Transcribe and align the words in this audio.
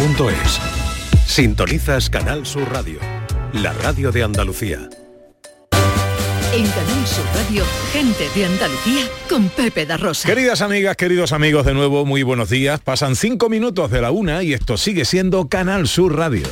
andalucía.es. 0.00 0.60
Sintonizas 1.26 2.08
Canal 2.08 2.46
Sur 2.46 2.72
Radio, 2.72 2.98
la 3.52 3.72
radio 3.74 4.10
de 4.10 4.22
Andalucía. 4.22 4.88
En 6.52 6.66
Canal 6.66 7.06
Sur 7.06 7.24
Radio, 7.34 7.64
gente 7.92 8.24
de 8.34 8.46
Andalucía 8.46 9.04
con 9.28 9.48
Pepe 9.50 9.86
da 9.86 9.96
Rosa. 9.98 10.26
Queridas 10.26 10.62
amigas, 10.62 10.96
queridos 10.96 11.32
amigos, 11.32 11.66
de 11.66 11.74
nuevo 11.74 12.06
muy 12.06 12.22
buenos 12.22 12.48
días. 12.48 12.80
Pasan 12.80 13.14
cinco 13.14 13.48
minutos 13.48 13.90
de 13.90 14.00
la 14.00 14.10
una 14.10 14.42
y 14.42 14.54
esto 14.54 14.76
sigue 14.76 15.04
siendo 15.04 15.48
Canal 15.48 15.86
Sur 15.86 16.16
Radio. 16.16 16.46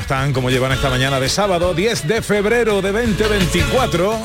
¿Cómo 0.00 0.02
están? 0.02 0.32
¿Cómo 0.32 0.48
llevan 0.48 0.72
esta 0.72 0.88
mañana 0.88 1.20
de 1.20 1.28
sábado 1.28 1.74
10 1.74 2.08
de 2.08 2.22
febrero 2.22 2.80
de 2.80 2.90
2024? 2.90 4.18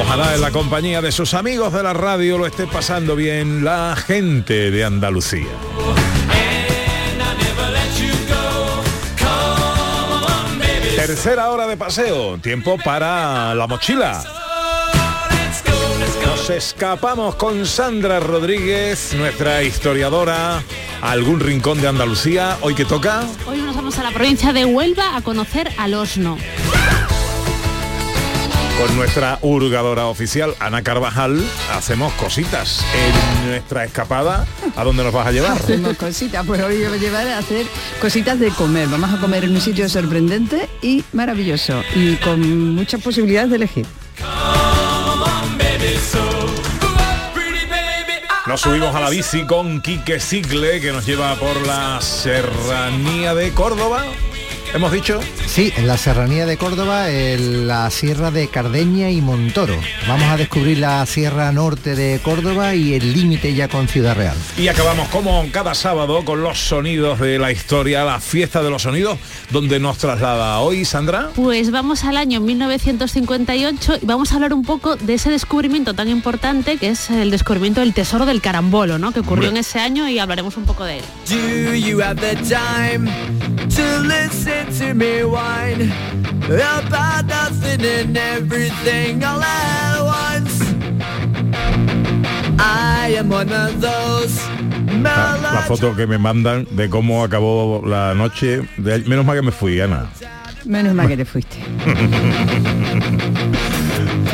Ojalá 0.00 0.32
en 0.36 0.40
la 0.40 0.52
compañía 0.52 1.02
de 1.02 1.10
sus 1.10 1.34
amigos 1.34 1.72
de 1.72 1.82
la 1.82 1.92
radio 1.92 2.38
lo 2.38 2.46
esté 2.46 2.68
pasando 2.68 3.16
bien 3.16 3.64
la 3.64 3.96
gente 3.96 4.70
de 4.70 4.84
Andalucía. 4.84 5.48
Tercera 10.94 11.50
hora 11.50 11.66
de 11.66 11.76
paseo, 11.76 12.38
tiempo 12.38 12.78
para 12.78 13.52
la 13.56 13.66
mochila. 13.66 14.22
Nos 16.26 16.48
escapamos 16.48 17.34
con 17.34 17.66
Sandra 17.66 18.20
Rodríguez, 18.20 19.14
nuestra 19.14 19.64
historiadora, 19.64 20.62
algún 21.02 21.40
rincón 21.40 21.80
de 21.80 21.88
Andalucía. 21.88 22.56
¿Hoy 22.60 22.76
que 22.76 22.84
toca? 22.84 23.24
Hoy 23.46 23.59
vamos 23.90 24.06
a 24.06 24.08
la 24.08 24.16
provincia 24.16 24.52
de 24.52 24.64
Huelva 24.64 25.16
a 25.16 25.22
conocer 25.22 25.68
al 25.76 25.94
Osno. 25.94 26.38
Con 28.78 28.96
nuestra 28.96 29.40
hurgadora 29.42 30.06
oficial, 30.06 30.54
Ana 30.60 30.82
Carvajal, 30.82 31.44
hacemos 31.74 32.12
cositas 32.12 32.84
en 32.94 33.48
nuestra 33.48 33.84
escapada. 33.84 34.46
¿A 34.76 34.84
dónde 34.84 35.02
nos 35.02 35.12
vas 35.12 35.26
a 35.26 35.32
llevar? 35.32 35.56
Hacemos 35.56 35.96
cositas, 35.96 36.46
pues 36.46 36.62
hoy 36.62 36.84
voy 36.84 36.98
a 36.98 37.00
llevar 37.00 37.26
a 37.26 37.38
hacer 37.38 37.66
cositas 38.00 38.38
de 38.38 38.50
comer. 38.50 38.86
Vamos 38.86 39.12
a 39.12 39.18
comer 39.18 39.42
en 39.42 39.56
un 39.56 39.60
sitio 39.60 39.88
sorprendente 39.88 40.68
y 40.82 41.02
maravilloso 41.12 41.82
y 41.96 42.14
con 42.16 42.76
muchas 42.76 43.02
posibilidades 43.02 43.50
de 43.50 43.56
elegir. 43.56 43.86
Nos 48.50 48.62
subimos 48.62 48.92
a 48.96 48.98
la 48.98 49.10
bici 49.10 49.44
con 49.44 49.80
Quique 49.80 50.18
Sigle, 50.18 50.80
que 50.80 50.90
nos 50.90 51.06
lleva 51.06 51.36
por 51.36 51.64
la 51.68 52.00
serranía 52.00 53.32
de 53.32 53.54
Córdoba. 53.54 54.04
¿Hemos 54.72 54.92
dicho? 54.92 55.18
Sí, 55.46 55.72
en 55.76 55.88
la 55.88 55.96
serranía 55.96 56.46
de 56.46 56.56
Córdoba, 56.56 57.10
en 57.10 57.66
la 57.66 57.90
sierra 57.90 58.30
de 58.30 58.46
Cardeña 58.46 59.10
y 59.10 59.20
Montoro. 59.20 59.74
Vamos 60.06 60.28
a 60.28 60.36
descubrir 60.36 60.78
la 60.78 61.04
sierra 61.06 61.50
norte 61.50 61.96
de 61.96 62.20
Córdoba 62.20 62.76
y 62.76 62.94
el 62.94 63.12
límite 63.12 63.52
ya 63.52 63.66
con 63.66 63.88
Ciudad 63.88 64.16
Real. 64.16 64.36
Y 64.56 64.68
acabamos 64.68 65.08
como 65.08 65.44
cada 65.50 65.74
sábado 65.74 66.24
con 66.24 66.42
los 66.42 66.56
sonidos 66.60 67.18
de 67.18 67.40
la 67.40 67.50
historia, 67.50 68.04
la 68.04 68.20
fiesta 68.20 68.62
de 68.62 68.70
los 68.70 68.82
sonidos, 68.82 69.18
donde 69.50 69.80
nos 69.80 69.98
traslada 69.98 70.60
hoy 70.60 70.84
Sandra. 70.84 71.30
Pues 71.34 71.72
vamos 71.72 72.04
al 72.04 72.16
año 72.16 72.40
1958 72.40 73.98
y 74.02 74.06
vamos 74.06 74.30
a 74.30 74.36
hablar 74.36 74.54
un 74.54 74.62
poco 74.62 74.94
de 74.94 75.14
ese 75.14 75.30
descubrimiento 75.30 75.94
tan 75.94 76.08
importante 76.08 76.76
que 76.76 76.90
es 76.90 77.10
el 77.10 77.32
descubrimiento 77.32 77.80
del 77.80 77.92
tesoro 77.92 78.24
del 78.24 78.40
carambolo, 78.40 78.98
¿no? 79.00 79.10
Que 79.10 79.18
ocurrió 79.18 79.48
en 79.48 79.56
ese 79.56 79.80
año 79.80 80.08
y 80.08 80.20
hablaremos 80.20 80.56
un 80.56 80.64
poco 80.64 80.84
de 80.84 80.98
él. 80.98 81.04
To 84.66 84.94
me 84.94 85.24
whine 85.24 85.90
about 86.44 87.26
nothing 87.26 87.84
and 87.84 88.16
everything 88.16 89.24
all 89.24 89.42
at 89.42 90.00
once. 90.02 90.60
I 92.58 93.14
am 93.16 93.28
one 93.28 93.52
of 93.52 93.80
those 93.80 94.38
la, 95.02 95.36
la, 95.36 95.62
foto 95.62 95.94
que 95.94 96.06
me 96.06 96.18
mandan 96.18 96.66
de 96.70 96.90
cómo 96.90 97.24
acabó 97.24 97.82
la 97.86 98.14
noche, 98.14 98.60
de, 98.76 98.98
menos 99.06 99.24
mal 99.24 99.36
que 99.36 99.42
me 99.42 99.52
fui, 99.52 99.80
Ana. 99.80 100.10
Menos 100.64 100.94
mal 100.94 101.08
que 101.08 101.16
te 101.16 101.24
fuiste. 101.24 101.58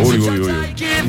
uy, 0.02 0.18
uy, 0.18 0.40
uy. 0.40 0.52
De, 0.74 1.02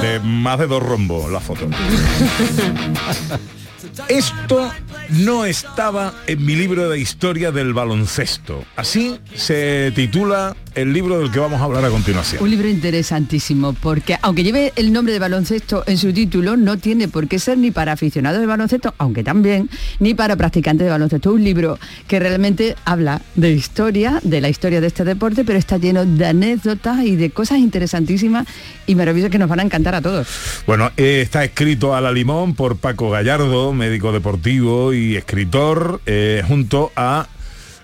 de 0.00 0.18
más 0.20 0.58
de 0.58 0.66
dos 0.66 0.82
rombos 0.82 1.30
la 1.30 1.40
foto. 1.40 1.68
Esto 4.08 4.72
no 5.10 5.44
estaba 5.44 6.14
en 6.26 6.44
mi 6.44 6.56
libro 6.56 6.88
de 6.88 6.98
historia 6.98 7.52
del 7.52 7.72
baloncesto. 7.72 8.64
Así 8.76 9.18
se 9.34 9.92
titula 9.94 10.56
el 10.74 10.92
libro 10.92 11.18
del 11.18 11.30
que 11.30 11.38
vamos 11.38 11.60
a 11.60 11.64
hablar 11.64 11.84
a 11.84 11.90
continuación. 11.90 12.42
Un 12.42 12.50
libro 12.50 12.68
interesantísimo, 12.68 13.72
porque 13.72 14.16
aunque 14.22 14.42
lleve 14.42 14.72
el 14.76 14.92
nombre 14.92 15.12
de 15.12 15.18
baloncesto 15.18 15.84
en 15.86 15.98
su 15.98 16.12
título, 16.12 16.56
no 16.56 16.78
tiene 16.78 17.08
por 17.08 17.28
qué 17.28 17.38
ser 17.38 17.58
ni 17.58 17.70
para 17.70 17.92
aficionados 17.92 18.40
de 18.40 18.46
baloncesto, 18.46 18.94
aunque 18.98 19.22
también, 19.22 19.68
ni 20.00 20.14
para 20.14 20.36
practicantes 20.36 20.84
de 20.84 20.90
baloncesto. 20.90 21.32
Un 21.32 21.44
libro 21.44 21.78
que 22.06 22.18
realmente 22.18 22.76
habla 22.84 23.22
de 23.34 23.52
historia, 23.52 24.20
de 24.22 24.40
la 24.40 24.48
historia 24.48 24.80
de 24.80 24.86
este 24.86 25.04
deporte, 25.04 25.44
pero 25.44 25.58
está 25.58 25.78
lleno 25.78 26.04
de 26.04 26.26
anécdotas 26.26 27.04
y 27.04 27.16
de 27.16 27.30
cosas 27.30 27.58
interesantísimas 27.58 28.46
y 28.86 28.94
maravillosas 28.94 29.30
que 29.30 29.38
nos 29.38 29.48
van 29.48 29.60
a 29.60 29.62
encantar 29.62 29.94
a 29.94 30.02
todos. 30.02 30.26
Bueno, 30.66 30.90
eh, 30.96 31.20
está 31.22 31.44
escrito 31.44 31.94
a 31.94 32.00
la 32.00 32.12
limón 32.12 32.54
por 32.54 32.76
Paco 32.76 33.10
Gallardo, 33.10 33.72
médico 33.72 34.12
deportivo 34.12 34.92
y 34.92 35.16
escritor, 35.16 36.00
eh, 36.06 36.42
junto 36.46 36.92
a... 36.96 37.28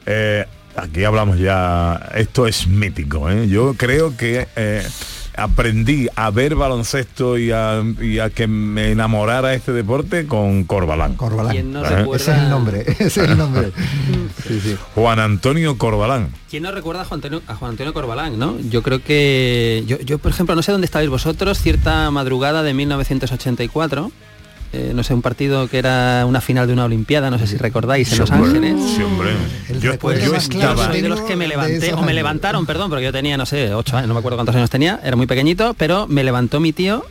Eh, 0.06 0.46
aquí 0.76 1.04
hablamos 1.04 1.38
ya, 1.38 2.10
esto 2.14 2.47
es 2.47 2.66
mítico, 2.66 3.31
¿eh? 3.31 3.48
yo 3.48 3.75
creo 3.75 4.16
que 4.16 4.47
aprendí 5.36 6.08
a 6.16 6.31
ver 6.31 6.54
baloncesto 6.54 7.38
y 7.38 7.50
a, 7.50 7.82
que 8.34 8.47
me 8.47 8.91
enamorara 8.91 9.54
este 9.54 9.72
deporte 9.72 10.26
con 10.26 10.64
Corbalán. 10.64 11.14
Corbalán. 11.14 11.76
Ese 12.14 12.32
es 12.32 12.38
el 12.38 12.48
nombre, 12.50 12.84
ese 12.86 13.06
es 13.06 13.16
el 13.19 13.38
nombre. 13.38 13.72
Juan 14.94 15.19
Antonio 15.19 15.78
Corbalán. 15.78 16.32
¿Quién 16.48 16.64
no 16.64 16.72
recuerda 16.72 17.03
a 17.03 17.04
Juan, 17.04 17.20
Antonio, 17.70 17.92
Corbalán, 17.92 18.38
no? 18.38 18.59
Yo 18.59 18.82
creo 18.82 19.03
que... 19.03 19.84
Yo, 19.86 19.98
yo, 20.00 20.19
por 20.19 20.32
ejemplo, 20.32 20.54
no 20.54 20.62
sé 20.62 20.72
dónde 20.72 20.84
estáis 20.84 21.09
vosotros, 21.09 21.59
cierta 21.59 22.10
madrugada 22.10 22.62
de 22.62 22.75
1984 22.75 24.10
eh, 24.72 24.92
no 24.94 25.03
sé, 25.03 25.14
un 25.14 25.22
partido 25.22 25.69
que 25.69 25.78
era 25.78 26.25
una 26.26 26.41
final 26.41 26.66
de 26.66 26.72
una 26.72 26.84
Olimpiada, 26.84 27.31
no 27.31 27.38
sé 27.38 27.47
si 27.47 27.56
recordáis, 27.56 28.12
en 28.12 28.19
Los 28.19 28.31
Ángeles. 28.31 28.76
Sí, 28.97 29.03
hombre. 29.03 29.31
Yo, 29.81 29.98
pues, 29.98 30.25
yo 30.25 30.34
estaba... 30.34 30.88
de 30.88 31.08
los 31.08 31.20
que 31.22 31.36
me 31.36 31.48
levanté, 31.48 31.92
o 31.94 32.03
me 32.03 32.14
levantaron, 32.14 32.66
perdón, 32.66 32.91
porque 32.91 33.04
yo 33.04 33.12
tenía, 33.12 33.36
no 33.36 33.47
sé, 33.47 33.75
ocho 33.75 33.97
años, 33.97 34.09
no 34.09 34.14
me 34.14 34.20
acuerdo 34.20 34.36
cuántos 34.36 34.54
años 34.54 34.70
tenía, 34.70 35.00
era 35.03 35.16
muy 35.16 35.26
pequeñito, 35.26 35.75
pero 35.75 36.06
me 36.06 36.25
levantó 36.25 36.60
mi 36.60 36.72
tío 36.72 37.04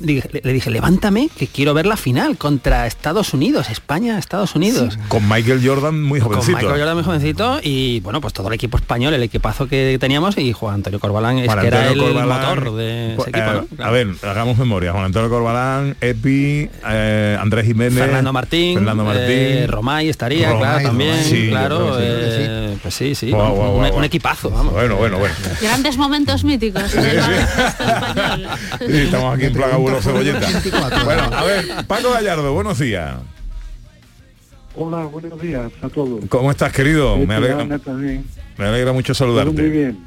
le, 0.00 0.52
dije, 0.52 0.70
levántame, 0.70 1.28
que 1.36 1.46
quiero 1.46 1.74
ver 1.74 1.86
la 1.86 1.96
final 1.96 2.36
contra 2.36 2.86
Estados 2.86 3.34
Unidos, 3.34 3.70
España, 3.70 4.18
Estados 4.18 4.54
Unidos. 4.54 4.98
Con 5.08 5.28
Michael 5.28 5.60
Jordan 5.64 6.02
muy 6.02 6.20
jovencito. 6.20 6.52
Con 6.52 6.62
Michael 6.62 6.80
Jordan 6.80 6.94
muy 6.96 7.04
jovencito 7.04 7.60
y 7.62 8.00
bueno, 8.00 8.20
pues 8.20 8.32
todo 8.32 8.48
el 8.48 8.54
equipo 8.54 8.76
español, 8.76 9.14
el 9.14 9.22
equipazo 9.22 9.68
que 9.68 9.96
teníamos 10.00 10.36
y 10.38 10.52
Juan 10.52 10.76
Antonio 10.76 11.00
Corbalán 11.00 11.38
es 11.38 11.54
que 11.54 11.66
era 11.66 11.90
el 11.90 11.96
motor 11.98 12.74
de 12.74 13.14
ese 13.14 13.30
equipo. 13.30 13.66
Eh, 13.78 13.82
a 13.82 13.90
ver, 13.90 14.08
hagamos 14.22 14.58
memoria. 14.58 14.92
Juan 14.92 15.04
Antonio 15.04 15.30
Corbalán, 15.30 15.96
Epi, 16.00 16.68
eh, 16.88 17.38
Andrés 17.40 17.66
Jiménez, 17.66 17.98
Fernando 17.98 18.32
Martín, 18.32 18.74
Fernando 18.74 19.04
Martín, 19.04 19.24
eh, 19.26 19.66
Romay 19.66 20.08
estaría, 20.08 20.56
claro, 20.56 20.82
también, 20.82 21.48
claro. 21.48 21.96
pues 22.82 22.94
sí, 22.94 23.14
sí, 23.14 23.32
un, 23.32 24.04
equipazo, 24.04 24.50
vamos. 24.50 24.72
Bueno, 24.72 24.96
bueno, 24.96 25.18
bueno. 25.18 25.34
Grandes 25.60 25.96
momentos 25.96 26.44
míticos. 26.44 26.82
estamos 28.80 29.34
aquí 29.34 29.46
en 29.46 29.52
Plaga 29.52 29.76
bueno, 31.04 31.22
a 31.32 31.44
ver, 31.44 31.86
Paco 31.86 32.10
Gallardo, 32.12 32.52
buenos 32.52 32.78
días. 32.78 33.16
Hola, 34.74 35.04
buenos 35.04 35.40
días 35.40 35.72
a 35.82 35.88
todos. 35.88 36.24
¿Cómo 36.28 36.50
estás, 36.50 36.72
querido? 36.72 37.16
Me 37.16 37.34
alegra, 37.34 37.64
me 37.64 38.64
alegra 38.64 38.92
mucho 38.92 39.14
saludarte. 39.14 39.52
muy 39.52 39.70
bien. 39.70 39.98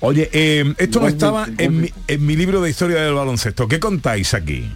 Oye, 0.00 0.30
eh, 0.32 0.74
esto 0.78 1.00
no 1.00 1.08
estaba 1.08 1.48
en 1.58 1.80
mi, 1.80 1.90
en 2.06 2.24
mi, 2.24 2.36
libro 2.36 2.60
de 2.60 2.70
historia 2.70 3.02
del 3.02 3.14
baloncesto. 3.14 3.66
¿Qué 3.66 3.80
contáis 3.80 4.32
aquí? 4.32 4.70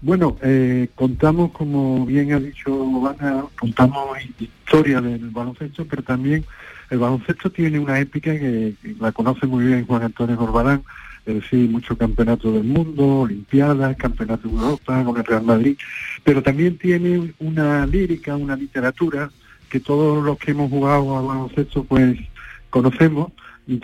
Bueno, 0.00 0.36
eh, 0.42 0.88
contamos, 0.94 1.52
como 1.52 2.06
bien 2.06 2.32
ha 2.32 2.38
dicho 2.38 3.08
Ana, 3.08 3.44
contamos 3.58 4.18
historia 4.38 5.00
del 5.00 5.30
baloncesto, 5.30 5.84
pero 5.84 6.02
también 6.02 6.44
el 6.90 6.98
baloncesto 6.98 7.50
tiene 7.50 7.78
una 7.78 7.98
épica 7.98 8.32
que, 8.32 8.74
la 9.00 9.12
conoce 9.12 9.46
muy 9.46 9.64
bien 9.64 9.86
Juan 9.86 10.02
Antonio 10.02 10.36
Corbalán, 10.36 10.82
es 11.26 11.34
decir, 11.34 11.68
muchos 11.68 11.98
campeonatos 11.98 12.54
del 12.54 12.64
mundo, 12.64 13.20
Olimpiadas, 13.22 13.96
campeonatos 13.96 14.50
de 14.50 14.58
Europa, 14.58 15.04
con 15.04 15.16
el 15.16 15.24
Real 15.24 15.42
Madrid, 15.42 15.76
pero 16.22 16.42
también 16.42 16.78
tiene 16.78 17.34
una 17.40 17.84
lírica, 17.84 18.36
una 18.36 18.54
literatura 18.54 19.30
que 19.68 19.80
todos 19.80 20.24
los 20.24 20.38
que 20.38 20.52
hemos 20.52 20.70
jugado 20.70 21.18
al 21.18 21.26
baloncesto 21.26 21.82
pues 21.84 22.16
conocemos 22.70 23.32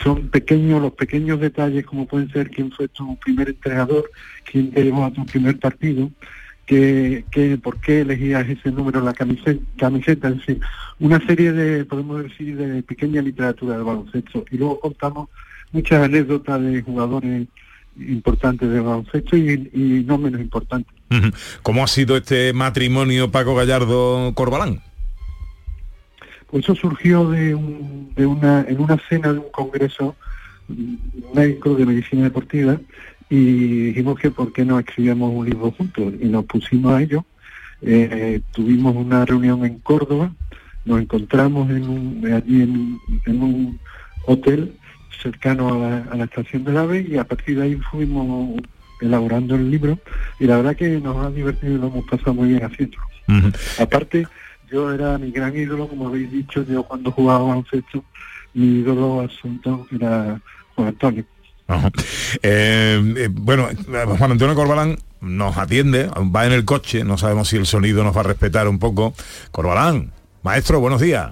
son 0.02 0.28
pequeños, 0.28 0.80
los 0.80 0.92
pequeños 0.92 1.40
detalles 1.40 1.84
como 1.84 2.06
pueden 2.06 2.30
ser 2.30 2.50
quién 2.50 2.70
fue 2.70 2.86
tu 2.86 3.18
primer 3.18 3.48
entrenador, 3.48 4.08
quién 4.44 4.70
te 4.70 4.84
llevó 4.84 5.04
a 5.04 5.12
tu 5.12 5.26
primer 5.26 5.58
partido, 5.58 6.10
que, 6.64 7.24
que 7.32 7.58
por 7.58 7.80
qué 7.80 8.02
elegías 8.02 8.48
ese 8.48 8.70
número 8.70 9.00
la 9.00 9.12
camiseta, 9.12 9.60
camiseta, 9.76 10.28
es 10.28 10.36
decir, 10.36 10.60
una 11.00 11.18
serie 11.26 11.52
de, 11.52 11.84
podemos 11.84 12.22
decir, 12.22 12.56
de 12.56 12.82
pequeña 12.84 13.20
literatura 13.20 13.74
del 13.74 13.84
baloncesto. 13.84 14.44
Y 14.52 14.58
luego 14.58 14.78
contamos 14.78 15.28
muchas 15.72 16.04
anécdotas 16.04 16.60
de 16.62 16.82
jugadores 16.82 17.48
importantes 17.98 18.70
de 18.70 18.80
baloncesto 18.80 19.36
y, 19.36 19.70
y 19.74 20.04
no 20.06 20.18
menos 20.18 20.40
importantes. 20.40 20.92
¿Cómo 21.62 21.84
ha 21.84 21.86
sido 21.86 22.16
este 22.16 22.52
matrimonio 22.52 23.30
Paco 23.30 23.54
Gallardo 23.54 24.32
Corbalán? 24.34 24.80
Pues 26.50 26.64
eso 26.64 26.74
surgió 26.74 27.28
de, 27.30 27.56
de 28.16 28.26
una, 28.26 28.64
en 28.68 28.80
una 28.80 28.98
cena 29.08 29.32
de 29.32 29.38
un 29.38 29.50
congreso 29.50 30.16
médico 31.34 31.74
de 31.74 31.86
medicina 31.86 32.24
deportiva 32.24 32.78
y 33.28 33.86
dijimos 33.86 34.18
que 34.18 34.30
por 34.30 34.52
qué 34.52 34.64
no 34.64 34.78
escribíamos 34.78 35.32
un 35.34 35.48
libro 35.48 35.70
juntos 35.72 36.12
y 36.20 36.26
nos 36.26 36.44
pusimos 36.44 36.92
a 36.92 37.02
ello. 37.02 37.24
Eh, 37.80 38.40
tuvimos 38.52 38.94
una 38.94 39.24
reunión 39.24 39.64
en 39.64 39.78
Córdoba, 39.80 40.32
nos 40.84 41.00
encontramos 41.00 41.68
en 41.70 41.88
un, 41.88 42.32
allí 42.32 42.62
en, 42.62 42.98
en 43.26 43.42
un 43.42 43.80
hotel 44.26 44.74
cercano 45.22 45.74
a 45.74 45.78
la, 45.78 45.96
a 46.10 46.16
la, 46.16 46.24
estación 46.24 46.64
del 46.64 46.76
AVE 46.76 47.06
y 47.08 47.16
a 47.16 47.24
partir 47.24 47.56
de 47.58 47.64
ahí 47.64 47.76
fuimos 47.90 48.60
elaborando 49.02 49.56
el 49.56 49.70
libro 49.70 49.98
y 50.38 50.46
la 50.46 50.56
verdad 50.56 50.76
que 50.76 50.88
nos 51.00 51.16
ha 51.16 51.30
divertido 51.30 51.74
y 51.74 51.78
lo 51.78 51.88
hemos 51.88 52.04
pasado 52.06 52.34
muy 52.34 52.48
bien 52.50 52.64
haciendo. 52.64 52.96
Aparte, 53.78 54.26
yo 54.70 54.92
era 54.92 55.18
mi 55.18 55.30
gran 55.30 55.56
ídolo, 55.56 55.88
como 55.88 56.08
habéis 56.08 56.30
dicho, 56.30 56.64
yo 56.64 56.82
cuando 56.82 57.10
jugaba 57.10 57.44
baloncesto, 57.44 58.04
mi 58.54 58.80
ídolo 58.80 59.20
absoluto 59.20 59.86
era 59.90 60.40
Juan 60.74 60.88
Antonio. 60.88 61.24
Eh, 62.42 63.14
eh, 63.16 63.28
bueno, 63.30 63.68
Juan 64.18 64.32
Antonio 64.32 64.54
Corbalán 64.54 64.98
nos 65.20 65.56
atiende, 65.56 66.08
va 66.34 66.46
en 66.46 66.52
el 66.52 66.64
coche, 66.64 67.04
no 67.04 67.16
sabemos 67.16 67.48
si 67.48 67.56
el 67.56 67.66
sonido 67.66 68.04
nos 68.04 68.16
va 68.16 68.20
a 68.20 68.24
respetar 68.24 68.68
un 68.68 68.78
poco. 68.78 69.14
Corbalán, 69.50 70.12
maestro, 70.42 70.80
buenos 70.80 71.00
días. 71.00 71.30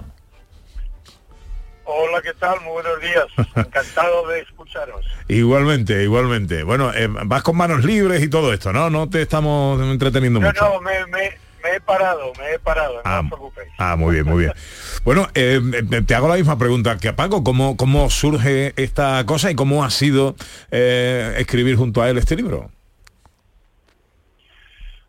Hola, 1.93 2.23
¿qué 2.23 2.33
tal? 2.35 2.61
Muy 2.61 2.75
buenos 2.75 3.01
días. 3.01 3.27
Encantado 3.57 4.29
de 4.29 4.41
escucharos. 4.41 5.05
Igualmente, 5.27 6.05
igualmente. 6.05 6.63
Bueno, 6.63 6.93
eh, 6.95 7.09
vas 7.09 7.43
con 7.43 7.57
manos 7.57 7.85
libres 7.85 8.23
y 8.23 8.31
todo 8.31 8.53
esto, 8.53 8.73
¿no? 8.73 8.91
No 8.91 9.11
te 9.11 9.23
estamos 9.23 9.81
entreteniendo 9.81 10.39
no, 10.39 10.47
mucho. 10.47 10.65
No, 10.65 10.81
me, 10.81 11.05
me, 11.07 11.37
me, 11.65 11.75
he 11.75 11.81
parado, 11.81 12.33
me 12.39 12.53
he 12.53 12.59
parado, 12.61 13.01
ah, 13.05 13.17
no 13.17 13.21
os 13.23 13.27
preocupéis. 13.29 13.73
Ah, 13.79 13.97
muy 13.97 14.15
bien, 14.15 14.27
muy 14.27 14.45
bien. 14.45 14.53
Bueno, 15.03 15.29
eh, 15.35 15.61
te 16.07 16.15
hago 16.15 16.29
la 16.29 16.37
misma 16.37 16.59
pregunta 16.59 16.99
que 16.99 17.09
a 17.09 17.17
Paco. 17.17 17.43
¿Cómo, 17.43 17.77
cómo 17.77 18.09
surge 18.11 18.75
esta 18.77 19.25
cosa 19.27 19.51
y 19.51 19.55
cómo 19.55 19.83
ha 19.83 19.91
sido 19.91 20.37
eh, 20.71 21.35
escribir 21.39 21.77
junto 21.77 22.03
a 22.03 22.11
él 22.11 22.19
este 22.19 22.37
libro? 22.37 22.71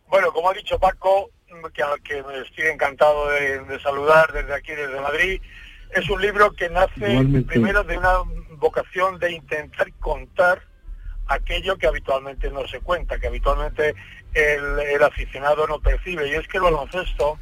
Bueno, 0.07 0.31
como 0.31 0.49
ha 0.49 0.53
dicho 0.53 0.79
Paco, 0.79 1.29
que, 1.73 1.83
que 2.03 2.23
me 2.23 2.39
estoy 2.39 2.65
encantado 2.67 3.29
de, 3.29 3.59
de 3.65 3.79
saludar 3.81 4.31
desde 4.31 4.53
aquí, 4.53 4.71
desde 4.71 4.99
Madrid, 4.99 5.41
es 5.93 6.09
un 6.09 6.21
libro 6.21 6.51
que 6.53 6.69
nace 6.69 7.11
Igualmente. 7.11 7.47
primero 7.47 7.83
de 7.83 7.97
una 7.97 8.17
vocación 8.57 9.19
de 9.19 9.31
intentar 9.31 9.91
contar 9.99 10.61
aquello 11.27 11.77
que 11.77 11.87
habitualmente 11.87 12.49
no 12.51 12.67
se 12.67 12.79
cuenta, 12.79 13.19
que 13.19 13.27
habitualmente 13.27 13.95
el, 14.33 14.79
el, 14.79 15.03
aficionado 15.03 15.67
no 15.67 15.79
percibe. 15.79 16.27
Y 16.27 16.33
es 16.33 16.47
que 16.47 16.57
el 16.57 16.63
baloncesto 16.63 17.39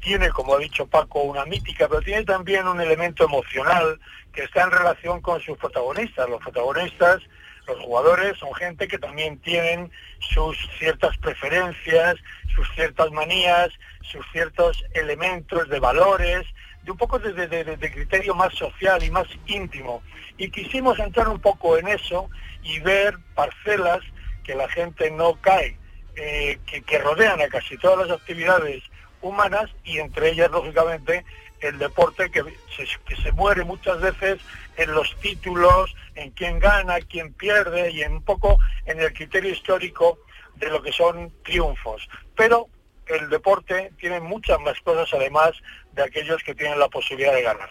tiene, 0.00 0.30
como 0.30 0.54
ha 0.54 0.58
dicho 0.58 0.86
Paco, 0.86 1.22
una 1.22 1.44
mítica, 1.46 1.88
pero 1.88 2.02
tiene 2.02 2.24
también 2.24 2.66
un 2.66 2.80
elemento 2.80 3.24
emocional 3.24 3.98
que 4.32 4.44
está 4.44 4.64
en 4.64 4.70
relación 4.70 5.20
con 5.20 5.40
sus 5.40 5.56
protagonistas. 5.56 6.28
Los 6.28 6.42
protagonistas, 6.42 7.22
los 7.66 7.78
jugadores, 7.80 8.36
son 8.38 8.52
gente 8.54 8.86
que 8.86 8.98
también 8.98 9.38
tienen 9.38 9.90
sus 10.18 10.56
ciertas 10.78 11.16
preferencias, 11.18 12.16
sus 12.54 12.68
ciertas 12.74 13.10
manías, 13.12 13.70
sus 14.02 14.24
ciertos 14.32 14.84
elementos 14.92 15.68
de 15.68 15.80
valores, 15.80 16.42
de 16.84 16.90
un 16.90 16.98
poco 16.98 17.18
de, 17.18 17.32
de, 17.32 17.46
de, 17.46 17.76
de, 17.76 17.92
criterio 17.92 18.34
más 18.34 18.54
social 18.54 19.02
y 19.02 19.10
más 19.10 19.26
íntimo. 19.46 20.02
Y 20.36 20.50
quisimos 20.50 20.98
entrar 20.98 21.28
un 21.28 21.40
poco 21.40 21.78
en 21.78 21.88
eso 21.88 22.28
y 22.62 22.78
ver 22.80 23.16
parcelas 23.34 24.00
que 24.42 24.54
la 24.54 24.68
gente 24.68 25.10
no 25.10 25.40
cae, 25.40 25.78
eh, 26.16 26.58
que, 26.66 26.82
que, 26.82 26.98
rodean 26.98 27.40
a 27.40 27.48
casi 27.48 27.78
todas 27.78 28.06
las 28.06 28.18
actividades 28.18 28.82
humanas 29.22 29.70
y 29.84 29.98
entre 29.98 30.30
ellas, 30.30 30.50
lógicamente, 30.50 31.24
el 31.60 31.78
deporte 31.78 32.30
que 32.30 32.42
se, 32.76 32.86
que 33.06 33.16
se 33.22 33.32
muere 33.32 33.64
muchas 33.64 34.00
veces 34.00 34.38
en 34.76 34.92
los 34.92 35.16
títulos, 35.20 35.94
en 36.14 36.30
quién 36.32 36.58
gana, 36.58 37.00
quién 37.00 37.32
pierde 37.32 37.90
y 37.90 38.02
en 38.02 38.14
un 38.14 38.22
poco 38.22 38.58
en 38.84 39.00
el 39.00 39.12
criterio 39.14 39.50
histórico 39.50 40.18
de 40.56 40.68
lo 40.68 40.82
que 40.82 40.92
son 40.92 41.32
triunfos. 41.42 42.06
Pero 42.36 42.68
el 43.08 43.28
deporte 43.28 43.92
tiene 43.98 44.20
muchas 44.20 44.58
más 44.60 44.80
cosas 44.80 45.08
además 45.12 45.52
de 45.92 46.02
aquellos 46.02 46.42
que 46.42 46.54
tienen 46.54 46.78
la 46.78 46.88
posibilidad 46.88 47.34
de 47.34 47.42
ganar. 47.42 47.68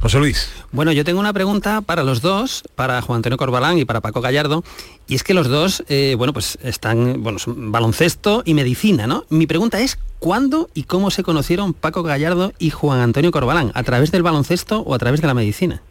José 0.00 0.18
Luis. 0.18 0.52
Bueno, 0.70 0.92
yo 0.92 1.04
tengo 1.04 1.18
una 1.18 1.32
pregunta 1.32 1.80
para 1.80 2.04
los 2.04 2.22
dos, 2.22 2.62
para 2.76 3.02
Juan 3.02 3.16
Antonio 3.16 3.36
Corbalán 3.36 3.78
y 3.78 3.84
para 3.84 4.00
Paco 4.00 4.20
Gallardo, 4.20 4.62
y 5.08 5.16
es 5.16 5.24
que 5.24 5.34
los 5.34 5.48
dos, 5.48 5.82
eh, 5.88 6.14
bueno, 6.16 6.32
pues 6.32 6.58
están, 6.62 7.24
bueno, 7.24 7.40
son 7.40 7.72
baloncesto 7.72 8.42
y 8.44 8.54
medicina, 8.54 9.08
¿no? 9.08 9.24
Mi 9.30 9.48
pregunta 9.48 9.80
es, 9.80 9.98
¿cuándo 10.20 10.70
y 10.74 10.84
cómo 10.84 11.10
se 11.10 11.24
conocieron 11.24 11.74
Paco 11.74 12.04
Gallardo 12.04 12.52
y 12.60 12.70
Juan 12.70 13.00
Antonio 13.00 13.32
Corbalán? 13.32 13.72
¿A 13.74 13.82
través 13.82 14.12
del 14.12 14.22
baloncesto 14.22 14.78
o 14.80 14.94
a 14.94 14.98
través 14.98 15.20
de 15.20 15.26
la 15.26 15.34
medicina? 15.34 15.82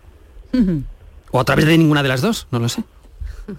¿O 1.31 1.41
a 1.41 1.43
través 1.43 1.65
de 1.65 1.77
ninguna 1.77 2.03
de 2.03 2.09
las 2.09 2.21
dos? 2.21 2.47
No 2.51 2.59
lo 2.59 2.69
sé. 2.69 2.83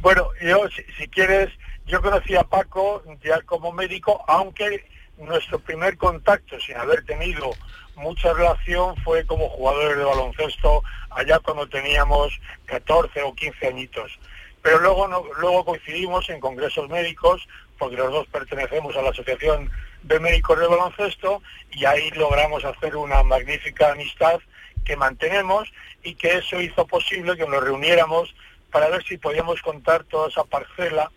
bueno, 0.00 0.28
yo, 0.42 0.68
si, 0.74 0.82
si 0.98 1.06
quieres, 1.08 1.50
yo 1.86 2.00
conocí 2.00 2.34
a 2.34 2.44
Paco 2.44 3.02
ya 3.22 3.40
como 3.42 3.72
médico, 3.72 4.24
aunque 4.26 4.84
nuestro 5.18 5.58
primer 5.58 5.96
contacto, 5.96 6.58
sin 6.60 6.76
haber 6.76 7.04
tenido 7.04 7.50
mucha 7.96 8.32
relación, 8.32 8.96
fue 9.04 9.24
como 9.26 9.48
jugadores 9.50 9.98
de 9.98 10.04
baloncesto 10.04 10.82
allá 11.10 11.38
cuando 11.40 11.68
teníamos 11.68 12.32
14 12.66 13.22
o 13.22 13.34
15 13.34 13.66
añitos. 13.66 14.18
Pero 14.62 14.80
luego, 14.80 15.06
luego 15.38 15.64
coincidimos 15.66 16.28
en 16.30 16.40
congresos 16.40 16.88
médicos, 16.88 17.46
porque 17.78 17.96
los 17.96 18.10
dos 18.10 18.26
pertenecemos 18.28 18.96
a 18.96 19.02
la 19.02 19.10
Asociación 19.10 19.70
de 20.02 20.20
Médicos 20.20 20.58
de 20.58 20.66
Baloncesto, 20.66 21.42
y 21.70 21.84
ahí 21.84 22.10
logramos 22.12 22.64
hacer 22.64 22.96
una 22.96 23.22
magnífica 23.22 23.92
amistad 23.92 24.40
que 24.84 24.96
mantenemos 24.96 25.70
y 26.02 26.14
que 26.14 26.38
eso 26.38 26.60
hizo 26.60 26.86
posible 26.86 27.36
que 27.36 27.46
nos 27.46 27.62
reuniéramos 27.62 28.34
para 28.70 28.88
ver 28.88 29.04
si 29.04 29.18
podíamos 29.18 29.60
contar 29.62 30.04
toda 30.04 30.28
esa 30.28 30.44
parcela 30.44 31.10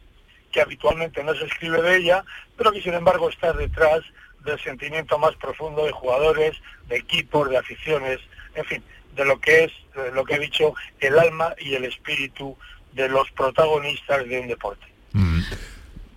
que 0.58 0.62
habitualmente 0.64 1.24
no 1.24 1.36
se 1.36 1.46
escribe 1.46 1.80
de 1.84 1.98
ella, 1.98 2.24
pero 2.58 2.72
que 2.72 2.82
sin 2.82 2.96
embargo 2.96 3.30
está 3.30 3.54
detrás 3.54 4.02
del 4.44 4.60
sentimiento 4.60 5.20
más 5.20 5.36
profundo 5.36 5.86
de 5.86 5.92
jugadores, 5.92 6.56
de 6.90 6.98
equipos, 6.98 7.48
de 7.48 7.60
aficiones, 7.60 8.18
en 8.56 8.66
fin, 8.66 8.84
de 9.16 9.24
lo 9.24 9.40
que 9.40 9.66
es, 9.66 9.72
de 9.96 10.12
lo 10.14 10.26
que 10.26 10.34
he 10.34 10.40
dicho, 10.40 10.74
el 11.00 11.20
alma 11.20 11.54
y 11.60 11.76
el 11.76 11.86
espíritu 11.86 12.58
de 12.94 13.08
los 13.08 13.30
protagonistas 13.34 14.28
de 14.28 14.40
un 14.40 14.48
deporte. 14.48 14.84
Mm. 15.14 15.42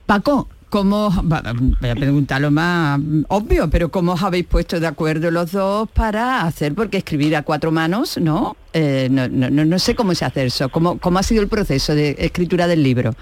Paco, 0.07 0.49
¿cómo, 0.71 1.11
voy 1.11 1.91
a 1.91 1.95
preguntar 1.95 2.41
lo 2.41 2.51
más 2.51 2.99
obvio, 3.29 3.69
pero 3.69 3.91
cómo 3.91 4.13
os 4.13 4.23
habéis 4.23 4.47
puesto 4.47 4.81
de 4.81 4.87
acuerdo 4.87 5.31
los 5.31 5.53
dos 5.53 5.87
para 5.91 6.45
hacer, 6.47 6.75
porque 6.75 6.97
escribir 6.97 7.37
a 7.37 7.43
cuatro 7.43 7.73
manos, 7.73 8.17
¿no? 8.17 8.57
Eh, 8.73 9.09
no, 9.11 9.29
no, 9.29 9.51
no, 9.51 9.79
sé 9.79 9.95
cómo 9.95 10.15
se 10.15 10.25
hace 10.25 10.47
eso, 10.47 10.71
¿Cómo, 10.71 10.99
cómo 10.99 11.19
ha 11.19 11.23
sido 11.23 11.43
el 11.43 11.49
proceso 11.49 11.95
de 11.95 12.17
escritura 12.19 12.67
del 12.67 12.83
libro. 12.83 13.15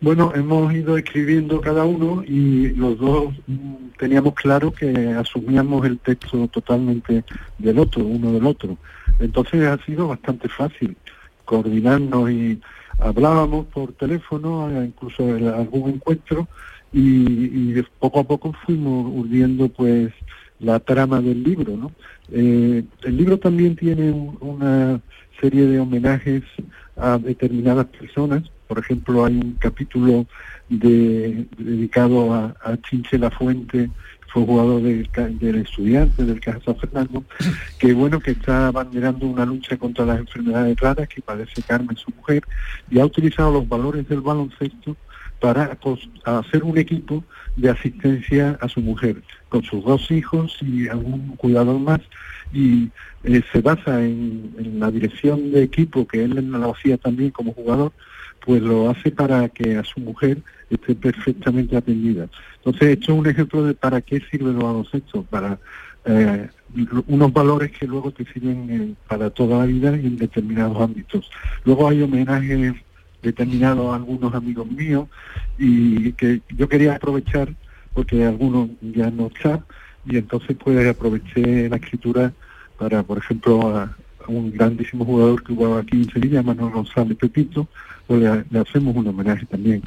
Bueno, 0.00 0.32
hemos 0.34 0.72
ido 0.72 0.96
escribiendo 0.96 1.60
cada 1.60 1.84
uno 1.84 2.22
y 2.24 2.68
los 2.70 2.98
dos 2.98 3.34
teníamos 3.98 4.34
claro 4.34 4.70
que 4.72 5.08
asumíamos 5.10 5.84
el 5.86 5.98
texto 5.98 6.46
totalmente 6.48 7.24
del 7.58 7.80
otro, 7.80 8.04
uno 8.04 8.32
del 8.32 8.46
otro. 8.46 8.78
Entonces 9.18 9.66
ha 9.66 9.76
sido 9.84 10.06
bastante 10.06 10.48
fácil 10.48 10.96
coordinarnos 11.44 12.30
y 12.30 12.60
hablábamos 13.00 13.66
por 13.66 13.92
teléfono, 13.94 14.70
incluso 14.84 15.36
en 15.36 15.48
algún 15.48 15.90
encuentro, 15.90 16.46
y, 16.92 17.00
y 17.00 17.84
poco 17.98 18.20
a 18.20 18.24
poco 18.24 18.52
fuimos 18.64 19.12
urdiendo 19.12 19.68
pues 19.68 20.12
la 20.60 20.78
trama 20.78 21.20
del 21.20 21.42
libro, 21.42 21.76
¿no? 21.76 21.92
Eh, 22.30 22.84
el 23.02 23.16
libro 23.16 23.38
también 23.38 23.74
tiene 23.74 24.10
una 24.12 25.00
serie 25.40 25.66
de 25.66 25.80
homenajes 25.80 26.42
a 26.96 27.18
determinadas 27.18 27.86
personas, 27.86 28.42
por 28.68 28.78
ejemplo, 28.78 29.24
hay 29.24 29.34
un 29.34 29.52
capítulo 29.58 30.26
de, 30.68 31.46
dedicado 31.56 32.32
a, 32.34 32.54
a 32.62 32.76
Chinche 32.82 33.18
La 33.18 33.30
Fuente, 33.30 33.90
fue 34.28 34.44
jugador 34.44 34.82
del, 34.82 35.08
del 35.38 35.56
estudiante 35.56 36.24
del 36.24 36.40
Caja 36.40 36.60
San 36.64 36.76
Fernando, 36.76 37.24
que 37.78 37.94
bueno, 37.94 38.20
que 38.20 38.32
está 38.32 38.68
abanderando 38.68 39.26
una 39.26 39.46
lucha 39.46 39.76
contra 39.76 40.04
las 40.04 40.18
enfermedades 40.20 40.78
raras 40.78 41.08
que 41.08 41.22
padece 41.22 41.62
Carmen, 41.62 41.96
su 41.96 42.10
mujer, 42.14 42.44
y 42.90 42.98
ha 42.98 43.06
utilizado 43.06 43.52
los 43.52 43.68
valores 43.68 44.06
del 44.08 44.20
baloncesto 44.20 44.96
para 45.40 45.78
hacer 46.24 46.64
un 46.64 46.76
equipo 46.78 47.24
de 47.56 47.70
asistencia 47.70 48.58
a 48.60 48.68
su 48.68 48.80
mujer, 48.80 49.22
con 49.48 49.62
sus 49.62 49.84
dos 49.84 50.10
hijos 50.10 50.56
y 50.60 50.88
algún 50.88 51.36
cuidador 51.36 51.78
más, 51.78 52.00
y 52.52 52.88
eh, 53.24 53.42
se 53.52 53.60
basa 53.60 54.02
en, 54.04 54.52
la 54.78 54.90
dirección 54.90 55.52
de 55.52 55.62
equipo 55.62 56.06
que 56.06 56.24
él 56.24 56.30
lo 56.30 56.74
hacía 56.74 56.98
también 56.98 57.30
como 57.30 57.52
jugador, 57.52 57.92
pues 58.48 58.62
lo 58.62 58.88
hace 58.88 59.10
para 59.10 59.46
que 59.50 59.76
a 59.76 59.84
su 59.84 60.00
mujer 60.00 60.38
esté 60.70 60.94
perfectamente 60.94 61.76
atendida. 61.76 62.30
Entonces, 62.56 62.96
esto 62.96 63.12
es 63.12 63.18
un 63.18 63.26
ejemplo 63.26 63.62
de 63.62 63.74
para 63.74 64.00
qué 64.00 64.22
sirve 64.30 64.52
el 64.52 64.56
baloncesto, 64.56 65.22
para 65.24 65.58
eh, 66.06 66.48
unos 67.08 67.30
valores 67.30 67.70
que 67.72 67.86
luego 67.86 68.10
te 68.10 68.24
sirven 68.24 68.70
eh, 68.70 68.94
para 69.06 69.28
toda 69.28 69.58
la 69.58 69.66
vida 69.66 69.90
en 69.90 70.16
determinados 70.16 70.80
ámbitos. 70.80 71.30
Luego 71.66 71.90
hay 71.90 72.00
homenajes 72.00 72.74
determinados 73.22 73.92
a 73.92 73.96
algunos 73.96 74.34
amigos 74.34 74.66
míos 74.66 75.08
y 75.58 76.12
que 76.12 76.40
yo 76.56 76.70
quería 76.70 76.94
aprovechar 76.94 77.54
porque 77.92 78.24
algunos 78.24 78.70
ya 78.80 79.10
no 79.10 79.26
están 79.26 79.62
y 80.06 80.16
entonces 80.16 80.56
pues 80.58 80.88
aproveché 80.88 81.68
la 81.68 81.76
escritura 81.76 82.32
para, 82.78 83.02
por 83.02 83.18
ejemplo, 83.18 83.76
a, 83.76 83.94
un 84.26 84.52
grandísimo 84.52 85.04
jugador 85.04 85.42
que 85.42 85.54
jugaba 85.54 85.80
aquí 85.80 85.96
en 85.96 86.10
Sevilla, 86.10 86.42
Manuel 86.42 86.72
González 86.72 87.16
Pepito, 87.16 87.68
pues 88.08 88.20
le, 88.20 88.58
hacemos 88.58 88.96
un 88.96 89.06
homenaje 89.06 89.46
también. 89.46 89.82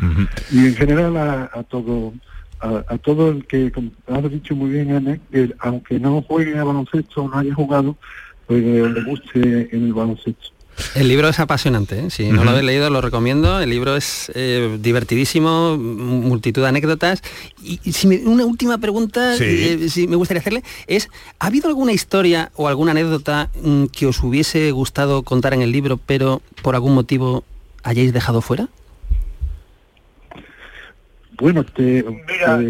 Y 0.52 0.60
en 0.60 0.76
general 0.76 1.18
a, 1.18 1.64
todo 1.64 2.14
a, 2.60 2.98
todo 3.00 3.32
el 3.32 3.46
que, 3.46 3.72
como 3.72 3.92
has 4.08 4.32
dicho 4.32 4.56
muy 4.56 4.70
bien, 4.70 4.92
Ana, 4.96 5.20
que 5.32 5.54
aunque 5.60 6.00
no 6.00 6.22
juegue 6.22 6.58
a 6.58 6.64
baloncesto 6.64 7.24
o 7.24 7.30
no 7.30 7.40
haya 7.40 7.54
jugado, 7.54 7.98
pues 8.46 8.64
le 8.64 9.04
guste 9.04 9.76
en 9.76 9.86
el 9.86 9.94
baloncesto. 9.94 10.50
El 10.96 11.08
libro 11.08 11.28
es 11.28 11.40
apasionante, 11.40 12.00
¿eh? 12.00 12.10
si 12.10 12.30
no 12.30 12.44
lo 12.44 12.52
habéis 12.52 12.66
leído 12.66 12.90
lo 12.90 13.02
recomiendo. 13.02 13.60
El 13.60 13.70
libro 13.70 13.96
es 13.96 14.32
eh, 14.36 14.78
divertidísimo, 14.80 15.78
multitud 15.78 16.62
de 16.62 16.70
anécdotas. 16.70 17.22
Y, 17.62 17.78
si 17.92 18.08
una 18.08 18.46
última 18.46 18.78
pregunta, 18.78 19.36
eh, 19.40 19.90
si 19.90 20.08
me 20.08 20.16
gustaría 20.16 20.42
hacerle, 20.42 20.64
es, 20.88 21.10
¿ha 21.40 21.48
habido 21.48 21.68
alguna 21.68 21.92
historia 21.92 22.52
o 22.56 22.68
alguna 22.68 22.92
anécdota 22.92 23.50
mm, 23.62 23.86
que 23.86 24.06
os 24.08 24.24
hubiese 24.24 24.72
gustado 24.72 25.24
contar 25.24 25.54
en 25.54 25.62
el 25.62 25.72
libro, 25.72 25.98
pero 25.98 26.42
por 26.62 26.76
algún 26.76 26.94
motivo 26.94 27.44
hayáis 27.84 28.14
dejado 28.14 28.42
fuera? 28.42 28.68
Bueno, 31.42 31.64
te, 31.64 32.06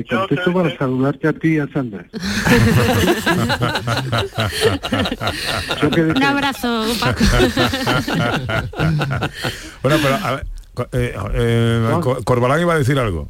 contesto 0.09 0.53
para 0.53 0.77
saludarte 0.77 1.27
a 1.27 1.33
ti 1.33 1.55
y 1.55 1.59
a 1.59 1.67
Sandra. 1.67 2.05
Un 6.15 6.23
abrazo, 6.23 6.85
Paco. 7.01 7.21
bueno, 9.83 9.97
pero 10.01 10.15
a 10.15 10.35
ver, 10.35 10.47
eh, 10.93 11.13
eh, 11.33 11.99
Corbalán 12.23 12.61
iba 12.61 12.73
a 12.73 12.77
decir 12.77 12.97
algo. 12.97 13.27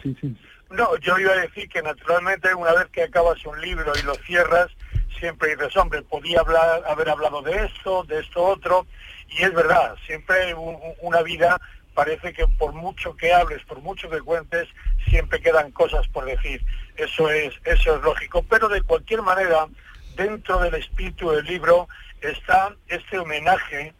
Sí, 0.00 0.16
sí. 0.20 0.32
No, 0.70 0.96
yo 0.98 1.18
iba 1.18 1.32
a 1.32 1.40
decir 1.40 1.68
que 1.68 1.82
naturalmente 1.82 2.54
una 2.54 2.72
vez 2.74 2.86
que 2.92 3.02
acabas 3.02 3.44
un 3.46 3.60
libro 3.60 3.92
y 4.00 4.06
lo 4.06 4.14
cierras, 4.26 4.68
siempre 5.18 5.56
dices, 5.56 5.76
hombre, 5.76 6.02
podía 6.02 6.38
hablar, 6.40 6.84
haber 6.88 7.08
hablado 7.08 7.42
de 7.42 7.64
esto, 7.64 8.04
de 8.04 8.20
esto 8.20 8.44
otro, 8.44 8.86
y 9.28 9.42
es 9.42 9.52
verdad, 9.52 9.96
siempre 10.06 10.54
una 11.00 11.22
vida 11.22 11.60
parece 11.94 12.32
que 12.32 12.46
por 12.46 12.72
mucho 12.72 13.16
que 13.16 13.32
hables, 13.32 13.62
por 13.64 13.80
mucho 13.80 14.08
que 14.08 14.20
cuentes, 14.20 14.68
siempre 15.08 15.40
quedan 15.40 15.72
cosas 15.72 16.06
por 16.08 16.24
decir. 16.24 16.64
Eso 16.96 17.28
es, 17.30 17.52
eso 17.64 17.96
es 17.96 18.02
lógico. 18.02 18.44
Pero 18.48 18.68
de 18.68 18.82
cualquier 18.82 19.22
manera, 19.22 19.66
dentro 20.14 20.60
del 20.60 20.74
espíritu 20.74 21.30
del 21.30 21.44
libro 21.44 21.88
está 22.20 22.74
este 22.86 23.18
homenaje 23.18 23.94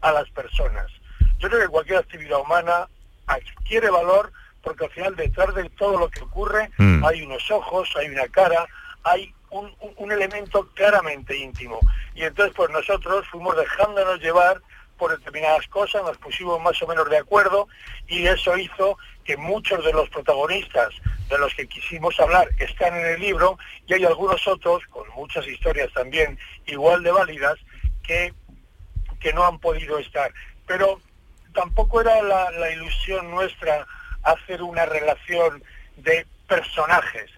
a 0.00 0.12
las 0.12 0.30
personas. 0.30 0.86
Yo 1.38 1.48
creo 1.48 1.60
que 1.60 1.68
cualquier 1.68 1.98
actividad 1.98 2.40
humana 2.40 2.88
adquiere 3.26 3.90
valor 3.90 4.32
porque 4.62 4.84
al 4.84 4.90
final 4.90 5.16
detrás 5.16 5.54
de 5.54 5.68
todo 5.70 5.98
lo 5.98 6.08
que 6.08 6.20
ocurre 6.20 6.70
mm. 6.78 7.04
hay 7.04 7.22
unos 7.22 7.50
ojos, 7.50 7.90
hay 7.96 8.08
una 8.08 8.28
cara, 8.28 8.66
hay 9.04 9.32
un, 9.50 9.74
un, 9.96 10.12
elemento 10.12 10.68
claramente 10.74 11.36
íntimo. 11.36 11.80
Y 12.14 12.24
entonces 12.24 12.54
pues 12.56 12.70
nosotros 12.70 13.26
fuimos 13.28 13.56
dejándonos 13.56 14.20
llevar 14.20 14.60
por 14.98 15.16
determinadas 15.16 15.66
cosas, 15.68 16.02
nos 16.02 16.18
pusimos 16.18 16.60
más 16.60 16.80
o 16.82 16.86
menos 16.86 17.08
de 17.08 17.16
acuerdo 17.16 17.68
y 18.06 18.26
eso 18.26 18.56
hizo 18.58 18.98
que 19.24 19.36
muchos 19.36 19.82
de 19.84 19.92
los 19.92 20.08
protagonistas 20.10 20.90
de 21.30 21.38
los 21.38 21.54
que 21.54 21.66
quisimos 21.66 22.20
hablar 22.20 22.48
están 22.58 22.94
en 22.94 23.06
el 23.06 23.20
libro 23.20 23.58
y 23.86 23.94
hay 23.94 24.04
algunos 24.04 24.46
otros, 24.46 24.84
con 24.90 25.08
muchas 25.16 25.46
historias 25.46 25.90
también 25.94 26.38
igual 26.66 27.02
de 27.02 27.12
válidas, 27.12 27.56
que, 28.02 28.34
que 29.20 29.32
no 29.32 29.46
han 29.46 29.58
podido 29.58 29.98
estar. 29.98 30.32
Pero 30.66 31.00
tampoco 31.54 32.00
era 32.00 32.20
la, 32.22 32.70
ilusión 32.70 33.30
nuestra 33.30 33.86
hacer 34.22 34.62
una 34.62 34.84
relación 34.84 35.62
de 35.96 36.26
personajes, 36.46 37.30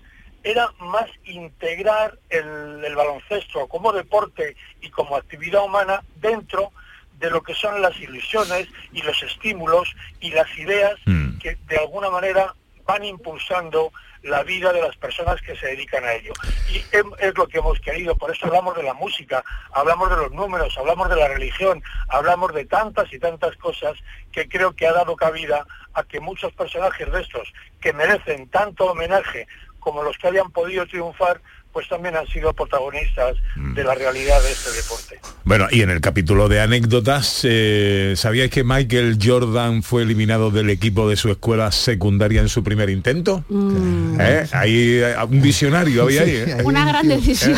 era 0.44 0.72
más 0.78 1.08
integrar 1.24 2.18
el, 2.30 2.84
el, 2.84 2.94
baloncesto 2.94 3.66
como 3.68 3.92
deporte 3.92 4.56
y 4.80 4.90
como 4.90 5.16
actividad 5.16 5.64
humana 5.64 6.02
dentro 6.16 6.72
de 7.18 7.30
lo 7.30 7.42
que 7.42 7.54
son 7.54 7.80
las 7.80 7.98
ilusiones 8.00 8.68
y 8.92 9.02
los 9.02 9.22
estímulos 9.22 9.94
y 10.20 10.30
las 10.30 10.48
ideas 10.58 10.98
mm. 11.06 11.38
que 11.38 11.56
de 11.68 11.78
alguna 11.78 12.10
manera 12.10 12.54
van 12.84 13.04
impulsando 13.04 13.92
la 14.22 14.42
vida 14.44 14.72
de 14.72 14.80
las 14.80 14.96
personas 14.96 15.40
que 15.42 15.56
se 15.56 15.66
dedican 15.68 16.04
a 16.04 16.12
ello. 16.14 16.32
Y 16.70 16.78
es 16.78 17.36
lo 17.36 17.46
que 17.48 17.58
hemos 17.58 17.80
querido, 17.80 18.16
por 18.16 18.30
eso 18.30 18.46
hablamos 18.46 18.76
de 18.76 18.82
la 18.82 18.94
música, 18.94 19.44
hablamos 19.72 20.10
de 20.10 20.16
los 20.16 20.32
números, 20.32 20.76
hablamos 20.78 21.08
de 21.08 21.16
la 21.16 21.28
religión, 21.28 21.82
hablamos 22.08 22.52
de 22.54 22.64
tantas 22.64 23.12
y 23.12 23.18
tantas 23.18 23.56
cosas 23.56 23.96
que 24.30 24.48
creo 24.48 24.74
que 24.74 24.86
ha 24.86 24.92
dado 24.92 25.16
cabida 25.16 25.66
a 25.94 26.04
que 26.04 26.20
muchos 26.20 26.52
personajes 26.52 27.10
de 27.10 27.20
estos, 27.20 27.52
que 27.80 27.92
merecen 27.92 28.48
tanto 28.48 28.86
homenaje 28.86 29.46
como 29.82 30.02
los 30.02 30.16
que 30.18 30.28
hayan 30.28 30.50
podido 30.50 30.86
triunfar, 30.86 31.40
pues 31.72 31.88
también 31.88 32.14
han 32.16 32.26
sido 32.26 32.52
protagonistas 32.52 33.36
mm. 33.56 33.74
de 33.74 33.84
la 33.84 33.94
realidad 33.94 34.42
de 34.42 34.52
este 34.52 34.70
deporte. 34.72 35.20
Bueno, 35.44 35.66
y 35.70 35.80
en 35.80 35.90
el 35.90 36.00
capítulo 36.00 36.48
de 36.48 36.60
anécdotas, 36.60 37.40
eh, 37.44 38.12
¿sabíais 38.16 38.50
que 38.50 38.62
Michael 38.62 39.18
Jordan 39.22 39.82
fue 39.82 40.02
eliminado 40.02 40.50
del 40.50 40.68
equipo 40.68 41.08
de 41.08 41.16
su 41.16 41.30
escuela 41.30 41.72
secundaria 41.72 42.42
en 42.42 42.48
su 42.48 42.62
primer 42.62 42.90
intento? 42.90 43.44
Mm. 43.48 44.20
¿Eh? 44.20 44.46
Ahí 44.52 44.98
eh, 45.02 45.14
un 45.28 45.40
visionario 45.40 46.02
había 46.02 46.22
ahí. 46.22 46.44
Una 46.64 46.84
gran 46.84 47.08
decisión. 47.08 47.56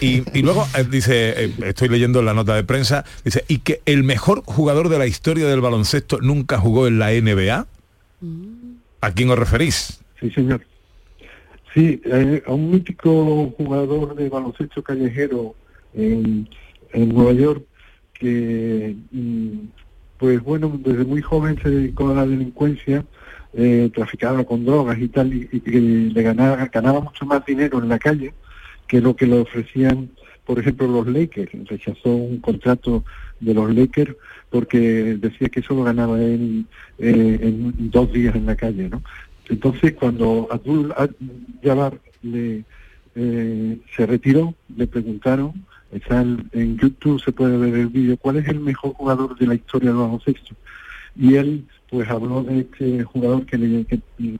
Y, 0.00 0.42
luego 0.42 0.66
dice, 0.88 1.52
estoy 1.64 1.88
leyendo 1.88 2.22
la 2.22 2.32
nota 2.32 2.54
de 2.54 2.62
prensa, 2.62 3.04
dice, 3.24 3.44
y 3.48 3.58
que 3.58 3.82
el 3.86 4.04
mejor 4.04 4.42
jugador 4.44 4.88
de 4.88 4.98
la 4.98 5.06
historia 5.06 5.46
del 5.48 5.60
baloncesto 5.60 6.18
nunca 6.20 6.58
jugó 6.58 6.86
en 6.86 6.98
la 6.98 7.10
NBA. 7.10 7.66
Mm. 8.20 8.58
¿A 9.00 9.12
quién 9.12 9.30
os 9.30 9.38
referís? 9.38 10.00
Sí, 10.20 10.30
señor. 10.30 10.60
Sí, 11.74 12.00
eh, 12.04 12.42
a 12.46 12.52
un 12.52 12.70
mítico 12.70 13.52
jugador 13.56 14.14
de 14.14 14.28
baloncesto 14.28 14.82
callejero 14.82 15.54
en, 15.94 16.48
Nueva 16.94 17.32
York 17.32 17.64
que, 18.14 18.96
mm, 19.12 19.68
pues 20.16 20.42
bueno, 20.42 20.80
desde 20.82 21.04
muy 21.04 21.20
joven 21.20 21.58
se 21.62 21.68
dedicó 21.70 22.10
a 22.10 22.14
la 22.14 22.26
delincuencia, 22.26 23.04
eh, 23.52 23.90
traficaba 23.94 24.44
con 24.44 24.64
drogas 24.64 24.98
y 24.98 25.08
tal, 25.08 25.32
y, 25.32 25.48
le 26.10 26.22
ganaba, 26.22 26.66
ganaba 26.66 27.00
mucho 27.00 27.26
más 27.26 27.44
dinero 27.44 27.78
en 27.78 27.88
la 27.88 27.98
calle 27.98 28.32
que 28.86 29.00
lo 29.00 29.14
que 29.14 29.26
le 29.26 29.38
ofrecían, 29.38 30.10
por 30.44 30.58
ejemplo, 30.58 30.86
los 30.86 31.06
Lakers. 31.06 31.52
Rechazó 31.68 32.10
un 32.16 32.38
contrato 32.40 33.04
de 33.38 33.54
los 33.54 33.72
Lakers 33.74 34.16
porque 34.50 34.78
decía 35.20 35.48
que 35.50 35.60
eso 35.60 35.74
lo 35.74 35.84
ganaba 35.84 36.20
él 36.20 36.64
eh, 36.98 37.38
en 37.42 37.90
dos 37.90 38.10
días 38.12 38.34
en 38.34 38.46
la 38.46 38.56
calle, 38.56 38.88
¿no? 38.88 39.02
Entonces, 39.48 39.94
cuando 39.94 40.48
Abdul 40.50 40.94
Jabbar 41.62 41.98
le, 42.22 42.64
eh, 43.14 43.78
se 43.96 44.06
retiró, 44.06 44.54
le 44.76 44.86
preguntaron, 44.86 45.64
está 45.90 46.20
en 46.20 46.78
YouTube 46.78 47.20
se 47.22 47.32
puede 47.32 47.56
ver 47.56 47.74
el 47.74 47.88
vídeo, 47.88 48.16
¿cuál 48.16 48.36
es 48.36 48.48
el 48.48 48.60
mejor 48.60 48.92
jugador 48.92 49.36
de 49.38 49.46
la 49.46 49.54
historia 49.54 49.90
del 49.90 49.98
baloncesto? 49.98 50.54
Y 51.16 51.34
él 51.34 51.66
pues 51.90 52.08
habló 52.08 52.42
de 52.42 52.60
este 52.60 53.02
jugador 53.02 53.46
que, 53.46 53.56
le, 53.56 53.86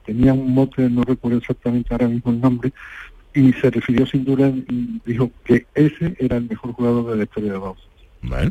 tenía 0.04 0.34
un 0.34 0.52
mote, 0.52 0.88
no 0.90 1.02
recuerdo 1.02 1.38
exactamente 1.38 1.88
ahora 1.90 2.08
mismo 2.08 2.30
el 2.30 2.40
nombre, 2.40 2.72
y 3.34 3.52
se 3.54 3.70
refirió 3.70 4.06
sin 4.06 4.24
duda 4.24 4.48
y 4.48 5.00
dijo 5.04 5.30
que 5.44 5.66
ese 5.74 6.14
era 6.18 6.36
el 6.36 6.48
mejor 6.48 6.72
jugador 6.72 7.10
de 7.10 7.16
la 7.16 7.22
historia 7.24 7.52
del 7.52 7.60
baloncesto. 7.60 7.88
Bueno, 8.20 8.50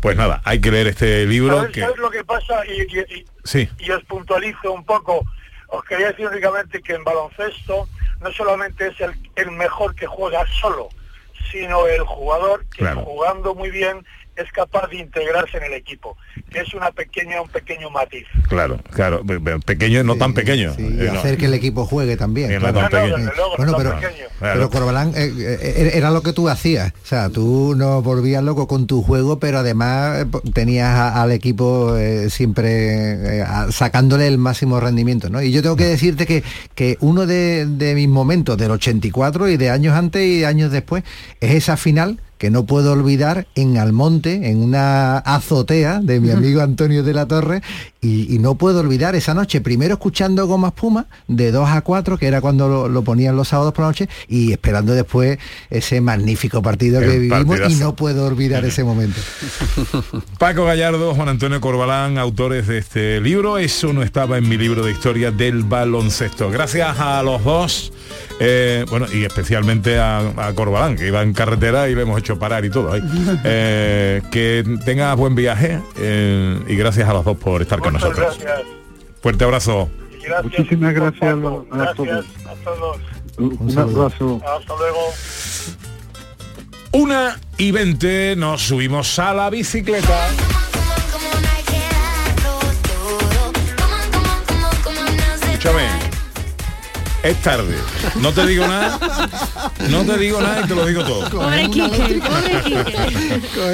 pues 0.00 0.16
nada, 0.16 0.40
hay 0.44 0.60
que 0.60 0.70
leer 0.70 0.86
este 0.86 1.26
libro. 1.26 1.56
¿Sabes, 1.56 1.72
que... 1.72 1.86
lo 2.00 2.10
que 2.10 2.24
pasa? 2.24 2.62
Y, 2.66 3.24
sí. 3.44 3.68
y 3.78 3.90
os 3.90 4.02
puntualizo 4.04 4.72
un 4.72 4.84
poco 4.84 5.24
os 5.68 5.84
quería 5.84 6.08
decir 6.08 6.26
únicamente 6.26 6.82
que 6.82 6.94
en 6.94 7.04
baloncesto 7.04 7.88
no 8.20 8.32
solamente 8.32 8.88
es 8.88 8.96
el, 9.36 9.50
mejor 9.52 9.94
que 9.94 10.06
juega 10.06 10.44
solo, 10.60 10.88
sino 11.50 11.86
el 11.86 12.02
jugador 12.02 12.66
que 12.66 12.86
jugando 12.86 13.54
muy 13.54 13.70
bien 13.70 14.04
es 14.38 14.50
capaz 14.52 14.88
de 14.88 14.98
integrarse 14.98 15.58
en 15.58 15.64
el 15.64 15.74
equipo, 15.74 16.16
que 16.50 16.60
es 16.60 16.72
una 16.74 16.90
pequeña, 16.92 17.42
un 17.42 17.48
pequeño 17.48 17.90
matiz. 17.90 18.26
Claro, 18.48 18.78
claro, 18.90 19.22
pequeño, 19.64 20.04
no 20.04 20.16
tan 20.16 20.34
pequeño. 20.34 20.74
y 20.78 21.06
hacer 21.06 21.36
que 21.36 21.46
el 21.46 21.54
equipo 21.54 21.84
juegue 21.84 22.16
también. 22.16 22.60
bueno, 22.60 23.76
pero, 23.76 23.98
pero 24.40 24.70
Corbalán, 24.70 25.12
eh, 25.16 25.32
eh, 25.38 25.90
era 25.94 26.10
lo 26.10 26.22
que 26.22 26.32
tú 26.32 26.48
hacías, 26.48 26.92
o 27.02 27.06
sea, 27.06 27.30
tú 27.30 27.74
no 27.76 28.02
volvías 28.02 28.42
loco 28.42 28.68
con 28.68 28.86
tu 28.86 29.02
juego, 29.02 29.38
pero 29.38 29.58
además 29.58 30.26
tenías 30.52 31.16
al 31.16 31.32
equipo 31.32 31.96
siempre 32.28 33.44
sacándole 33.70 34.26
el 34.28 34.38
máximo 34.38 34.80
rendimiento, 34.80 35.30
¿no? 35.30 35.42
Y 35.42 35.52
yo 35.52 35.62
tengo 35.62 35.76
que 35.76 35.84
decirte 35.84 36.26
que, 36.26 36.44
que 36.74 36.96
uno 37.00 37.26
de, 37.26 37.66
de 37.66 37.94
mis 37.94 38.08
momentos 38.08 38.56
del 38.56 38.70
84 38.70 39.48
y 39.48 39.56
de 39.56 39.70
años 39.70 39.94
antes 39.94 40.22
y 40.22 40.44
años 40.44 40.70
después 40.70 41.02
es 41.40 41.54
esa 41.54 41.76
final 41.76 42.20
que 42.38 42.50
no 42.50 42.64
puedo 42.64 42.92
olvidar 42.92 43.46
en 43.54 43.76
Almonte, 43.76 44.48
en 44.48 44.62
una 44.62 45.18
azotea 45.18 46.00
de 46.00 46.20
mi 46.20 46.30
amigo 46.30 46.60
Antonio 46.62 47.02
de 47.02 47.12
la 47.12 47.26
Torre, 47.26 47.62
y, 48.00 48.38
no 48.38 48.54
puedo 48.54 48.80
olvidar 48.80 49.16
esa 49.16 49.34
noche, 49.34 49.60
primero 49.60 49.94
escuchando 49.94 50.46
Goma 50.46 50.68
Espuma, 50.68 51.06
de 51.26 51.50
2 51.50 51.68
a 51.68 51.80
4, 51.80 52.16
que 52.16 52.26
era 52.26 52.40
cuando 52.40 52.88
lo, 52.88 53.02
ponían 53.02 53.36
los 53.36 53.48
sábados 53.48 53.74
por 53.74 53.82
la 53.82 53.88
noche, 53.88 54.08
y 54.28 54.52
esperando 54.52 54.94
después 54.94 55.38
ese 55.68 56.00
magnífico 56.00 56.62
partido 56.62 57.00
que 57.00 57.18
vivimos, 57.18 57.58
y 57.68 57.74
no 57.74 57.96
puedo 57.96 58.26
olvidar 58.26 58.64
ese 58.64 58.84
momento. 58.84 59.20
Paco 60.38 60.64
Gallardo, 60.64 61.14
Juan 61.14 61.28
Antonio 61.28 61.60
Corbalán, 61.60 62.18
autores 62.18 62.68
de 62.68 62.78
este 62.78 63.20
libro, 63.20 63.58
eso 63.58 63.92
no 63.92 64.02
estaba 64.02 64.38
en 64.38 64.48
mi 64.48 64.56
libro 64.56 64.84
de 64.84 64.92
historia 64.92 65.32
del 65.32 65.64
baloncesto. 65.64 66.50
Gracias 66.50 67.00
a 67.00 67.22
los 67.24 67.42
dos. 67.42 67.92
Eh, 68.40 68.84
bueno, 68.88 69.06
y 69.12 69.24
especialmente 69.24 69.98
a, 69.98 70.52
Corbalán, 70.54 70.96
que 70.96 71.08
iba 71.08 71.22
en 71.22 71.32
carretera 71.32 71.88
y 71.88 71.94
le 71.94 72.02
hemos 72.02 72.18
hecho 72.18 72.38
parar 72.38 72.64
y 72.64 72.70
todo 72.70 72.92
ahí. 72.92 73.02
Eh, 73.44 74.20
que 74.30 74.64
tenga 74.84 75.14
buen 75.14 75.34
viaje 75.34 75.80
eh, 75.98 76.60
y 76.66 76.76
gracias 76.76 77.08
a 77.08 77.12
los 77.12 77.24
dos 77.24 77.36
por 77.36 77.62
estar 77.62 77.78
con 77.78 77.87
nosotros. 77.92 78.38
Fuerte 79.22 79.44
abrazo. 79.44 79.88
Muchísimas 80.42 80.94
gracias, 80.94 81.22
a, 81.22 81.94
todos. 81.94 82.26
Un, 83.38 83.78
abrazo. 83.78 84.40
Hasta 84.44 84.74
luego. 84.76 84.98
Una 86.92 87.38
y 87.56 87.70
veinte 87.70 88.34
nos 88.36 88.62
subimos 88.62 89.18
a 89.18 89.34
la 89.34 89.50
bicicleta. 89.50 90.28
Es 97.28 97.42
tarde. 97.42 97.76
No 98.22 98.32
te 98.32 98.46
digo 98.46 98.66
nada. 98.66 98.98
No 99.90 100.02
te 100.02 100.16
digo 100.16 100.40
nada 100.40 100.62
y 100.64 100.66
te 100.66 100.74
lo 100.74 100.86
digo 100.86 101.04
todo. 101.04 101.28
Pobre 101.28 101.66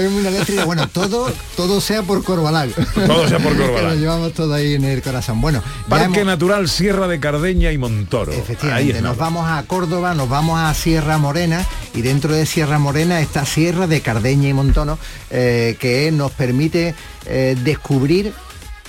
una 0.08 0.28
eléctrica. 0.28 0.64
Bueno, 0.64 0.88
todo, 0.88 1.30
todo 1.56 1.80
sea 1.80 2.02
por 2.02 2.24
Corbalán. 2.24 2.72
Todo 3.06 3.28
sea 3.28 3.38
por 3.38 3.56
Corbalán. 3.56 3.90
Lo 3.90 3.94
llevamos 3.94 4.32
todo 4.32 4.54
ahí 4.54 4.74
en 4.74 4.84
el 4.84 5.00
corazón. 5.02 5.40
Bueno, 5.40 5.62
Parque 5.88 6.24
Natural 6.24 6.68
Sierra 6.68 7.06
de 7.06 7.20
Cardeña 7.20 7.70
y 7.70 7.78
Montoro. 7.78 8.32
Efectivamente, 8.32 9.00
nos 9.00 9.16
vamos 9.16 9.48
a 9.48 9.62
Córdoba, 9.62 10.14
nos 10.14 10.28
vamos 10.28 10.58
a 10.58 10.74
Sierra 10.74 11.16
Morena 11.18 11.64
y 11.94 12.02
dentro 12.02 12.32
de 12.32 12.46
Sierra 12.46 12.80
Morena 12.80 13.20
está 13.20 13.46
Sierra 13.46 13.86
de 13.86 14.00
Cardeña 14.00 14.48
y 14.48 14.52
Montono, 14.52 14.98
eh, 15.30 15.76
que 15.78 16.10
nos 16.10 16.32
permite 16.32 16.96
eh, 17.26 17.56
descubrir 17.62 18.32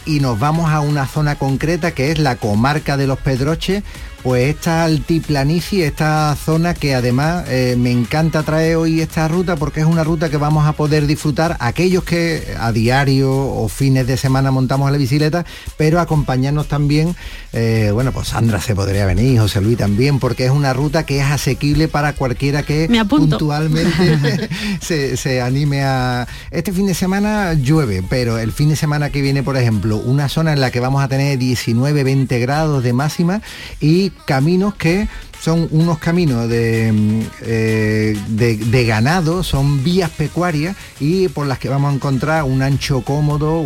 y 0.06 0.22
nos 0.22 0.40
vamos 0.40 0.72
a 0.72 0.80
una 0.80 1.08
zona 1.08 1.36
concreta 1.36 1.92
que 1.92 2.12
es 2.12 2.20
la 2.20 2.36
comarca 2.36 2.98
de 2.98 3.08
los 3.08 3.20
Pedroches, 3.20 3.84
pues 4.26 4.56
esta 4.56 4.86
altiplanicie, 4.86 5.86
esta 5.86 6.36
zona 6.36 6.74
que 6.74 6.96
además 6.96 7.46
eh, 7.48 7.76
me 7.78 7.92
encanta 7.92 8.42
traer 8.42 8.76
hoy 8.76 9.00
esta 9.00 9.28
ruta 9.28 9.56
porque 9.56 9.82
es 9.82 9.86
una 9.86 10.04
ruta 10.04 10.32
que 10.32 10.38
vamos 10.38 10.66
a 10.66 10.74
poder 10.74 11.06
disfrutar 11.06 11.58
aquellos 11.60 12.04
que 12.04 12.56
a 12.60 12.72
diario 12.72 13.32
o 13.32 13.70
fines 13.70 14.08
de 14.08 14.18
semana 14.18 14.50
montamos 14.50 14.92
la 14.92 14.98
bicicleta, 14.98 15.46
pero 15.78 16.00
acompañarnos 16.00 16.68
también, 16.68 17.16
eh, 17.54 17.92
bueno, 17.94 18.12
pues 18.14 18.30
Sandra 18.30 18.60
se 18.60 18.74
podría 18.74 19.06
venir, 19.06 19.40
José 19.40 19.62
Luis 19.62 19.78
también, 19.78 20.18
porque 20.18 20.46
es 20.46 20.52
una 20.52 20.74
ruta 20.74 21.06
que 21.06 21.20
es 21.20 21.26
asequible 21.26 21.88
para 21.88 22.14
cualquiera 22.14 22.64
que 22.64 22.90
puntualmente 23.08 24.50
se, 24.82 25.18
se 25.18 25.40
anime 25.40 25.84
a... 25.84 26.28
Este 26.50 26.72
fin 26.72 26.88
de 26.88 26.96
semana 26.96 27.54
llueve, 27.54 28.02
pero 28.10 28.40
el 28.40 28.52
fin 28.52 28.70
de 28.70 28.76
semana 28.76 29.12
que 29.12 29.22
viene, 29.22 29.44
por 29.44 29.56
ejemplo, 29.56 29.98
una 29.98 30.30
zona 30.30 30.52
en 30.52 30.62
la 30.62 30.72
que 30.72 30.80
vamos 30.80 31.04
a 31.04 31.08
tener 31.08 31.38
19, 31.38 32.04
20 32.04 32.40
grados 32.40 32.84
de 32.84 32.92
máxima 32.92 33.44
y 33.80 34.14
caminos 34.26 34.76
que 34.76 35.08
son 35.46 35.68
unos 35.70 36.00
caminos 36.00 36.50
de, 36.50 36.92
mm, 36.92 37.22
eh, 37.42 38.18
de, 38.30 38.86
ganado, 38.86 39.44
son 39.44 39.84
vías 39.84 40.10
pecuarias 40.10 40.76
y 41.00 41.28
por 41.28 41.46
las 41.46 41.60
que 41.60 41.70
vamos 41.70 41.92
a 41.92 41.96
encontrar 41.96 42.44
un 42.46 42.64
ancho 42.64 43.02
cómodo, 43.02 43.64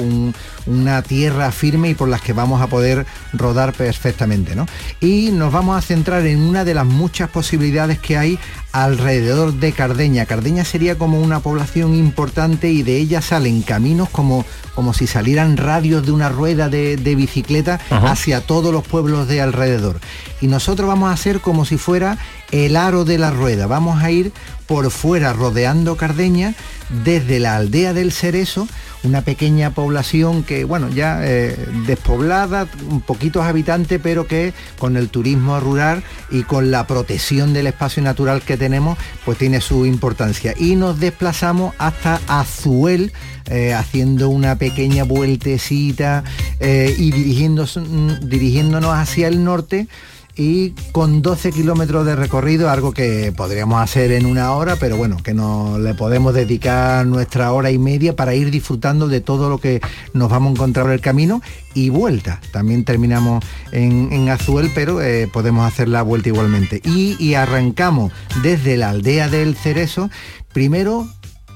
una 0.66 1.02
tierra 1.04 1.54
firme 1.54 1.92
y 1.92 1.94
por 1.94 2.10
las 2.10 2.22
que 2.22 2.34
vamos 2.34 2.62
a 2.62 2.68
poder 2.68 3.06
rodar 3.32 3.72
perfectamente. 3.72 4.56
¿no? 4.56 4.66
Y 5.00 5.32
nos 5.32 5.54
vamos 5.54 5.78
a 5.78 5.82
centrar 5.82 6.26
en 6.26 6.42
una 6.42 6.66
de 6.66 6.74
las 6.74 6.86
muchas 6.86 7.30
posibilidades 7.30 7.98
que 7.98 8.18
hay 8.18 8.40
alrededor 8.72 9.54
de 9.54 9.72
Cardeña. 9.72 10.26
Cardeña 10.26 10.66
sería 10.66 10.98
como 10.98 11.22
una 11.22 11.40
población 11.40 11.96
importante 11.96 12.70
y 12.70 12.84
de 12.84 12.98
ella 12.98 13.22
salen 13.22 13.62
caminos 13.62 14.10
como, 14.10 14.46
como 14.80 14.94
si 14.94 15.08
salieran 15.08 15.58
radios 15.58 16.06
de 16.06 16.14
una 16.14 16.30
rueda 16.30 16.70
de, 16.70 16.96
bicicleta 16.96 17.82
hacia 17.90 18.40
todos 18.40 18.72
los 18.72 18.88
pueblos 18.88 19.28
de 19.28 19.42
alrededor. 19.42 20.00
Y 20.40 20.48
nosotros 20.48 20.88
vamos 20.88 21.10
a 21.10 21.14
hacer 21.16 21.42
como 21.42 21.66
si 21.66 21.78
fuera 21.78 22.18
el 22.52 22.78
aro 22.78 23.04
de 23.04 23.18
la 23.18 23.30
rueda. 23.30 23.68
Vamos 23.68 24.02
a 24.02 24.10
ir 24.10 24.32
por 24.68 24.90
fuera 24.90 25.34
rodeando 25.34 25.98
Cardeña 25.98 26.56
desde 27.04 27.42
la 27.42 27.58
aldea 27.58 27.92
del 27.92 28.14
Cerezo 28.14 28.70
una 29.04 29.22
pequeña 29.22 29.72
población 29.72 30.44
que, 30.44 30.64
bueno, 30.64 30.90
ya 30.90 31.20
eh, 31.24 31.56
despoblada, 31.88 32.68
poquitos 33.06 33.46
habitantes, 33.46 34.00
pero 34.02 34.28
que 34.28 34.54
con 34.78 34.98
el 34.98 35.10
turismo 35.10 35.60
rural 35.60 36.04
y 36.30 36.44
con 36.44 36.72
la 36.72 36.86
protección 36.86 37.54
del 37.54 37.68
espacio 37.68 38.04
natural 38.04 38.42
que 38.42 38.58
tenemos, 38.58 38.98
pues 39.26 39.38
tiene 39.38 39.62
su 39.62 39.86
importancia. 39.86 40.54
Y 40.58 40.76
nos 40.76 41.00
desplazamos 41.00 41.74
hasta 41.78 42.20
Azuel, 42.28 43.12
eh, 43.46 43.74
haciendo 43.74 44.30
una 44.30 44.58
pequeña 44.58 45.04
vueltecita 45.04 46.24
eh, 46.60 46.94
y 46.98 47.12
dirigiéndonos 47.12 48.94
hacia 48.94 49.28
el 49.28 49.44
norte 49.44 49.88
y 50.36 50.72
con 50.92 51.22
12 51.22 51.52
kilómetros 51.52 52.06
de 52.06 52.16
recorrido, 52.16 52.70
algo 52.70 52.94
que 52.94 53.34
podríamos 53.36 53.82
hacer 53.82 54.12
en 54.12 54.26
una 54.26 54.54
hora, 54.54 54.76
pero 54.78 54.98
bueno, 54.98 55.18
que 55.18 55.34
nos 55.34 55.80
le 55.80 55.94
podemos 55.94 56.34
dedicar 56.34 57.06
nuestra 57.06 57.52
hora 57.52 57.72
y 57.72 57.78
media 57.78 58.16
para 58.16 58.34
ir 58.34 58.52
disfrutando 58.52 59.08
de 59.08 59.22
todo 59.22 59.50
lo 59.50 59.58
que 59.58 59.82
nos 60.14 60.30
vamos 60.30 60.52
a 60.52 60.54
encontrar 60.54 60.86
en 60.88 60.94
el 60.94 61.02
camino 61.02 61.42
y 61.74 61.90
vuelta. 61.90 62.40
También 62.52 62.86
terminamos 62.86 63.44
en, 63.72 64.30
Azuel, 64.30 64.72
pero 64.74 65.02
eh, 65.02 65.28
podemos 65.32 65.66
hacer 65.66 65.88
la 65.88 66.02
vuelta 66.02 66.30
igualmente. 66.30 66.82
Y, 66.84 67.16
y 67.20 67.34
arrancamos 67.34 68.14
desde 68.44 68.78
la 68.78 68.90
aldea 68.90 69.28
del 69.28 69.56
Cerezo, 69.56 70.10
primero 70.54 71.08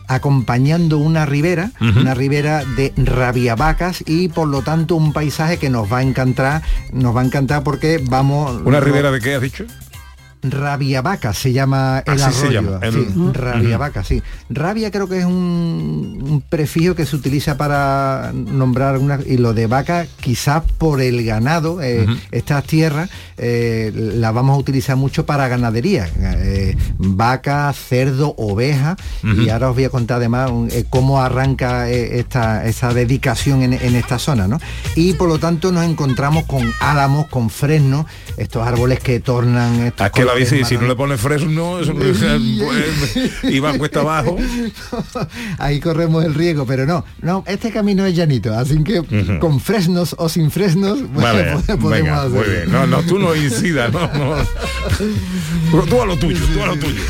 acompañando 0.08 0.98
una 0.98 1.26
ribera, 1.26 1.72
una 1.80 2.14
ribera 2.14 2.64
de 2.64 2.94
rabiavacas 2.98 4.04
y 4.06 4.28
por 4.28 4.48
lo 4.48 4.62
tanto 4.62 4.96
un 4.96 5.14
paisaje 5.14 5.58
que 5.58 5.70
nos 5.70 5.92
va 5.92 6.00
a 6.00 6.04
encantar, 6.04 6.62
nos 6.92 7.16
va 7.16 7.22
a 7.22 7.26
encantar 7.26 7.64
porque 7.64 8.02
vamos... 8.04 8.62
¿Una 8.66 8.80
ribera 8.80 9.12
de 9.12 9.20
qué 9.20 9.36
has 9.36 9.42
dicho? 9.42 9.66
Rabiavaca 10.44 11.34
se 11.34 11.54
llama 11.54 12.04
el 12.06 12.22
arroyo. 12.22 12.48
Se 12.48 12.54
llama. 12.54 12.80
Sí, 12.92 13.08
Rabiavaca, 13.34 14.04
sí. 14.04 14.22
Rabia 14.50 14.92
creo 14.92 15.08
que 15.08 15.20
es 15.20 15.26
un, 15.26 16.44
prefijo 16.50 16.96
que 16.96 17.06
se 17.06 17.16
utiliza 17.16 17.58
para 17.58 18.32
nombrar 18.34 18.98
una 18.98 19.20
y 19.26 19.38
lo 19.38 19.54
de 19.54 19.68
vaca 19.68 20.06
quizás 20.20 20.64
por 20.78 21.02
el 21.02 21.24
ganado. 21.26 21.82
Eh, 21.82 22.06
estas 22.32 22.66
tierras 22.66 23.10
eh, 23.38 23.92
las 23.96 24.34
vamos 24.34 24.56
a 24.56 24.60
utilizar 24.60 24.98
mucho 24.98 25.26
para 25.26 25.48
ganadería. 25.48 26.10
Eh, 26.20 26.76
vaca, 26.98 27.72
cerdo, 27.74 28.36
oveja. 28.38 28.98
Y 29.24 29.50
ahora 29.50 29.70
os 29.70 29.76
voy 29.76 29.86
a 29.86 29.90
contar 29.90 30.18
además 30.18 30.52
cómo 30.90 31.22
arranca 31.22 31.90
esta, 31.90 32.66
esa 32.66 32.94
dedicación 32.94 33.64
en, 33.64 33.96
esta 33.96 34.20
zona. 34.20 34.48
¿no? 34.48 34.60
Y 34.96 35.14
por 35.14 35.30
lo 35.30 35.40
tanto 35.40 35.72
nos 35.72 35.86
encontramos 35.86 36.46
con 36.46 36.72
álamos, 36.80 37.28
con 37.28 37.50
fresnos, 37.50 38.06
estos 38.38 38.66
árboles 38.68 39.00
que 39.00 39.20
tornan 39.20 39.82
estos 39.82 40.12
si 40.46 40.78
no 40.78 40.88
le 40.88 40.96
pone 40.96 41.18
fresno, 41.18 41.80
eso 41.80 41.94
y 43.44 43.60
va 43.60 43.78
cuesta 43.78 44.02
abajo. 44.02 44.38
Ahí 45.58 45.80
corremos 45.80 46.24
el 46.26 46.34
riesgo, 46.34 46.66
pero 46.66 46.86
no, 46.86 47.06
no, 47.22 47.44
este 47.48 47.72
camino 47.72 48.06
es 48.06 48.16
llanito, 48.16 48.54
así 48.54 48.84
que 48.84 49.04
con 49.40 49.60
fresnos 49.60 50.16
o 50.18 50.30
sin 50.30 50.52
fresnos, 50.52 51.00
podemos 51.80 52.30
Muy 52.30 52.46
bien. 52.46 52.72
No, 52.72 52.88
no, 52.88 53.02
tú 53.04 53.20
no 53.20 53.36
incidas, 53.36 53.92
no, 53.92 54.10
tú 55.86 56.02
a 56.02 56.06
lo 56.06 56.18
tuyo, 56.18 56.40
tú 56.54 56.64
a 56.64 56.68
lo 56.68 56.76
tuyo. 56.78 57.02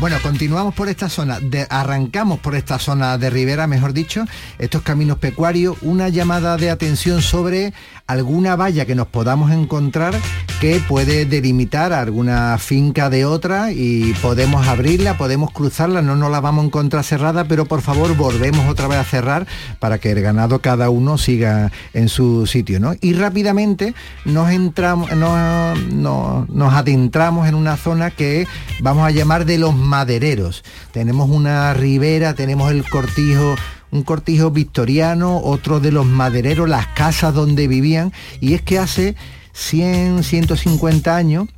bueno, 0.00 0.16
continuamos 0.22 0.74
por 0.74 0.88
esta 0.88 1.08
zona, 1.08 1.40
de, 1.40 1.66
arrancamos 1.68 2.38
por 2.40 2.54
esta 2.54 2.78
zona 2.78 3.18
de 3.18 3.30
Ribera, 3.30 3.66
mejor 3.66 3.92
dicho, 3.92 4.24
estos 4.58 4.82
caminos 4.82 5.18
pecuarios, 5.18 5.76
una 5.82 6.08
llamada 6.08 6.56
de 6.56 6.70
atención 6.70 7.22
sobre 7.22 7.72
alguna 8.06 8.56
valla 8.56 8.86
que 8.86 8.94
nos 8.94 9.06
podamos 9.06 9.52
encontrar 9.52 10.14
que 10.60 10.80
puede 10.88 11.24
delimitar 11.24 11.77
alguna 11.86 12.58
finca 12.58 13.08
de 13.08 13.24
otra 13.24 13.70
y 13.72 14.12
podemos 14.20 14.66
abrirla, 14.66 15.16
podemos 15.16 15.52
cruzarla, 15.52 16.02
no 16.02 16.16
nos 16.16 16.30
la 16.30 16.40
vamos 16.40 16.64
a 16.64 16.66
encontrar 16.66 17.04
cerrada, 17.04 17.44
pero 17.44 17.66
por 17.66 17.82
favor 17.82 18.16
volvemos 18.16 18.68
otra 18.68 18.88
vez 18.88 18.98
a 18.98 19.04
cerrar 19.04 19.46
para 19.78 19.98
que 19.98 20.10
el 20.10 20.20
ganado 20.20 20.60
cada 20.60 20.90
uno 20.90 21.18
siga 21.18 21.70
en 21.94 22.08
su 22.08 22.46
sitio. 22.46 22.80
¿no? 22.80 22.94
Y 23.00 23.12
rápidamente 23.12 23.94
nos, 24.24 24.50
entramos, 24.50 25.10
nos 25.14 26.74
adentramos 26.74 27.48
en 27.48 27.54
una 27.54 27.76
zona 27.76 28.10
que 28.10 28.46
vamos 28.80 29.06
a 29.06 29.10
llamar 29.10 29.44
de 29.44 29.58
los 29.58 29.74
madereros. 29.74 30.64
Tenemos 30.92 31.30
una 31.30 31.72
ribera, 31.74 32.34
tenemos 32.34 32.72
el 32.72 32.88
cortijo 32.88 33.54
un 33.90 34.02
cortijo 34.02 34.50
victoriano, 34.50 35.38
otro 35.38 35.80
de 35.80 35.92
los 35.92 36.04
madereros, 36.04 36.68
las 36.68 36.88
casas 36.88 37.32
donde 37.32 37.68
vivían, 37.68 38.12
y 38.38 38.52
es 38.52 38.60
que 38.60 38.78
hace 38.78 39.16
100, 39.58 40.22
150 40.22 41.16
años 41.16 41.48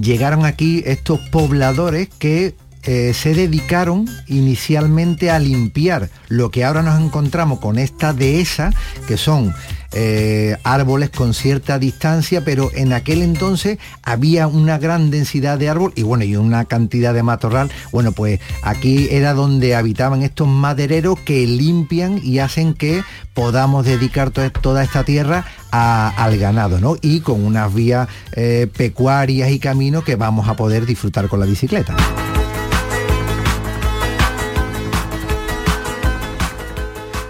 llegaron 0.00 0.44
aquí 0.44 0.82
estos 0.86 1.20
pobladores 1.30 2.08
que 2.18 2.54
eh, 2.84 3.14
se 3.14 3.34
dedicaron 3.34 4.08
inicialmente 4.26 5.30
a 5.30 5.38
limpiar 5.38 6.10
lo 6.28 6.50
que 6.50 6.64
ahora 6.64 6.82
nos 6.82 7.00
encontramos 7.00 7.60
con 7.60 7.78
esta 7.78 8.12
dehesa, 8.12 8.72
que 9.06 9.16
son 9.16 9.54
eh, 9.92 10.56
árboles 10.64 11.10
con 11.10 11.34
cierta 11.34 11.78
distancia, 11.78 12.44
pero 12.44 12.70
en 12.74 12.92
aquel 12.92 13.22
entonces 13.22 13.78
había 14.02 14.46
una 14.46 14.78
gran 14.78 15.10
densidad 15.10 15.58
de 15.58 15.68
árbol 15.68 15.92
y 15.94 16.02
bueno, 16.02 16.24
y 16.24 16.36
una 16.36 16.64
cantidad 16.64 17.14
de 17.14 17.22
matorral. 17.22 17.70
Bueno, 17.92 18.12
pues 18.12 18.40
aquí 18.62 19.08
era 19.10 19.34
donde 19.34 19.74
habitaban 19.74 20.22
estos 20.22 20.48
madereros 20.48 21.18
que 21.20 21.46
limpian 21.46 22.20
y 22.22 22.38
hacen 22.38 22.74
que 22.74 23.02
podamos 23.34 23.84
dedicar 23.84 24.30
toda 24.30 24.82
esta 24.82 25.04
tierra 25.04 25.44
al 25.70 26.38
ganado, 26.38 26.78
¿no? 26.80 26.96
Y 27.00 27.20
con 27.20 27.44
unas 27.44 27.72
vías 27.72 28.08
eh, 28.32 28.68
pecuarias 28.76 29.50
y 29.50 29.58
caminos 29.58 30.04
que 30.04 30.16
vamos 30.16 30.48
a 30.48 30.54
poder 30.54 30.86
disfrutar 30.86 31.28
con 31.28 31.40
la 31.40 31.46
bicicleta. 31.46 31.96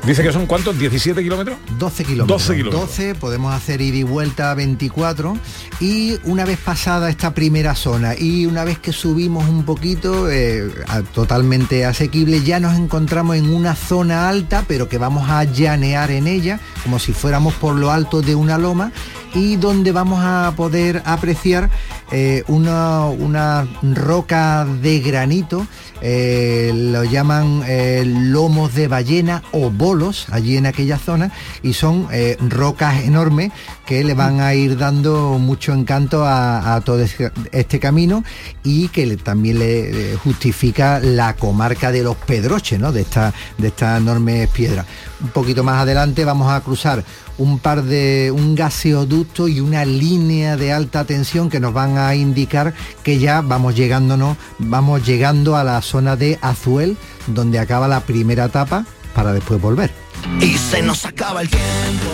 Dice 0.06 0.24
que 0.24 0.32
son 0.32 0.46
cuántos, 0.46 0.76
17 0.76 1.22
kilómetros? 1.22 1.58
12 1.78 2.04
kilómetros. 2.04 2.42
12 2.42 2.56
kilómetros. 2.56 2.88
12, 2.88 3.14
podemos 3.14 3.54
hacer 3.54 3.80
ida 3.80 3.98
y 3.98 4.02
vuelta 4.02 4.52
24 4.52 5.36
y 5.78 6.18
una 6.24 6.44
vez 6.44 6.58
pasada 6.58 7.08
esta 7.08 7.34
primera 7.34 7.76
zona 7.76 8.18
y 8.18 8.46
una 8.46 8.64
vez 8.64 8.80
que 8.80 8.92
subimos 8.92 9.48
un 9.48 9.64
poquito, 9.64 10.28
eh, 10.28 10.68
totalmente 11.14 11.84
asequible, 11.84 12.42
ya 12.42 12.58
nos 12.58 12.76
encontramos 12.76 13.36
en 13.36 13.54
una 13.54 13.76
zona 13.76 14.28
alta, 14.28 14.64
pero 14.66 14.88
que 14.88 14.98
vamos 14.98 15.30
a 15.30 15.44
llanear 15.44 16.10
en 16.10 16.26
ella, 16.26 16.58
como 16.82 16.98
si 16.98 17.12
fuéramos 17.12 17.54
por 17.54 17.76
lo 17.76 17.92
alto 17.92 18.22
de 18.22 18.34
una 18.34 18.58
loma 18.58 18.90
y 19.34 19.54
donde 19.54 19.92
vamos 19.92 20.20
a 20.22 20.52
poder 20.56 21.02
apreciar 21.04 21.70
eh, 22.14 22.44
una, 22.48 23.06
una 23.06 23.66
roca 23.82 24.66
de 24.66 25.00
granito 25.00 25.66
eh, 26.02 26.70
lo 26.74 27.04
llaman 27.04 27.62
eh, 27.66 28.04
lomos 28.04 28.74
de 28.74 28.86
ballena 28.86 29.42
o 29.52 29.70
bolos 29.70 30.26
allí 30.30 30.58
en 30.58 30.66
aquella 30.66 30.98
zona 30.98 31.32
y 31.62 31.72
son 31.72 32.08
rocas 32.50 33.04
enormes 33.04 33.50
que 33.86 34.04
le 34.04 34.12
van 34.12 34.40
a 34.40 34.52
ir 34.54 34.76
dando 34.76 35.38
mucho 35.38 35.72
encanto 35.72 36.24
a, 36.26 36.80
todo 36.84 37.00
este 37.00 37.80
camino 37.80 38.24
y 38.62 38.88
que 38.88 39.16
también 39.16 39.58
le 39.58 40.16
justifica 40.16 41.00
la 41.00 41.34
comarca 41.36 41.92
de 41.92 42.02
los 42.02 42.16
Pedroches, 42.16 42.78
¿no? 42.78 42.92
de, 42.92 43.02
esta, 43.02 43.32
de 43.56 43.68
estas 43.68 44.00
enormes 44.00 44.48
piedras. 44.48 44.86
Un 45.22 45.28
poquito 45.28 45.62
más 45.62 45.80
adelante 45.80 46.24
vamos 46.24 46.50
a 46.50 46.60
cruzar 46.60 47.04
un 47.38 47.58
par 47.58 47.84
de 47.84 48.32
un 48.34 48.54
gaseoducto 48.54 49.48
y 49.48 49.60
una 49.60 49.84
línea 49.84 50.56
de 50.56 50.72
alta 50.72 51.04
tensión 51.04 51.48
que 51.48 51.60
nos 51.60 51.72
van 51.72 51.96
a 51.96 52.14
indicar 52.14 52.74
que 53.02 53.18
ya 53.18 53.40
vamos 53.40 53.76
llegándonos, 53.76 54.36
vamos 54.58 55.06
llegando 55.06 55.56
a 55.56 55.64
la 55.64 55.80
zona 55.80 56.16
de 56.16 56.38
Azuel, 56.42 56.96
donde 57.28 57.58
acaba 57.58 57.88
la 57.88 58.00
primera 58.00 58.46
etapa 58.46 58.84
para 59.14 59.32
después 59.32 59.60
volver. 59.60 59.90
Y 60.40 60.54
se 60.56 60.82
nos 60.82 61.04
acaba 61.04 61.42
el 61.42 61.48
tiempo, 61.48 62.10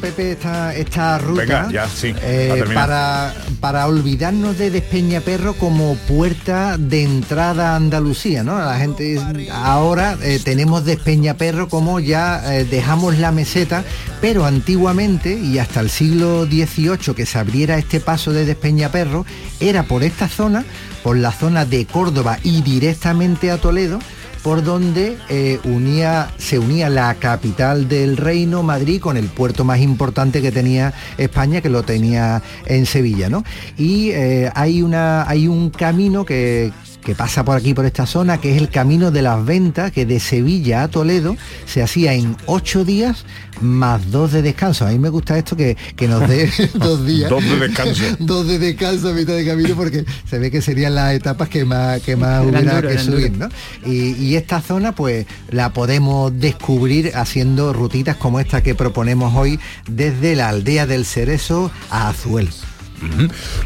Pepe, 0.00 0.32
esta, 0.32 0.74
esta 0.74 1.18
ruta 1.18 1.68
eh, 2.02 2.64
para, 2.74 3.34
para 3.60 3.86
olvidarnos 3.86 4.58
de 4.58 4.70
Despeñaperro 4.70 5.54
como 5.54 5.96
puerta 6.08 6.76
de 6.78 7.02
entrada 7.02 7.72
a 7.72 7.76
Andalucía, 7.76 8.42
¿no? 8.42 8.58
La 8.58 8.76
gente 8.76 9.20
ahora 9.52 10.16
eh, 10.22 10.40
tenemos 10.42 10.84
Despeñaperro 10.84 11.68
como 11.68 12.00
ya 12.00 12.54
eh, 12.54 12.64
dejamos 12.64 13.18
la 13.18 13.32
meseta, 13.32 13.84
pero 14.20 14.44
antiguamente 14.44 15.38
y 15.38 15.58
hasta 15.58 15.80
el 15.80 15.90
siglo 15.90 16.46
XVIII 16.46 17.14
que 17.14 17.26
se 17.26 17.38
abriera 17.38 17.78
este 17.78 18.00
paso 18.00 18.32
de 18.32 18.44
Despeñaperro 18.44 19.24
era 19.60 19.84
por 19.84 20.02
esta 20.02 20.28
zona, 20.28 20.64
por 21.02 21.16
la 21.16 21.32
zona 21.32 21.64
de 21.64 21.86
Córdoba 21.86 22.38
y 22.42 22.62
directamente 22.62 23.50
a 23.50 23.58
Toledo 23.58 23.98
por 24.44 24.62
donde 24.62 25.16
eh, 25.30 25.58
unía, 25.64 26.30
se 26.36 26.58
unía 26.58 26.90
la 26.90 27.14
capital 27.14 27.88
del 27.88 28.18
reino, 28.18 28.62
Madrid, 28.62 29.00
con 29.00 29.16
el 29.16 29.28
puerto 29.28 29.64
más 29.64 29.80
importante 29.80 30.42
que 30.42 30.52
tenía 30.52 30.92
España, 31.16 31.62
que 31.62 31.70
lo 31.70 31.82
tenía 31.82 32.42
en 32.66 32.84
Sevilla. 32.84 33.30
¿no? 33.30 33.42
Y 33.78 34.10
eh, 34.10 34.52
hay, 34.54 34.82
una, 34.82 35.26
hay 35.26 35.48
un 35.48 35.70
camino 35.70 36.26
que, 36.26 36.72
que 37.04 37.14
pasa 37.14 37.44
por 37.44 37.56
aquí, 37.56 37.74
por 37.74 37.84
esta 37.84 38.06
zona, 38.06 38.38
que 38.38 38.54
es 38.54 38.60
el 38.60 38.70
camino 38.70 39.10
de 39.10 39.22
las 39.22 39.44
ventas, 39.44 39.92
que 39.92 40.06
de 40.06 40.18
Sevilla 40.18 40.82
a 40.82 40.88
Toledo 40.88 41.36
se 41.66 41.82
hacía 41.82 42.14
en 42.14 42.36
ocho 42.46 42.84
días 42.84 43.24
más 43.60 44.10
dos 44.10 44.32
de 44.32 44.42
descanso. 44.42 44.86
A 44.86 44.90
mí 44.90 44.98
me 44.98 45.10
gusta 45.10 45.38
esto 45.38 45.56
que, 45.56 45.76
nos 46.08 46.28
dé 46.28 46.50
dos 46.74 47.06
días. 47.06 47.30
dos 47.30 47.44
de 47.44 47.56
descanso. 47.56 48.02
dos 48.18 48.46
de 48.46 48.58
descanso 48.58 49.10
a 49.10 49.12
mitad 49.12 49.34
de 49.34 49.44
camino, 49.44 49.74
porque 49.76 50.04
se 50.28 50.38
ve 50.38 50.50
que 50.50 50.62
serían 50.62 50.94
las 50.94 51.14
etapas 51.14 51.48
que 51.48 51.64
más, 51.64 52.00
que 52.00 52.16
más 52.16 52.44
hubiera 52.44 52.82
que 52.82 52.98
subir, 52.98 53.32
¿no? 53.32 53.48
Y, 53.84 54.14
y 54.14 54.36
esta 54.36 54.60
zona, 54.60 54.94
pues, 54.94 55.26
la 55.50 55.72
podemos 55.72 56.32
descubrir 56.38 57.12
haciendo 57.14 57.72
rutitas 57.72 58.16
como 58.16 58.40
esta 58.40 58.62
que 58.62 58.74
proponemos 58.74 59.34
hoy 59.34 59.60
desde 59.88 60.36
la 60.36 60.48
aldea 60.48 60.86
del 60.86 61.04
Cerezo 61.04 61.70
a 61.90 62.08
Azuel. 62.08 62.48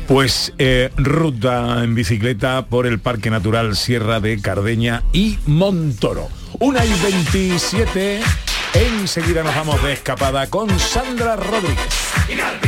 Pues 0.06 0.52
eh, 0.58 0.90
ruta 0.96 1.82
en 1.84 1.94
bicicleta 1.94 2.66
por 2.66 2.86
el 2.86 2.98
Parque 2.98 3.30
Natural 3.30 3.76
Sierra 3.76 4.20
de 4.20 4.40
Cardeña 4.40 5.02
y 5.12 5.38
Montoro. 5.46 6.28
Una 6.58 6.84
y 6.84 6.92
27. 7.00 8.20
Enseguida 8.74 9.42
nos 9.42 9.54
vamos 9.54 9.82
de 9.82 9.92
escapada 9.92 10.48
con 10.48 10.68
Sandra 10.78 11.36
Rodríguez. 11.36 12.67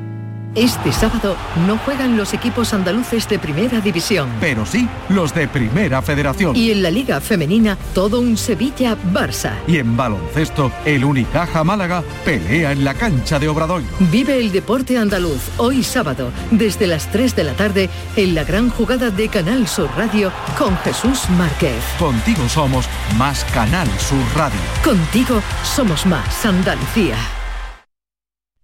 Este 0.53 0.91
sábado 0.91 1.37
no 1.65 1.77
juegan 1.77 2.17
los 2.17 2.33
equipos 2.33 2.73
andaluces 2.73 3.29
de 3.29 3.39
primera 3.39 3.79
división. 3.79 4.29
Pero 4.41 4.65
sí 4.65 4.85
los 5.07 5.33
de 5.33 5.47
primera 5.47 6.01
federación. 6.01 6.57
Y 6.57 6.71
en 6.71 6.83
la 6.83 6.91
liga 6.91 7.21
femenina 7.21 7.77
todo 7.93 8.19
un 8.19 8.35
Sevilla-Barça. 8.35 9.53
Y 9.65 9.77
en 9.77 9.95
baloncesto 9.95 10.69
el 10.83 11.05
Unicaja 11.05 11.63
Málaga 11.63 12.03
pelea 12.25 12.73
en 12.73 12.83
la 12.83 12.93
cancha 12.93 13.39
de 13.39 13.47
Obradoiro. 13.47 13.87
Vive 14.11 14.39
el 14.39 14.51
deporte 14.51 14.97
andaluz 14.97 15.41
hoy 15.55 15.83
sábado 15.83 16.31
desde 16.51 16.85
las 16.85 17.09
3 17.11 17.33
de 17.33 17.43
la 17.45 17.53
tarde 17.53 17.89
en 18.17 18.35
la 18.35 18.43
gran 18.43 18.69
jugada 18.69 19.09
de 19.09 19.29
Canal 19.29 19.69
Sur 19.69 19.89
Radio 19.95 20.33
con 20.57 20.75
Jesús 20.79 21.29
Márquez. 21.37 21.81
Contigo 21.97 22.49
somos 22.49 22.87
más 23.17 23.45
Canal 23.53 23.87
Sur 23.99 24.25
Radio. 24.35 24.59
Contigo 24.83 25.41
somos 25.63 26.05
más 26.05 26.45
Andalucía. 26.45 27.15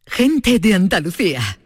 Gente 0.06 0.60
de 0.60 0.74
Andalucía 0.74 1.58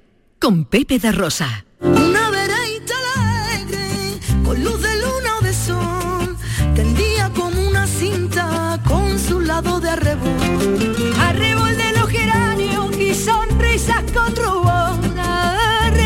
con 0.41 0.65
Pepe 0.65 0.97
de 0.97 1.11
Rosa. 1.11 1.65
Una 1.81 2.31
vereita 2.31 2.95
alegre, 3.15 4.17
con 4.43 4.63
luz 4.63 4.81
de 4.81 4.95
luna 4.99 5.37
o 5.39 5.43
de 5.43 5.53
sol, 5.53 6.35
tendía 6.73 7.29
como 7.29 7.61
una 7.69 7.85
cinta 7.85 8.79
con 8.87 9.19
su 9.19 9.39
lado 9.39 9.79
de 9.79 9.91
arrebol. 9.91 11.13
Arrebol 11.19 11.77
de 11.77 11.91
los 11.91 12.09
geranios 12.09 12.97
y 12.97 13.13
sonrisas 13.13 14.03
con 14.11 14.35
rubor. 14.35 14.99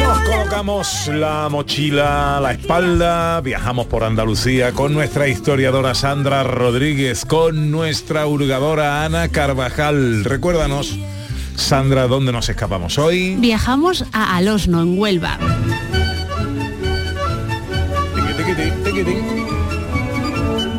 Nos 0.04 0.20
colocamos 0.20 1.08
la 1.08 1.48
mochila 1.50 2.38
a 2.38 2.42
la 2.42 2.52
espalda, 2.52 3.40
viajamos 3.40 3.88
por 3.88 4.04
Andalucía 4.04 4.74
con 4.74 4.94
nuestra 4.94 5.30
historiadora 5.30 5.96
Sandra 5.96 6.44
Rodríguez, 6.44 7.24
con 7.24 7.72
nuestra 7.72 8.28
hurgadora 8.28 9.06
Ana 9.06 9.30
Carvajal. 9.30 10.26
Recuérdanos 10.26 11.00
Sandra, 11.56 12.08
¿dónde 12.08 12.32
nos 12.32 12.50
escapamos 12.50 12.98
hoy? 12.98 13.36
Viajamos 13.36 14.06
a 14.12 14.36
Alosno, 14.36 14.82
en 14.82 15.00
Huelva. 15.00 15.38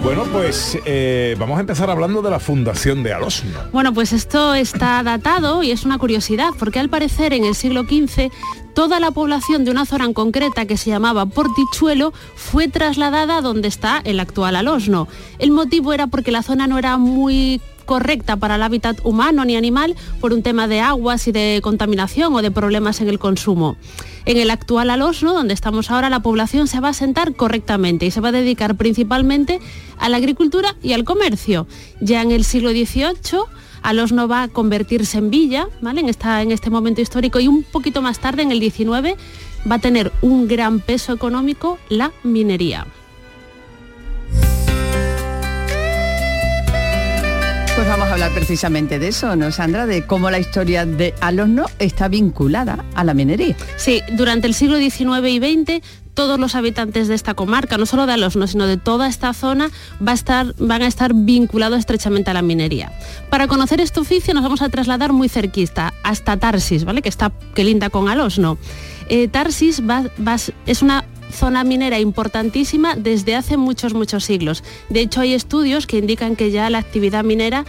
Bueno, 0.02 0.22
pues 0.32 0.78
eh, 0.84 1.34
vamos 1.36 1.56
a 1.56 1.60
empezar 1.60 1.90
hablando 1.90 2.22
de 2.22 2.30
la 2.30 2.38
fundación 2.38 3.02
de 3.02 3.12
Alosno. 3.12 3.58
Bueno, 3.72 3.92
pues 3.92 4.12
esto 4.12 4.54
está 4.54 5.02
datado 5.02 5.64
y 5.64 5.72
es 5.72 5.84
una 5.84 5.98
curiosidad, 5.98 6.50
porque 6.56 6.78
al 6.78 6.88
parecer 6.88 7.32
en 7.32 7.44
el 7.44 7.56
siglo 7.56 7.82
XV 7.82 8.30
toda 8.72 9.00
la 9.00 9.10
población 9.10 9.64
de 9.64 9.72
una 9.72 9.84
zona 9.84 10.04
en 10.04 10.12
concreta 10.12 10.66
que 10.66 10.76
se 10.76 10.90
llamaba 10.90 11.26
Portichuelo 11.26 12.12
fue 12.36 12.68
trasladada 12.68 13.38
a 13.38 13.40
donde 13.40 13.66
está 13.66 14.00
el 14.04 14.20
actual 14.20 14.54
Alosno. 14.54 15.08
El 15.38 15.50
motivo 15.50 15.92
era 15.92 16.06
porque 16.06 16.30
la 16.30 16.44
zona 16.44 16.68
no 16.68 16.78
era 16.78 16.98
muy 16.98 17.60
correcta 17.86 18.36
para 18.36 18.56
el 18.56 18.62
hábitat 18.62 18.98
humano 19.04 19.44
ni 19.44 19.56
animal 19.56 19.94
por 20.20 20.34
un 20.34 20.42
tema 20.42 20.68
de 20.68 20.80
aguas 20.80 21.26
y 21.28 21.32
de 21.32 21.60
contaminación 21.62 22.34
o 22.34 22.42
de 22.42 22.50
problemas 22.50 23.00
en 23.00 23.08
el 23.08 23.18
consumo. 23.18 23.76
En 24.26 24.36
el 24.36 24.50
actual 24.50 24.90
Alosno, 24.90 25.32
donde 25.32 25.54
estamos 25.54 25.90
ahora, 25.90 26.10
la 26.10 26.20
población 26.20 26.66
se 26.66 26.80
va 26.80 26.88
a 26.88 26.92
sentar 26.92 27.34
correctamente 27.34 28.06
y 28.06 28.10
se 28.10 28.20
va 28.20 28.28
a 28.28 28.32
dedicar 28.32 28.74
principalmente 28.74 29.60
a 29.98 30.08
la 30.08 30.16
agricultura 30.16 30.74
y 30.82 30.92
al 30.92 31.04
comercio. 31.04 31.66
Ya 32.00 32.22
en 32.22 32.32
el 32.32 32.44
siglo 32.44 32.70
XVIII, 32.70 33.40
Alosno 33.82 34.26
va 34.26 34.42
a 34.42 34.48
convertirse 34.48 35.18
en 35.18 35.30
villa, 35.30 35.68
¿vale? 35.80 36.00
En, 36.00 36.08
en 36.08 36.52
este 36.52 36.70
momento 36.70 37.00
histórico 37.00 37.38
y 37.38 37.46
un 37.46 37.62
poquito 37.62 38.02
más 38.02 38.18
tarde, 38.18 38.42
en 38.42 38.50
el 38.50 38.58
XIX, 38.58 39.16
va 39.70 39.76
a 39.76 39.80
tener 39.80 40.12
un 40.22 40.48
gran 40.48 40.80
peso 40.80 41.12
económico 41.12 41.78
la 41.88 42.12
minería. 42.24 42.86
Vamos 47.88 48.08
a 48.08 48.12
hablar 48.14 48.32
precisamente 48.32 48.98
de 48.98 49.08
eso, 49.08 49.36
¿no, 49.36 49.52
Sandra? 49.52 49.86
De 49.86 50.06
cómo 50.06 50.30
la 50.30 50.40
historia 50.40 50.84
de 50.84 51.14
Alosno 51.20 51.66
está 51.78 52.08
vinculada 52.08 52.84
a 52.94 53.04
la 53.04 53.14
minería. 53.14 53.56
Sí, 53.76 54.02
durante 54.12 54.48
el 54.48 54.54
siglo 54.54 54.76
XIX 54.78 55.28
y 55.28 55.38
XX 55.38 55.82
todos 56.12 56.40
los 56.40 56.54
habitantes 56.54 57.08
de 57.08 57.14
esta 57.14 57.34
comarca, 57.34 57.76
no 57.78 57.86
solo 57.86 58.06
de 58.06 58.14
Alosno, 58.14 58.46
sino 58.46 58.66
de 58.66 58.78
toda 58.78 59.06
esta 59.06 59.32
zona, 59.34 59.70
va 60.06 60.12
a 60.12 60.14
estar, 60.14 60.54
van 60.58 60.82
a 60.82 60.86
estar 60.86 61.12
vinculados 61.14 61.78
estrechamente 61.78 62.30
a 62.30 62.34
la 62.34 62.42
minería. 62.42 62.90
Para 63.30 63.46
conocer 63.46 63.80
este 63.80 64.00
oficio 64.00 64.34
nos 64.34 64.42
vamos 64.42 64.62
a 64.62 64.68
trasladar 64.68 65.12
muy 65.12 65.28
cerquista, 65.28 65.92
hasta 66.02 66.38
Tarsis, 66.38 66.84
¿vale? 66.84 67.02
que 67.02 67.10
está 67.10 67.32
que 67.54 67.64
linda 67.64 67.90
con 67.90 68.08
Alosno. 68.08 68.58
Eh, 69.08 69.28
Tarsis 69.28 69.82
va, 69.82 70.04
es 70.66 70.82
una 70.82 71.04
zona 71.30 71.64
minera 71.64 71.98
importantísima 71.98 72.96
desde 72.96 73.34
hace 73.34 73.56
muchos, 73.56 73.94
muchos 73.94 74.24
siglos. 74.24 74.62
De 74.88 75.00
hecho, 75.00 75.20
hay 75.20 75.34
estudios 75.34 75.86
que 75.86 75.98
indican 75.98 76.36
que 76.36 76.50
ya 76.50 76.70
la 76.70 76.78
actividad 76.78 77.24
minera 77.24 77.64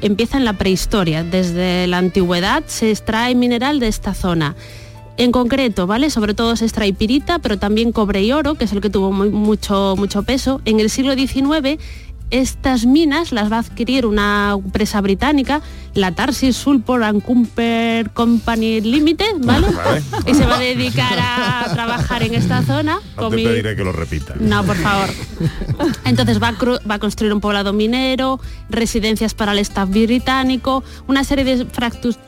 empieza 0.00 0.36
en 0.36 0.44
la 0.44 0.54
prehistoria. 0.54 1.24
Desde 1.24 1.86
la 1.86 1.98
antigüedad 1.98 2.64
se 2.66 2.90
extrae 2.90 3.34
mineral 3.34 3.80
de 3.80 3.88
esta 3.88 4.14
zona. 4.14 4.56
En 5.18 5.32
concreto, 5.32 5.86
¿vale? 5.86 6.10
Sobre 6.10 6.34
todo 6.34 6.56
se 6.56 6.66
extrae 6.66 6.92
pirita, 6.92 7.38
pero 7.38 7.58
también 7.58 7.90
cobre 7.90 8.22
y 8.22 8.32
oro, 8.32 8.54
que 8.54 8.64
es 8.64 8.72
el 8.72 8.82
que 8.82 8.90
tuvo 8.90 9.12
mucho, 9.12 9.94
mucho 9.96 10.22
peso. 10.24 10.60
En 10.66 10.78
el 10.78 10.90
siglo 10.90 11.14
XIX 11.14 11.80
estas 12.30 12.86
minas 12.86 13.32
las 13.32 13.50
va 13.50 13.56
a 13.56 13.60
adquirir 13.60 14.06
una 14.06 14.54
empresa 14.62 15.00
británica, 15.00 15.62
la 15.94 16.12
Tarsis 16.12 16.56
Sulphur 16.56 17.02
and 17.02 17.22
Cumper 17.22 18.10
Company 18.10 18.80
Limited, 18.80 19.36
¿vale? 19.40 19.68
Y 20.26 20.34
se 20.34 20.44
va 20.44 20.56
a 20.56 20.60
dedicar 20.60 21.18
a 21.18 21.72
trabajar 21.72 22.22
en 22.22 22.34
esta 22.34 22.62
zona. 22.62 23.00
No 23.16 23.30
te 23.30 23.36
pediré 23.36 23.76
que 23.76 23.84
lo 23.84 23.92
repita. 23.92 24.34
No, 24.38 24.64
por 24.64 24.76
favor. 24.76 25.08
Entonces 26.04 26.42
va 26.42 26.48
a, 26.48 26.54
va 26.88 26.94
a, 26.96 26.98
construir 26.98 27.32
un 27.32 27.40
poblado 27.40 27.72
minero, 27.72 28.40
residencias 28.68 29.34
para 29.34 29.52
el 29.52 29.58
staff 29.60 29.88
británico, 29.88 30.84
una 31.06 31.24
serie 31.24 31.44
de 31.44 31.66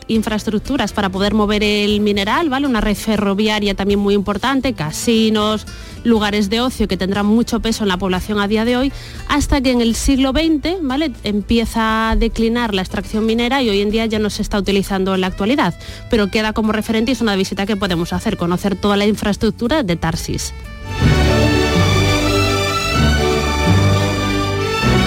infraestructuras 0.09 0.93
para 0.93 1.11
poder 1.11 1.35
mover 1.35 1.63
el 1.63 2.01
mineral, 2.01 2.49
¿vale? 2.49 2.67
Una 2.67 2.81
red 2.81 2.97
ferroviaria 2.97 3.75
también 3.75 4.01
muy 4.01 4.15
importante, 4.15 4.73
casinos, 4.73 5.67
lugares 6.05 6.49
de 6.51 6.61
ocio 6.61 6.89
que 6.89 6.97
tendrán 6.97 7.27
mucho 7.27 7.61
peso 7.61 7.85
en 7.85 7.89
la 7.89 7.99
población 7.99 8.41
a 8.41 8.49
día 8.49 8.65
de 8.65 8.77
hoy, 8.77 8.93
hasta 9.29 9.61
que 9.61 9.73
en 9.73 9.81
el 9.81 9.88
siglo 9.95 10.33
XX 10.33 10.83
¿vale? 10.83 11.13
empieza 11.25 12.11
a 12.11 12.17
declinar 12.17 12.75
la 12.75 12.83
extracción 12.83 13.27
minera 13.27 13.63
y 13.63 13.69
hoy 13.69 13.81
en 13.81 13.91
día 13.91 14.07
ya 14.07 14.19
no 14.19 14.31
se 14.31 14.43
está 14.43 14.59
utilizando 14.59 15.15
en 15.15 15.21
la 15.21 15.29
actualidad, 15.29 15.75
pero 16.11 16.29
queda 16.29 16.53
como 16.53 16.73
referente 16.73 17.11
y 17.11 17.15
es 17.15 17.21
una 17.21 17.37
visita 17.37 17.67
que 17.67 17.77
podemos 17.77 18.13
hacer, 18.13 18.37
conocer 18.37 18.77
toda 18.77 18.97
la 18.97 19.07
infraestructura 19.07 19.83
de 19.83 19.97
Tarsis. 19.97 20.53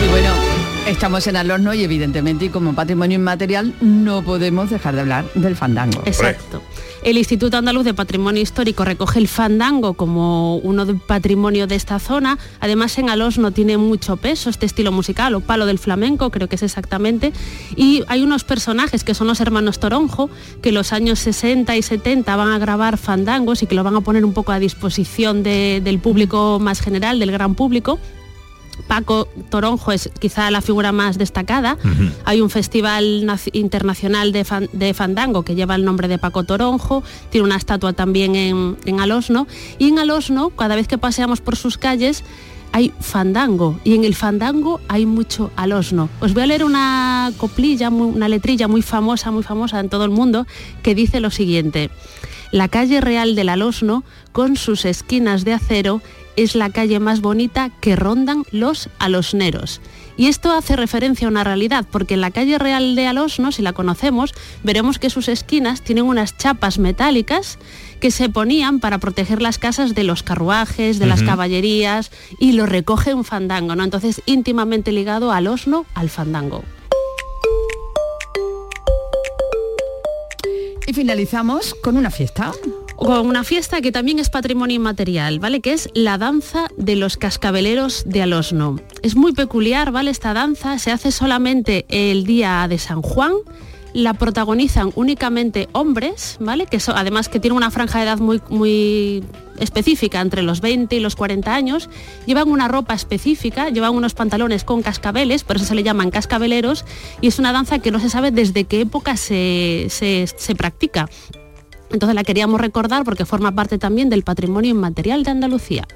Y 0.03 0.09
bueno, 0.09 0.51
Estamos 0.87 1.25
en 1.27 1.37
Alorno 1.37 1.73
y 1.73 1.83
evidentemente 1.83 2.45
y 2.45 2.49
como 2.49 2.73
patrimonio 2.73 3.15
inmaterial 3.15 3.73
no 3.79 4.23
podemos 4.23 4.69
dejar 4.69 4.95
de 4.95 5.01
hablar 5.01 5.25
del 5.35 5.55
fandango. 5.55 6.03
Exacto. 6.05 6.61
El 7.03 7.17
Instituto 7.17 7.57
Andaluz 7.57 7.83
de 7.83 7.95
Patrimonio 7.95 8.43
Histórico 8.43 8.85
recoge 8.85 9.17
el 9.17 9.27
fandango 9.27 9.95
como 9.95 10.57
uno 10.57 10.85
del 10.85 10.97
patrimonio 10.97 11.65
de 11.65 11.73
esta 11.73 11.97
zona. 11.97 12.37
Además, 12.59 12.95
en 12.99 13.09
Alosno 13.09 13.51
tiene 13.51 13.77
mucho 13.77 14.17
peso 14.17 14.51
este 14.51 14.67
estilo 14.67 14.91
musical, 14.91 15.33
o 15.33 15.39
palo 15.39 15.65
del 15.65 15.79
flamenco, 15.79 16.29
creo 16.29 16.47
que 16.47 16.57
es 16.57 16.63
exactamente. 16.63 17.33
Y 17.75 18.03
hay 18.07 18.21
unos 18.21 18.43
personajes 18.43 19.03
que 19.03 19.15
son 19.15 19.25
los 19.25 19.41
hermanos 19.41 19.79
Toronjo, 19.79 20.29
que 20.61 20.69
en 20.69 20.75
los 20.75 20.93
años 20.93 21.17
60 21.17 21.75
y 21.75 21.81
70 21.81 22.35
van 22.35 22.49
a 22.49 22.59
grabar 22.59 22.99
fandangos 22.99 23.63
y 23.63 23.65
que 23.65 23.73
lo 23.73 23.83
van 23.83 23.95
a 23.95 24.01
poner 24.01 24.23
un 24.23 24.33
poco 24.33 24.51
a 24.51 24.59
disposición 24.59 25.41
del 25.41 25.99
público 25.99 26.59
más 26.61 26.81
general, 26.81 27.17
del 27.17 27.31
gran 27.31 27.55
público. 27.55 27.97
Paco 28.87 29.27
Toronjo 29.49 29.91
es 29.91 30.09
quizá 30.19 30.49
la 30.51 30.61
figura 30.61 30.91
más 30.91 31.17
destacada. 31.17 31.77
Hay 32.25 32.41
un 32.41 32.49
festival 32.49 33.27
internacional 33.53 34.31
de, 34.31 34.93
fandango 34.93 35.43
que 35.43 35.55
lleva 35.55 35.75
el 35.75 35.85
nombre 35.85 36.07
de 36.07 36.17
Paco 36.17 36.43
Toronjo, 36.43 37.03
tiene 37.29 37.45
una 37.45 37.55
estatua 37.55 37.93
también 37.93 38.35
en, 38.35 38.77
en 38.85 38.99
Alosno. 38.99 39.47
Y 39.77 39.89
en 39.89 39.99
Alosno, 39.99 40.49
cada 40.49 40.75
vez 40.75 40.87
que 40.87 40.97
paseamos 40.97 41.41
por 41.41 41.55
sus 41.55 41.77
calles, 41.77 42.23
hay 42.73 42.93
fandango 42.99 43.79
y 43.83 43.95
en 43.95 44.03
el 44.03 44.15
fandango 44.15 44.79
hay 44.87 45.05
mucho 45.05 45.51
alosno. 45.55 46.09
Os 46.19 46.33
voy 46.33 46.43
a 46.43 46.47
leer 46.47 46.63
una 46.63 47.31
coplilla, 47.37 47.89
una 47.89 48.29
letrilla 48.29 48.67
muy 48.67 48.81
famosa, 48.81 49.31
muy 49.31 49.43
famosa 49.43 49.79
en 49.79 49.89
todo 49.89 50.05
el 50.05 50.11
mundo, 50.11 50.47
que 50.81 50.95
dice 50.95 51.19
lo 51.19 51.31
siguiente. 51.31 51.89
La 52.51 52.67
calle 52.67 52.99
real 52.99 53.35
del 53.35 53.49
alosno, 53.49 54.03
con 54.31 54.57
sus 54.57 54.85
esquinas 54.85 55.45
de 55.45 55.53
acero, 55.53 56.01
es 56.35 56.55
la 56.55 56.69
calle 56.69 56.99
más 56.99 57.21
bonita 57.21 57.69
que 57.81 57.95
rondan 57.95 58.43
los 58.51 58.89
alosneros. 58.99 59.81
Y 60.17 60.27
esto 60.27 60.51
hace 60.51 60.75
referencia 60.75 61.27
a 61.27 61.31
una 61.31 61.43
realidad, 61.43 61.85
porque 61.89 62.13
en 62.13 62.21
la 62.21 62.31
calle 62.31 62.57
real 62.57 62.95
de 62.95 63.07
Alosno, 63.07 63.51
si 63.51 63.61
la 63.61 63.73
conocemos, 63.73 64.33
veremos 64.63 64.99
que 64.99 65.09
sus 65.09 65.27
esquinas 65.27 65.81
tienen 65.81 66.05
unas 66.05 66.37
chapas 66.37 66.77
metálicas 66.79 67.57
que 67.99 68.11
se 68.11 68.29
ponían 68.29 68.79
para 68.79 68.97
proteger 68.97 69.41
las 69.41 69.57
casas 69.57 69.95
de 69.95 70.03
los 70.03 70.23
carruajes, 70.23 70.99
de 70.99 71.05
las 71.05 71.23
caballerías, 71.23 72.11
y 72.39 72.53
lo 72.53 72.65
recoge 72.65 73.13
un 73.13 73.23
fandango, 73.23 73.75
¿no? 73.75 73.83
Entonces, 73.83 74.21
íntimamente 74.25 74.91
ligado 74.91 75.31
al 75.31 75.47
osno, 75.47 75.85
al 75.95 76.09
fandango. 76.09 76.63
Y 80.87 80.93
finalizamos 80.93 81.73
con 81.75 81.95
una 81.95 82.11
fiesta 82.11 82.51
con 82.95 83.27
una 83.27 83.43
fiesta 83.43 83.81
que 83.81 83.91
también 83.91 84.19
es 84.19 84.29
patrimonio 84.29 84.75
inmaterial, 84.75 85.39
¿vale? 85.39 85.61
Que 85.61 85.73
es 85.73 85.89
la 85.93 86.17
danza 86.17 86.67
de 86.77 86.95
los 86.95 87.17
cascabeleros 87.17 88.03
de 88.05 88.21
Alosno. 88.21 88.79
Es 89.01 89.15
muy 89.15 89.33
peculiar, 89.33 89.91
¿vale? 89.91 90.11
Esta 90.11 90.33
danza 90.33 90.79
se 90.79 90.91
hace 90.91 91.11
solamente 91.11 91.85
el 91.89 92.25
día 92.25 92.67
de 92.69 92.77
San 92.77 93.01
Juan, 93.01 93.33
la 93.93 94.13
protagonizan 94.13 94.91
únicamente 94.95 95.67
hombres, 95.73 96.37
¿vale? 96.39 96.65
Que 96.65 96.79
además 96.87 97.29
que 97.29 97.39
tienen 97.39 97.57
una 97.57 97.71
franja 97.71 97.99
de 97.99 98.05
edad 98.05 98.19
muy, 98.19 98.41
muy 98.49 99.23
específica, 99.59 100.21
entre 100.21 100.41
los 100.43 100.61
20 100.61 100.95
y 100.95 100.99
los 100.99 101.15
40 101.15 101.53
años, 101.53 101.89
llevan 102.25 102.49
una 102.49 102.67
ropa 102.67 102.93
específica, 102.93 103.69
llevan 103.69 103.93
unos 103.93 104.13
pantalones 104.13 104.63
con 104.63 104.81
cascabeles, 104.81 105.43
por 105.43 105.57
eso 105.57 105.65
se 105.65 105.75
le 105.75 105.83
llaman 105.83 106.09
cascabeleros, 106.09 106.85
y 107.19 107.27
es 107.27 107.39
una 107.39 107.51
danza 107.51 107.79
que 107.79 107.91
no 107.91 107.99
se 107.99 108.09
sabe 108.09 108.31
desde 108.31 108.63
qué 108.63 108.81
época 108.81 109.17
se, 109.17 109.87
se 109.89 110.55
practica. 110.55 111.09
Entonces 111.93 112.15
la 112.15 112.23
queríamos 112.23 112.59
recordar 112.61 113.03
porque 113.03 113.25
forma 113.25 113.51
parte 113.51 113.77
también 113.77 114.09
del 114.09 114.23
patrimonio 114.23 114.71
inmaterial 114.71 115.23
de 115.23 115.31
Andalucía. 115.31 115.87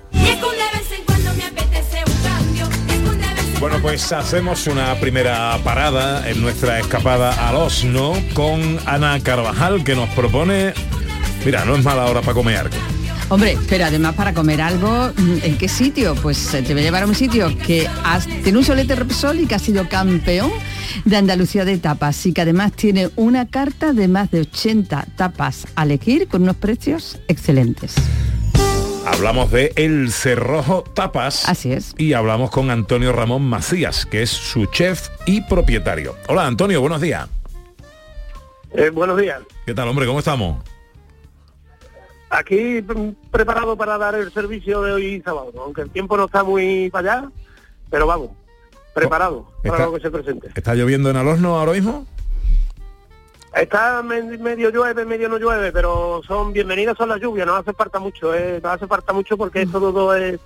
Bueno, 3.59 3.79
pues 3.81 4.11
hacemos 4.11 4.67
una 4.67 4.93
primera 4.95 5.57
parada 5.63 6.29
en 6.29 6.41
nuestra 6.41 6.79
escapada 6.79 7.47
al 7.49 7.55
Osno 7.55 8.13
con 8.33 8.77
Ana 8.85 9.19
Carvajal 9.23 9.83
que 9.83 9.95
nos 9.95 10.09
propone, 10.09 10.73
mira, 11.45 11.65
no 11.65 11.75
es 11.75 11.83
mala 11.83 12.05
hora 12.05 12.21
para 12.21 12.33
comer 12.33 12.57
algo. 12.57 12.75
Hombre, 13.29 13.57
pero 13.67 13.85
además 13.85 14.13
para 14.13 14.33
comer 14.33 14.61
algo, 14.61 15.11
¿en 15.17 15.57
qué 15.57 15.67
sitio? 15.67 16.13
Pues 16.15 16.47
te 16.51 16.61
voy 16.61 16.81
a 16.81 16.83
llevar 16.83 17.03
a 17.03 17.07
un 17.07 17.15
sitio 17.15 17.57
que 17.65 17.89
tiene 18.43 18.59
un 18.59 18.63
solete 18.63 18.93
Repsol 18.93 19.39
y 19.39 19.47
que 19.47 19.55
ha 19.55 19.59
sido 19.59 19.89
campeón 19.89 20.51
de 21.05 21.17
Andalucía 21.17 21.65
de 21.65 21.77
tapas 21.77 22.25
y 22.25 22.33
que 22.33 22.41
además 22.41 22.73
tiene 22.73 23.09
una 23.15 23.47
carta 23.47 23.93
de 23.93 24.07
más 24.07 24.31
de 24.31 24.41
80 24.41 25.07
tapas 25.15 25.67
a 25.75 25.83
elegir 25.83 26.27
con 26.27 26.43
unos 26.43 26.55
precios 26.57 27.19
excelentes. 27.27 27.95
Hablamos 29.05 29.51
de 29.51 29.71
El 29.75 30.11
Cerrojo 30.11 30.83
Tapas. 30.83 31.47
Así 31.47 31.71
es. 31.71 31.93
Y 31.97 32.13
hablamos 32.13 32.49
con 32.49 32.71
Antonio 32.71 33.13
Ramón 33.13 33.43
Macías, 33.43 34.05
que 34.05 34.23
es 34.23 34.31
su 34.31 34.65
chef 34.65 35.09
y 35.27 35.41
propietario. 35.41 36.15
Hola 36.27 36.47
Antonio, 36.47 36.81
buenos 36.81 37.01
días. 37.01 37.29
Eh, 38.71 38.89
buenos 38.89 39.17
días. 39.17 39.41
¿Qué 39.65 39.73
tal, 39.73 39.87
hombre? 39.87 40.07
¿Cómo 40.07 40.19
estamos? 40.19 40.63
Aquí 42.29 42.81
mm, 42.81 43.29
preparado 43.31 43.77
para 43.77 43.97
dar 43.97 44.15
el 44.15 44.31
servicio 44.33 44.81
de 44.81 44.91
hoy 44.91 45.21
sábado, 45.23 45.53
aunque 45.61 45.81
el 45.81 45.91
tiempo 45.91 46.17
no 46.17 46.25
está 46.25 46.43
muy 46.43 46.89
para 46.89 47.17
allá, 47.19 47.31
pero 47.89 48.07
vamos, 48.07 48.31
preparado 48.95 49.45
para 49.61 49.85
lo 49.85 49.93
que 49.93 49.99
se 49.99 50.09
presente. 50.09 50.49
¿Está 50.55 50.73
lloviendo 50.73 51.09
en 51.09 51.17
Alosno 51.17 51.59
ahora 51.59 51.73
mismo? 51.73 52.07
Está 53.53 54.01
medio 54.01 54.69
llueve, 54.69 55.05
medio 55.05 55.29
no 55.29 55.37
llueve, 55.37 55.71
pero 55.71 56.21
son 56.25 56.53
bienvenidas 56.53 56.97
son 56.97 57.09
las 57.09 57.21
lluvias, 57.21 57.45
no 57.45 57.55
hace 57.55 57.73
falta 57.73 57.99
mucho, 57.99 58.33
eh, 58.33 58.59
no 58.63 58.69
hace 58.69 58.87
falta 58.87 59.13
mucho 59.13 59.37
porque 59.37 59.61
eso 59.61 59.79
todo 59.79 60.15
es, 60.15 60.39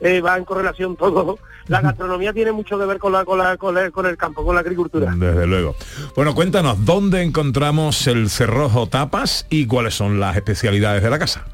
eh, 0.00 0.20
va 0.20 0.36
en 0.36 0.44
correlación 0.44 0.96
todo. 0.98 1.38
La 1.66 1.80
gastronomía 1.80 2.34
tiene 2.34 2.52
mucho 2.52 2.78
que 2.78 2.84
ver 2.84 2.98
con 2.98 3.12
la, 3.12 3.24
con 3.24 3.38
la, 3.38 3.56
con 3.56 3.76
el, 3.78 3.90
con 3.90 4.04
el 4.04 4.18
campo, 4.18 4.44
con 4.44 4.54
la 4.54 4.60
agricultura. 4.60 5.12
Desde 5.16 5.46
luego. 5.46 5.74
Bueno, 6.14 6.34
cuéntanos, 6.34 6.84
¿dónde 6.84 7.22
encontramos 7.22 8.06
el 8.06 8.28
cerrojo 8.28 8.86
tapas 8.86 9.46
y 9.48 9.66
cuáles 9.66 9.94
son 9.94 10.20
las 10.20 10.36
especialidades 10.36 11.02
de 11.02 11.08
la 11.08 11.18
casa? 11.18 11.46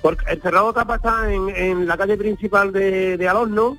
Porque 0.00 0.24
el 0.30 0.40
cerrojo 0.40 0.72
tapas 0.72 0.96
está 0.96 1.30
en, 1.30 1.50
en 1.50 1.86
la 1.86 1.98
calle 1.98 2.16
principal 2.16 2.72
de, 2.72 3.18
de 3.18 3.28
Alorno, 3.28 3.76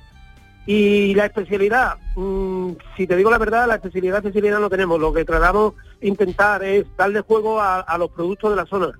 y 0.66 1.14
la 1.14 1.26
especialidad, 1.26 1.96
mm, 2.14 2.72
si 2.96 3.06
te 3.06 3.16
digo 3.16 3.30
la 3.30 3.38
verdad, 3.38 3.66
la 3.66 3.76
especialidad, 3.76 4.18
especialidad 4.18 4.60
no 4.60 4.70
tenemos. 4.70 5.00
Lo 5.00 5.12
que 5.12 5.24
tratamos 5.24 5.74
intentar 6.00 6.62
es 6.62 6.84
darle 6.96 7.20
juego 7.20 7.60
a, 7.60 7.96
los 7.98 8.10
productos 8.10 8.50
de 8.50 8.56
la 8.56 8.66
zona. 8.66 8.92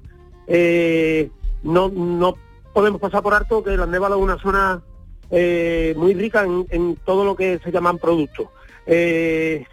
Eh, 0.46 1.31
no, 1.62 1.88
no 1.88 2.35
podemos 2.72 3.01
pasar 3.01 3.22
por 3.22 3.35
alto 3.35 3.62
que 3.62 3.77
la 3.77 3.87
Névala 3.87 4.16
es 4.16 4.22
una 4.22 4.38
zona 4.38 4.83
eh, 5.31 5.94
muy 5.96 6.14
rica 6.14 6.44
en, 6.44 6.96
todo 7.05 7.25
lo 7.25 7.37
que 7.37 7.61
se 7.62 7.70
llaman 7.70 7.98
productos. 7.98 8.48
Eh, 8.87 9.64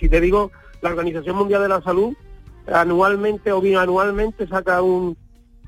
si 0.00 0.08
te 0.08 0.20
digo, 0.20 0.50
la 0.80 0.90
Organización 0.90 1.36
Mundial 1.36 1.62
de 1.62 1.68
la 1.68 1.82
Salud 1.82 2.14
anualmente 2.72 3.52
o 3.52 3.60
bien 3.60 3.76
anualmente 3.76 4.46
saca 4.48 4.82
un, 4.82 5.16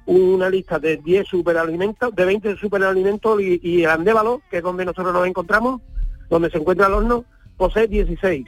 una 0.09 0.49
lista 0.49 0.79
de 0.79 0.97
10 0.97 1.29
superalimentos, 1.29 2.15
de 2.15 2.25
20 2.25 2.57
superalimentos 2.57 3.41
y, 3.43 3.61
y 3.63 3.85
el 3.85 3.91
Andévalo, 3.91 4.41
que 4.51 4.59
es 4.59 4.63
donde 4.63 4.87
nosotros 4.87 5.13
nos 5.13 5.27
encontramos, 5.27 5.83
donde 6.31 6.51
se 6.51 6.57
encuentra 6.57 6.87
el 6.87 6.95
horno, 6.95 7.25
posee 7.59 7.87
16. 7.87 8.47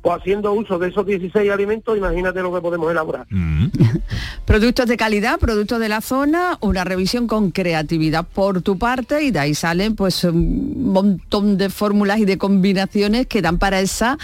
Pues 0.00 0.16
haciendo 0.18 0.52
uso 0.54 0.78
de 0.78 0.88
esos 0.88 1.04
16 1.04 1.50
alimentos, 1.50 1.98
imagínate 1.98 2.40
lo 2.40 2.54
que 2.54 2.60
podemos 2.62 2.90
elaborar. 2.90 3.26
Mm. 3.28 3.66
productos 4.46 4.86
de 4.86 4.96
calidad, 4.96 5.38
productos 5.38 5.78
de 5.78 5.90
la 5.90 6.00
zona, 6.00 6.56
una 6.62 6.84
revisión 6.84 7.26
con 7.26 7.50
creatividad 7.50 8.24
por 8.24 8.62
tu 8.62 8.78
parte 8.78 9.24
y 9.24 9.32
de 9.32 9.40
ahí 9.40 9.54
salen 9.54 9.94
pues 9.94 10.24
un 10.24 10.90
montón 10.90 11.58
de 11.58 11.68
fórmulas 11.68 12.18
y 12.18 12.24
de 12.24 12.38
combinaciones 12.38 13.26
que 13.26 13.42
dan 13.42 13.58
para 13.58 13.80
esa 13.80 14.16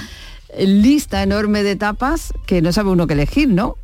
lista 0.58 1.22
enorme 1.22 1.62
de 1.62 1.76
tapas 1.76 2.32
que 2.46 2.62
no 2.62 2.72
sabe 2.72 2.90
uno 2.90 3.06
qué 3.06 3.14
elegir, 3.14 3.48
¿no? 3.48 3.76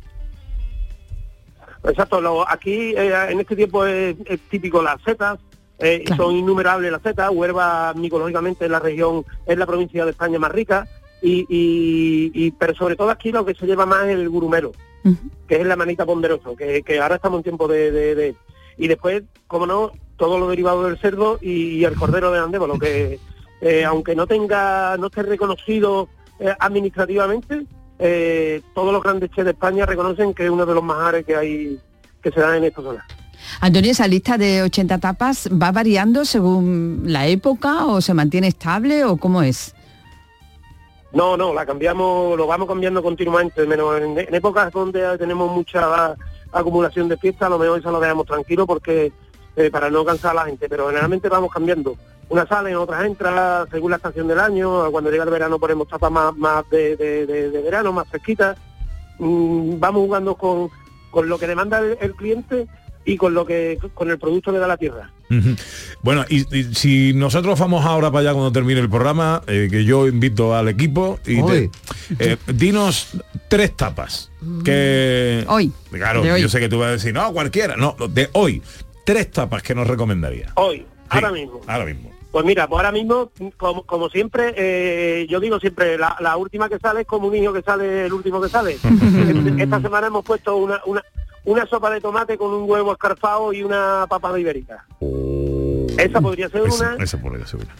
Exacto, 1.83 2.45
aquí 2.47 2.93
eh, 2.95 3.13
en 3.29 3.39
este 3.39 3.55
tiempo 3.55 3.85
es, 3.85 4.15
típico 4.49 4.81
las 4.81 5.01
setas, 5.01 5.39
eh, 5.79 6.03
son 6.17 6.35
innumerables 6.35 6.91
las 6.91 7.01
setas, 7.01 7.29
Huerva 7.31 7.93
micológicamente 7.93 8.65
en 8.65 8.73
la 8.73 8.79
región, 8.79 9.25
es 9.45 9.57
la 9.57 9.65
provincia 9.65 10.03
de 10.03 10.11
España 10.11 10.39
más 10.39 10.51
rica, 10.51 10.87
y, 11.21 12.51
pero 12.51 12.75
sobre 12.75 12.95
todo 12.95 13.09
aquí 13.09 13.31
lo 13.31 13.45
que 13.45 13.53
se 13.53 13.65
lleva 13.65 13.85
más 13.85 14.05
es 14.05 14.15
el 14.15 14.29
gurumero, 14.29 14.71
que 15.47 15.55
es 15.61 15.65
la 15.65 15.75
manita 15.75 16.05
ponderosa, 16.05 16.49
que, 16.57 16.99
ahora 17.01 17.15
estamos 17.15 17.39
en 17.39 17.43
tiempo 17.43 17.67
de, 17.67 18.35
Y 18.77 18.87
después, 18.87 19.23
como 19.47 19.65
no, 19.65 19.91
todo 20.17 20.37
lo 20.37 20.49
derivado 20.49 20.83
del 20.83 20.99
cerdo 20.99 21.39
y, 21.41 21.83
el 21.85 21.95
cordero 21.95 22.31
de 22.31 22.39
Andévalo, 22.39 22.77
que 22.77 23.19
eh, 23.61 23.85
aunque 23.85 24.15
no 24.15 24.27
tenga, 24.27 24.97
no 24.97 25.07
esté 25.07 25.23
reconocido 25.23 26.09
administrativamente, 26.59 27.65
eh, 27.99 28.61
todos 28.73 28.93
los 28.93 29.03
grandes 29.03 29.29
chefs 29.31 29.45
de 29.45 29.51
España 29.51 29.85
reconocen 29.85 30.33
que 30.33 30.45
es 30.45 30.49
uno 30.49 30.65
de 30.65 30.73
los 30.73 30.83
majares 30.83 31.25
que 31.25 31.35
hay 31.35 31.79
que 32.23 32.31
se 32.31 32.39
dan 32.39 32.55
en 32.55 32.63
esta 32.65 32.81
zona. 32.81 33.05
Antonio, 33.61 33.91
esa 33.91 34.07
lista 34.07 34.37
de 34.37 34.63
80 34.63 34.97
tapas 34.99 35.49
va 35.51 35.71
variando 35.71 36.25
según 36.25 37.03
la 37.05 37.27
época 37.27 37.85
o 37.85 38.01
se 38.01 38.13
mantiene 38.13 38.47
estable 38.47 39.03
o 39.05 39.17
cómo 39.17 39.41
es? 39.41 39.75
No, 41.11 41.35
no, 41.35 41.53
la 41.53 41.65
cambiamos, 41.65 42.37
lo 42.37 42.45
vamos 42.45 42.67
cambiando 42.67 43.01
continuamente, 43.01 43.65
menos 43.65 43.99
en, 43.99 44.17
épocas 44.33 44.71
donde 44.71 45.17
tenemos 45.17 45.51
mucha 45.51 46.15
acumulación 46.51 47.09
de 47.09 47.17
fiesta, 47.17 47.47
a 47.47 47.49
lo 47.49 47.57
mejor 47.57 47.79
eso 47.79 47.91
lo 47.91 47.99
dejamos 47.99 48.27
tranquilo 48.27 48.67
porque 48.67 49.11
eh, 49.55 49.71
para 49.71 49.89
no 49.89 50.05
cansar 50.05 50.31
a 50.31 50.41
la 50.41 50.45
gente, 50.45 50.69
pero 50.69 50.87
generalmente 50.87 51.27
vamos 51.27 51.51
cambiando 51.51 51.95
unas 52.29 52.47
salen, 52.47 52.75
otras 52.75 53.05
entran, 53.05 53.67
según 53.71 53.91
la 53.91 53.97
estación 53.97 54.27
del 54.27 54.39
año, 54.39 54.91
cuando 54.91 55.09
llega 55.09 55.23
el 55.23 55.29
verano 55.29 55.59
ponemos 55.59 55.87
tapas 55.87 56.11
más, 56.11 56.35
más 56.37 56.69
de, 56.69 57.61
verano, 57.63 57.91
más 57.91 58.07
fresquitas, 58.07 58.57
mm, 59.17 59.79
vamos 59.79 60.01
jugando 60.03 60.35
con, 60.35 60.69
con 61.09 61.27
lo 61.27 61.39
que 61.39 61.47
demanda 61.47 61.81
el, 61.99 62.15
cliente 62.15 62.67
y 63.03 63.17
con 63.17 63.33
lo 63.33 63.45
que 63.45 63.79
con 63.95 64.11
el 64.11 64.19
producto 64.19 64.51
que 64.51 64.59
da 64.59 64.67
la 64.67 64.77
tierra. 64.77 65.11
Bueno, 66.01 66.25
y, 66.29 66.43
si 66.73 67.13
nosotros 67.13 67.59
vamos 67.59 67.85
ahora 67.85 68.11
para 68.11 68.21
allá 68.21 68.33
cuando 68.33 68.51
termine 68.51 68.79
el 68.79 68.89
programa, 68.89 69.41
eh, 69.47 69.67
que 69.69 69.83
yo 69.83 70.07
invito 70.07 70.55
al 70.55 70.67
equipo 70.69 71.19
y 71.25 71.39
eh, 72.19 72.37
dinos 72.47 73.09
tres 73.47 73.75
tapas 73.75 74.31
que 74.63 75.45
hoy. 75.47 75.71
Claro, 75.91 76.37
yo 76.37 76.49
sé 76.49 76.59
que 76.59 76.69
tú 76.69 76.79
vas 76.79 76.89
a 76.89 76.91
decir, 76.93 77.13
no, 77.13 77.31
cualquiera, 77.33 77.75
no, 77.75 77.95
de 78.09 78.29
hoy, 78.33 78.61
tres 79.03 79.31
tapas 79.31 79.63
que 79.63 79.73
nos 79.73 79.87
recomendaría. 79.87 80.51
Hoy, 80.55 80.85
ahora 81.09 81.31
mismo. 81.31 81.61
Ahora 81.67 81.85
mismo. 81.85 82.18
Pues 82.31 82.45
mira, 82.45 82.67
pues 82.67 82.77
ahora 82.77 82.91
mismo, 82.91 83.31
como, 83.57 83.83
como 83.83 84.09
siempre, 84.09 84.53
eh, 84.55 85.25
yo 85.27 85.39
digo 85.39 85.59
siempre, 85.59 85.97
la, 85.97 86.37
última 86.37 86.69
que 86.69 86.77
sale 86.77 87.01
es 87.01 87.07
como 87.07 87.27
un 87.27 87.33
niño 87.33 87.51
que 87.51 87.63
sale 87.63 88.05
el 88.05 88.13
último 88.13 88.39
que 88.39 88.49
sale. 88.49 88.77
Esta 89.57 89.81
semana 89.81 90.07
hemos 90.07 90.23
puesto 90.23 90.55
una, 90.57 90.79
una, 90.85 91.03
una 91.45 91.65
sopa 91.65 91.89
de 91.89 92.01
tomate 92.01 92.37
con 92.37 92.53
un 92.53 92.69
huevo 92.69 92.91
escarfado 92.91 93.51
y 93.51 93.63
una 93.63 94.05
papada 94.07 94.39
ibérica. 94.39 94.85
Oh. 94.99 95.87
esa 95.97 96.21
podría 96.21 96.49
ser 96.49 96.61
una. 96.61 96.97
Esa 96.99 97.19
podría 97.19 97.47
ser 97.47 97.61
una. 97.61 97.75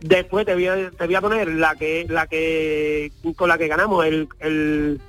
Después 0.00 0.46
te 0.46 0.54
voy 0.54 0.68
a, 0.68 0.90
te 0.90 1.06
voy 1.06 1.14
a 1.14 1.20
poner 1.20 1.48
la 1.48 1.74
que 1.74 2.06
la 2.08 2.28
que 2.28 3.10
con 3.36 3.48
la 3.48 3.58
que 3.58 3.68
ganamos 3.68 4.04
el, 4.04 4.28
el, 4.38 5.00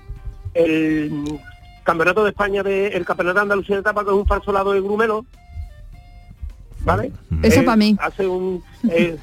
el 0.56 1.39
campeonato 1.84 2.24
de 2.24 2.32
España 2.32 2.63
de 2.63 2.88
el 2.88 3.06
campeonato 3.06 3.36
de 3.36 3.41
Andalucía 3.43 3.76
de 3.76 3.82
etapa 3.82 4.04
que 4.04 4.10
es 4.10 4.15
un 4.15 4.28
falso 4.28 4.52
lado 4.52 4.72
de 4.74 4.82
grumelo 4.82 5.26
¿vale? 6.84 7.12
Eso 7.41 7.63
para 7.63 7.78
mí. 7.78 7.96
Hace 8.00 8.28
un, 8.28 8.63
eh, 8.89 9.17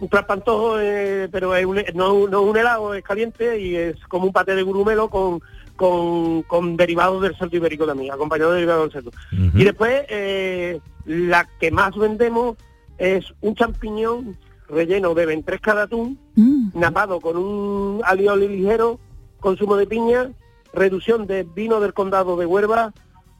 un 0.00 0.08
traspantojo, 0.08 0.80
eh, 0.80 1.28
pero 1.30 1.54
es 1.54 1.64
un, 1.64 1.82
no, 1.94 2.28
no 2.28 2.42
un 2.42 2.56
helado, 2.56 2.94
es 2.94 3.04
caliente 3.04 3.60
y 3.60 3.76
es 3.76 3.96
como 4.08 4.26
un 4.26 4.32
paté 4.32 4.54
de 4.54 4.62
gurumelo 4.62 5.08
con, 5.08 5.40
con, 5.76 6.42
con 6.42 6.76
derivados 6.76 7.22
del 7.22 7.36
cerdo 7.36 7.56
ibérico 7.56 7.86
también, 7.86 8.12
acompañado 8.12 8.50
de 8.50 8.56
derivados 8.56 8.92
del 8.92 9.02
cerdo. 9.02 9.10
Y 9.54 9.64
después, 9.64 10.04
eh, 10.08 10.80
la 11.06 11.48
que 11.60 11.70
más 11.70 11.96
vendemos 11.96 12.56
es 12.98 13.32
un 13.40 13.54
champiñón 13.54 14.36
relleno 14.68 15.14
de 15.14 15.26
ventresca 15.26 15.74
de 15.74 15.82
atún, 15.82 16.18
mm. 16.36 16.78
napado 16.78 17.20
con 17.20 17.36
un 17.36 18.00
alioli 18.04 18.48
ligero, 18.48 18.98
consumo 19.40 19.76
de 19.76 19.86
piña, 19.86 20.30
reducción 20.72 21.26
de 21.26 21.44
vino 21.44 21.80
del 21.80 21.92
condado 21.92 22.36
de 22.36 22.46
Huerva 22.46 22.92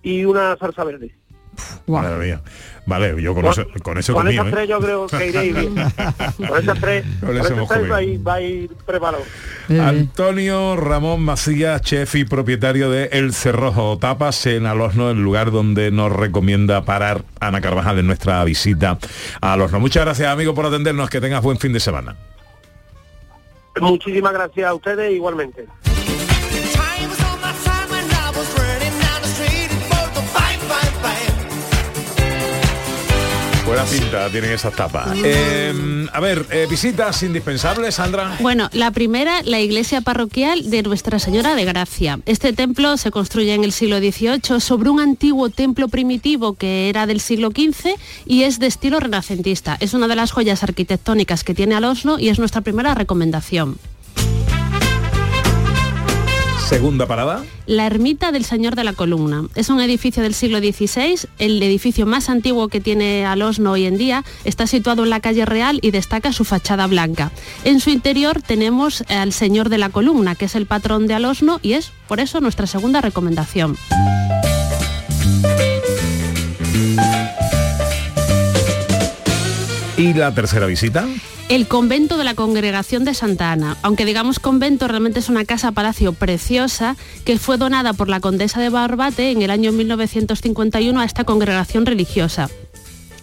y 0.03 0.25
una 0.25 0.57
salsa 0.57 0.85
verde. 0.85 1.15
Madre 1.87 2.27
mía. 2.27 2.41
Vale, 2.87 3.21
yo 3.23 3.35
con, 3.35 3.47
eso, 3.47 3.65
con 3.83 3.97
eso 3.97 4.13
Con 4.13 4.29
esas 4.29 4.47
¿eh? 4.47 4.51
tres 4.51 4.69
yo 4.69 4.79
creo 4.79 5.07
que 5.07 5.29
iréis 5.29 5.55
bien. 5.55 5.75
con 6.49 6.59
esas 6.59 6.79
tres, 6.79 7.05
con 7.21 7.37
esas 7.37 7.69
tres 7.69 7.91
va, 7.91 7.97
a 7.97 8.03
ir, 8.03 8.27
va 8.27 8.35
a 8.35 8.41
ir 8.43 8.71
preparado. 8.85 9.23
Antonio 9.71 10.77
Ramón 10.77 11.23
Macías, 11.23 11.81
chef 11.81 12.15
y 12.17 12.25
propietario 12.25 12.91
de 12.91 13.07
El 13.13 13.33
Cerrojo 13.33 13.99
Tapas 13.99 14.45
en 14.47 14.67
Alosno, 14.67 15.11
el 15.11 15.23
lugar 15.23 15.51
donde 15.51 15.91
nos 15.91 16.13
recomienda 16.13 16.85
parar 16.85 17.25
Ana 17.41 17.63
Carvajal 17.63 17.99
en 17.99 18.07
nuestra 18.07 18.45
visita 18.45 18.99
a 19.41 19.53
Alosno. 19.55 19.81
Muchas 19.81 20.05
gracias, 20.05 20.29
amigo, 20.29 20.55
por 20.55 20.67
atendernos. 20.67 21.09
Que 21.09 21.23
tengas 21.23 21.43
buen 21.43 21.59
fin 21.59 21.73
de 21.73 21.81
semana. 21.81 22.17
Muchísimas 23.81 24.33
gracias 24.33 24.67
a 24.69 24.75
ustedes 24.75 25.13
igualmente. 25.13 25.67
Buena 33.75 33.91
pinta 33.91 34.31
tienen 34.31 34.53
esas 34.53 34.73
tapas. 34.73 35.09
Eh, 35.25 36.07
a 36.13 36.21
ver, 36.21 36.47
eh, 36.53 36.69
visitas 36.71 37.25
indispensables, 37.25 37.97
Sandra. 37.97 38.37
Bueno, 38.39 38.71
la 38.73 38.93
primera, 38.93 39.43
la 39.43 39.61
iglesia 39.61 40.01
parroquial 40.01 40.71
de 40.71 40.85
Nuestra 40.85 41.19
Señora 41.19 41.57
de 41.57 41.65
Gracia. 41.65 42.21
Este 42.25 42.53
templo 42.53 42.97
se 42.99 43.11
construye 43.11 43.53
en 43.53 43.65
el 43.65 43.73
siglo 43.73 43.99
XVIII 43.99 44.61
sobre 44.61 44.91
un 44.91 45.01
antiguo 45.01 45.51
templo 45.51 45.89
primitivo 45.89 46.55
que 46.55 46.89
era 46.89 47.09
del 47.09 47.19
siglo 47.19 47.49
XV 47.49 47.97
y 48.27 48.45
es 48.45 48.61
de 48.61 48.69
estilo 48.69 49.01
renacentista. 49.01 49.77
Es 49.81 49.93
una 49.93 50.07
de 50.07 50.15
las 50.15 50.31
joyas 50.31 50.63
arquitectónicas 50.63 51.43
que 51.43 51.55
tiene 51.55 51.75
al 51.75 51.83
Oslo 51.83 52.21
y 52.21 52.29
es 52.29 52.39
nuestra 52.39 52.61
primera 52.61 52.95
recomendación. 52.95 53.81
Segunda 56.65 57.07
parada. 57.07 57.45
La 57.67 57.87
ermita 57.87 58.33
del 58.33 58.45
Señor 58.45 58.75
de 58.75 58.85
la 58.85 58.95
Columna. 58.95 59.45
Es 59.55 59.69
un 59.69 59.83
edificio 59.83 60.23
del 60.23 60.33
siglo 60.33 60.59
XVI, 60.59 61.29
el 61.39 61.63
edificio 61.63 62.07
más 62.07 62.31
antiguo 62.31 62.69
que 62.69 62.81
tiene 62.81 63.27
al 63.27 63.43
Osno 63.43 63.73
hoy 63.73 63.85
en 63.85 63.99
día. 63.99 64.25
Está 64.45 64.67
situado 64.67 65.05
en 65.05 65.11
la 65.11 65.21
calle 65.21 65.45
Real 65.45 65.79
y 65.83 65.91
destaca 65.91 66.33
su 66.33 66.45
fachada 66.45 66.87
blanca. 66.87 67.33
En 67.65 67.81
su 67.81 67.91
interior 67.91 68.41
tenemos 68.41 69.05
al 69.09 69.35
Señor 69.35 69.69
de 69.69 69.79
la 69.79 69.91
Columna, 69.91 70.37
que 70.37 70.47
es 70.47 70.55
el 70.55 70.65
patrón 70.65 71.07
de 71.07 71.15
Alosno 71.15 71.61
y 71.63 71.75
es 71.75 71.93
por 72.09 72.19
eso 72.19 72.41
nuestra 72.41 72.67
segunda 72.67 73.03
recomendación. 73.03 73.77
¿Y 80.05 80.13
la 80.13 80.35
tercera 80.35 80.67
visita? 80.67 81.07
El 81.49 81.67
convento 81.67 82.19
de 82.19 82.25
la 82.25 82.35
Congregación 82.35 83.07
de 83.07 83.15
Santa 83.15 83.53
Ana. 83.53 83.79
Aunque 83.81 84.05
digamos 84.05 84.39
convento, 84.39 84.87
realmente 84.87 85.21
es 85.21 85.31
una 85.31 85.47
casa-palacio 85.47 86.13
preciosa 86.13 86.95
que 87.25 87.39
fue 87.39 87.57
donada 87.57 87.95
por 87.95 88.11
la 88.11 88.21
condesa 88.21 88.61
de 88.61 88.69
Barbate 88.69 89.31
en 89.31 89.41
el 89.41 89.51
año 89.51 89.73
1951 89.73 91.01
a 91.01 91.07
esta 91.07 91.25
congregación 91.25 91.87
religiosa. 91.87 92.51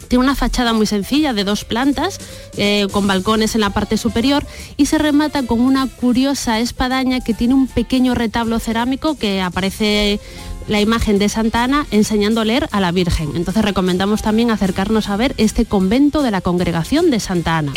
Tiene 0.08 0.26
una 0.26 0.34
fachada 0.34 0.74
muy 0.74 0.88
sencilla 0.88 1.34
de 1.34 1.44
dos 1.44 1.66
plantas, 1.66 2.20
eh, 2.58 2.88
con 2.92 3.06
balcones 3.06 3.54
en 3.54 3.62
la 3.62 3.70
parte 3.70 3.96
superior 3.96 4.44
y 4.76 4.88
se 4.88 4.98
remata 4.98 5.44
con 5.44 5.62
una 5.62 5.86
curiosa 5.88 6.60
espadaña 6.60 7.22
que 7.22 7.36
tiene 7.36 7.54
un 7.54 7.68
pequeño 7.68 8.16
retablo 8.16 8.58
cerámico 8.58 9.16
que 9.20 9.40
aparece 9.40 10.20
la 10.68 10.82
imagen 10.82 11.20
de 11.20 11.30
Santa 11.30 11.64
Ana 11.64 11.86
enseñando 11.92 12.42
a 12.42 12.46
leer 12.46 12.68
a 12.72 12.80
la 12.80 12.92
Virgen. 12.92 13.32
Entonces 13.36 13.64
recomendamos 13.64 14.22
también 14.22 14.52
acercarnos 14.52 15.10
a 15.10 15.18
ver 15.18 15.34
este 15.38 15.66
convento 15.66 16.22
de 16.22 16.32
la 16.32 16.42
congregación 16.42 17.10
de 17.10 17.20
Santa 17.20 17.58
Ana. 17.58 17.74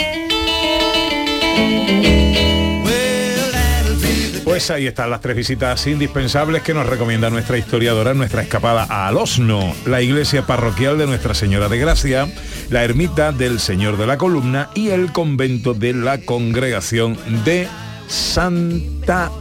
Pues 4.44 4.70
ahí 4.70 4.86
están 4.86 5.10
las 5.10 5.20
tres 5.20 5.34
visitas 5.34 5.84
indispensables 5.86 6.62
que 6.62 6.74
nos 6.74 6.86
recomienda 6.86 7.28
nuestra 7.28 7.58
historiadora 7.58 8.14
nuestra 8.14 8.42
escapada 8.42 8.86
a 8.88 9.08
Alosno, 9.08 9.74
la 9.84 10.00
iglesia 10.00 10.46
parroquial 10.46 10.96
de 10.96 11.06
Nuestra 11.06 11.34
Señora 11.34 11.68
de 11.68 11.78
Gracia, 11.78 12.28
la 12.70 12.84
ermita 12.84 13.32
del 13.32 13.58
Señor 13.58 13.96
de 13.96 14.06
la 14.06 14.16
Columna 14.16 14.70
y 14.74 14.90
el 14.90 15.10
convento 15.10 15.74
de 15.74 15.94
la 15.94 16.18
congregación 16.18 17.18
de 17.44 17.66
Santa 18.06 19.32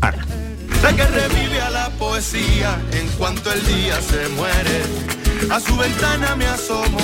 Ana. 0.00 0.37
La 0.82 0.94
que 0.94 1.04
revive 1.04 1.60
a 1.60 1.70
la 1.70 1.90
poesía 1.90 2.78
en 2.92 3.08
cuanto 3.18 3.52
el 3.52 3.66
día 3.66 4.00
se 4.00 4.28
muere. 4.30 4.82
A 5.50 5.60
su 5.60 5.76
ventana 5.76 6.36
me 6.36 6.46
asomo. 6.46 6.98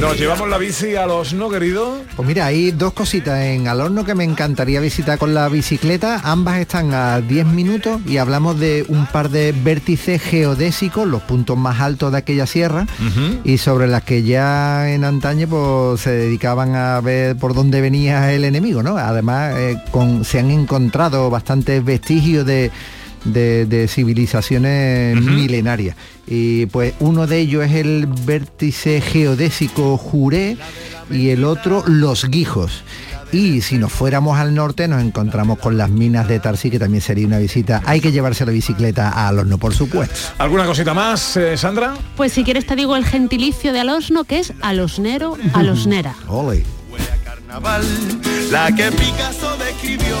Nos 0.00 0.18
llevamos 0.18 0.48
la 0.48 0.58
bici 0.58 0.96
a 0.96 1.06
los 1.06 1.34
no, 1.34 1.50
querido. 1.50 2.02
Pues 2.16 2.26
mira, 2.26 2.46
hay 2.46 2.70
dos 2.70 2.92
cositas 2.94 3.40
en 3.40 3.68
Alorno 3.68 4.04
que 4.04 4.14
me 4.14 4.24
encantaría 4.24 4.80
visitar 4.80 5.18
con 5.18 5.34
la 5.34 5.48
bicicleta. 5.48 6.20
Ambas 6.24 6.58
están 6.58 6.94
a 6.94 7.20
10 7.20 7.46
minutos 7.46 8.00
y 8.06 8.16
hablamos 8.16 8.58
de 8.58 8.84
un 8.88 9.06
par 9.06 9.28
de 9.28 9.52
vértices 9.52 10.22
geodésicos, 10.22 11.06
los 11.06 11.22
puntos 11.22 11.58
más 11.58 11.80
altos 11.80 12.12
de 12.12 12.18
aquella 12.18 12.46
sierra, 12.46 12.86
y 13.44 13.58
sobre 13.58 13.86
las 13.86 14.02
que 14.02 14.22
ya 14.22 14.90
en 14.90 15.04
antaño 15.04 15.46
pues, 15.48 16.00
se 16.00 16.10
dedicaban 16.10 16.74
a 16.74 17.00
ver 17.00 17.36
por 17.36 17.54
dónde 17.54 17.80
venía 17.80 18.32
el 18.32 18.44
enemigo, 18.44 18.82
¿no? 18.82 18.96
Además, 18.96 19.54
eh, 19.56 19.78
con, 19.90 20.24
se 20.24 20.38
han 20.38 20.50
encontrado 20.50 21.28
bastantes 21.28 21.84
vestigios 21.84 22.46
de 22.46 22.70
de, 23.24 23.66
de 23.66 23.88
civilizaciones 23.88 25.20
milenarias. 25.20 25.96
Y 26.26 26.66
pues 26.66 26.94
uno 27.00 27.26
de 27.26 27.38
ellos 27.38 27.64
es 27.64 27.72
el 27.72 28.06
vértice 28.06 29.00
geodésico 29.00 29.96
Juré 29.96 30.56
y 31.10 31.30
el 31.30 31.44
otro 31.44 31.84
Los 31.86 32.28
Guijos. 32.28 32.84
Y 33.32 33.62
si 33.62 33.78
nos 33.78 33.92
fuéramos 33.92 34.38
al 34.38 34.54
norte 34.54 34.86
nos 34.86 35.02
encontramos 35.02 35.58
con 35.58 35.76
las 35.76 35.90
minas 35.90 36.28
de 36.28 36.38
Tarsi, 36.38 36.70
que 36.70 36.78
también 36.78 37.00
sería 37.00 37.26
una 37.26 37.38
visita. 37.38 37.82
Hay 37.84 38.00
que 38.00 38.12
llevarse 38.12 38.46
la 38.46 38.52
bicicleta 38.52 39.08
a 39.08 39.28
Alosno, 39.28 39.58
por 39.58 39.74
supuesto. 39.74 40.14
¿Alguna 40.38 40.64
cosita 40.66 40.94
más, 40.94 41.36
eh, 41.36 41.56
Sandra? 41.56 41.94
Pues 42.16 42.32
si 42.32 42.44
quieres 42.44 42.64
te 42.64 42.76
digo 42.76 42.94
el 42.94 43.04
gentilicio 43.04 43.72
de 43.72 43.80
Alosno, 43.80 44.22
que 44.22 44.38
es 44.38 44.52
alosnero, 44.60 45.36
alosnera. 45.52 46.14
Ole. 46.28 46.62
Carnaval, 47.24 47.84
la 48.50 48.72
que 48.72 48.90
Picasso 48.92 49.56
describió 49.56 50.16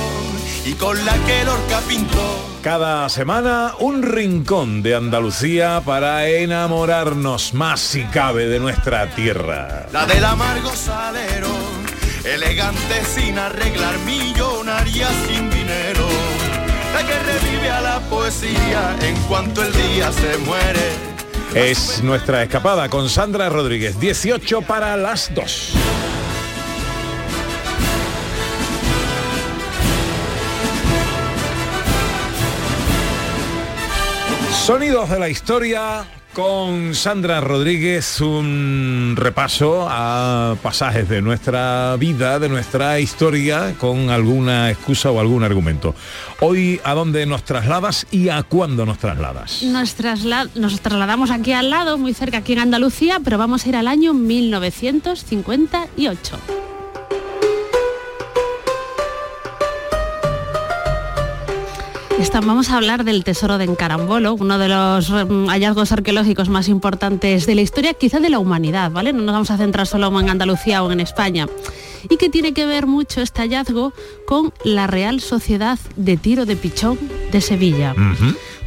y 0.64 0.72
con 0.74 1.04
la 1.04 1.14
que 1.24 1.44
Lorca 1.44 1.80
pintó. 1.86 2.48
Cada 2.62 3.08
semana 3.08 3.74
un 3.78 4.02
rincón 4.02 4.82
de 4.82 4.94
Andalucía 4.94 5.82
para 5.84 6.26
enamorarnos 6.26 7.52
más 7.52 7.80
si 7.80 8.04
cabe 8.04 8.46
de 8.46 8.58
nuestra 8.58 9.14
tierra. 9.14 9.86
La 9.92 10.06
del 10.06 10.24
amargo 10.24 10.70
salero, 10.74 11.48
elegante 12.24 13.04
sin 13.04 13.38
arreglar, 13.38 13.98
millonaria 14.06 15.08
sin 15.26 15.50
dinero. 15.50 16.08
La 16.94 17.06
que 17.06 17.18
revive 17.18 17.70
a 17.70 17.80
la 17.80 18.00
poesía 18.08 18.96
en 19.02 19.16
cuanto 19.24 19.62
el 19.62 19.72
día 19.72 20.10
se 20.12 20.38
muere. 20.38 21.14
Es 21.54 22.02
nuestra 22.02 22.42
escapada 22.42 22.88
con 22.88 23.08
Sandra 23.08 23.48
Rodríguez, 23.48 24.00
18 24.00 24.62
para 24.62 24.96
las 24.96 25.34
2. 25.34 25.74
Sonidos 34.64 35.10
de 35.10 35.18
la 35.18 35.28
historia 35.28 36.06
con 36.32 36.94
Sandra 36.94 37.40
Rodríguez, 37.42 38.20
un 38.22 39.12
repaso 39.16 39.86
a 39.88 40.56
pasajes 40.62 41.06
de 41.08 41.20
nuestra 41.22 41.94
vida, 41.96 42.38
de 42.38 42.48
nuestra 42.48 42.98
historia, 42.98 43.74
con 43.78 44.08
alguna 44.10 44.70
excusa 44.70 45.10
o 45.10 45.20
algún 45.20 45.42
argumento. 45.44 45.94
Hoy, 46.40 46.80
¿a 46.82 46.94
dónde 46.94 47.26
nos 47.26 47.44
trasladas 47.44 48.06
y 48.10 48.30
a 48.30 48.42
cuándo 48.42 48.86
nos 48.86 48.96
trasladas? 48.98 49.62
Nos, 49.64 49.96
trasla- 49.98 50.48
nos 50.54 50.80
trasladamos 50.80 51.30
aquí 51.30 51.52
al 51.52 51.68
lado, 51.70 51.98
muy 51.98 52.14
cerca, 52.14 52.38
aquí 52.38 52.54
en 52.54 52.60
Andalucía, 52.60 53.20
pero 53.22 53.36
vamos 53.38 53.66
a 53.66 53.68
ir 53.68 53.76
al 53.76 53.86
año 53.86 54.14
1958. 54.14 56.38
Vamos 62.32 62.70
a 62.70 62.76
hablar 62.76 63.04
del 63.04 63.22
tesoro 63.22 63.58
de 63.58 63.64
Encarambolo, 63.64 64.34
uno 64.34 64.58
de 64.58 64.68
los 64.68 65.10
mm, 65.10 65.46
hallazgos 65.48 65.92
arqueológicos 65.92 66.48
más 66.48 66.68
importantes 66.68 67.46
de 67.46 67.54
la 67.54 67.60
historia, 67.60 67.94
quizá 67.94 68.18
de 68.18 68.28
la 68.28 68.38
humanidad, 68.38 68.90
¿vale? 68.90 69.12
No 69.12 69.22
nos 69.22 69.32
vamos 69.32 69.50
a 69.50 69.56
centrar 69.56 69.86
solo 69.86 70.18
en 70.20 70.28
Andalucía 70.28 70.82
o 70.82 70.90
en 70.90 71.00
España. 71.00 71.46
Y 72.10 72.16
que 72.16 72.28
tiene 72.28 72.52
que 72.52 72.66
ver 72.66 72.86
mucho 72.86 73.20
este 73.20 73.42
hallazgo 73.42 73.92
con 74.26 74.52
la 74.64 74.86
Real 74.86 75.20
Sociedad 75.20 75.78
de 75.96 76.16
Tiro 76.16 76.44
de 76.44 76.56
Pichón 76.56 76.98
de 77.30 77.40
Sevilla. 77.40 77.94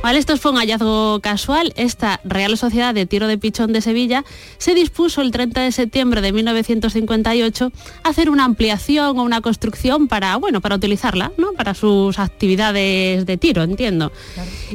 Vale, 0.04 0.20
esto 0.20 0.38
fue 0.38 0.52
un 0.52 0.58
hallazgo 0.58 1.20
casual. 1.22 1.74
Esta 1.76 2.22
Real 2.24 2.58
Sociedad 2.58 2.94
de 2.94 3.06
Tiro 3.06 3.28
de 3.28 3.38
Pichón 3.38 3.74
de 3.74 3.82
Sevilla 3.82 4.24
se 4.58 4.74
dispuso 4.74 5.22
el 5.22 5.32
30 5.32 5.62
de 5.62 5.72
septiembre 5.72 6.22
de 6.22 6.32
1958 6.32 7.72
a 8.04 8.10
hacer 8.10 8.30
una 8.30 8.46
ampliación 8.46 9.18
o 9.18 9.24
una 9.24 9.42
construcción 9.42 10.08
para, 10.08 10.36
bueno, 10.38 10.62
para 10.62 10.76
utilizarla, 10.76 11.32
¿no? 11.38 11.54
Para 11.54 11.74
sus 11.74 12.20
actividades 12.20 13.26
de 13.26 13.38
tiro, 13.38 13.64
entiendo. 13.64 14.12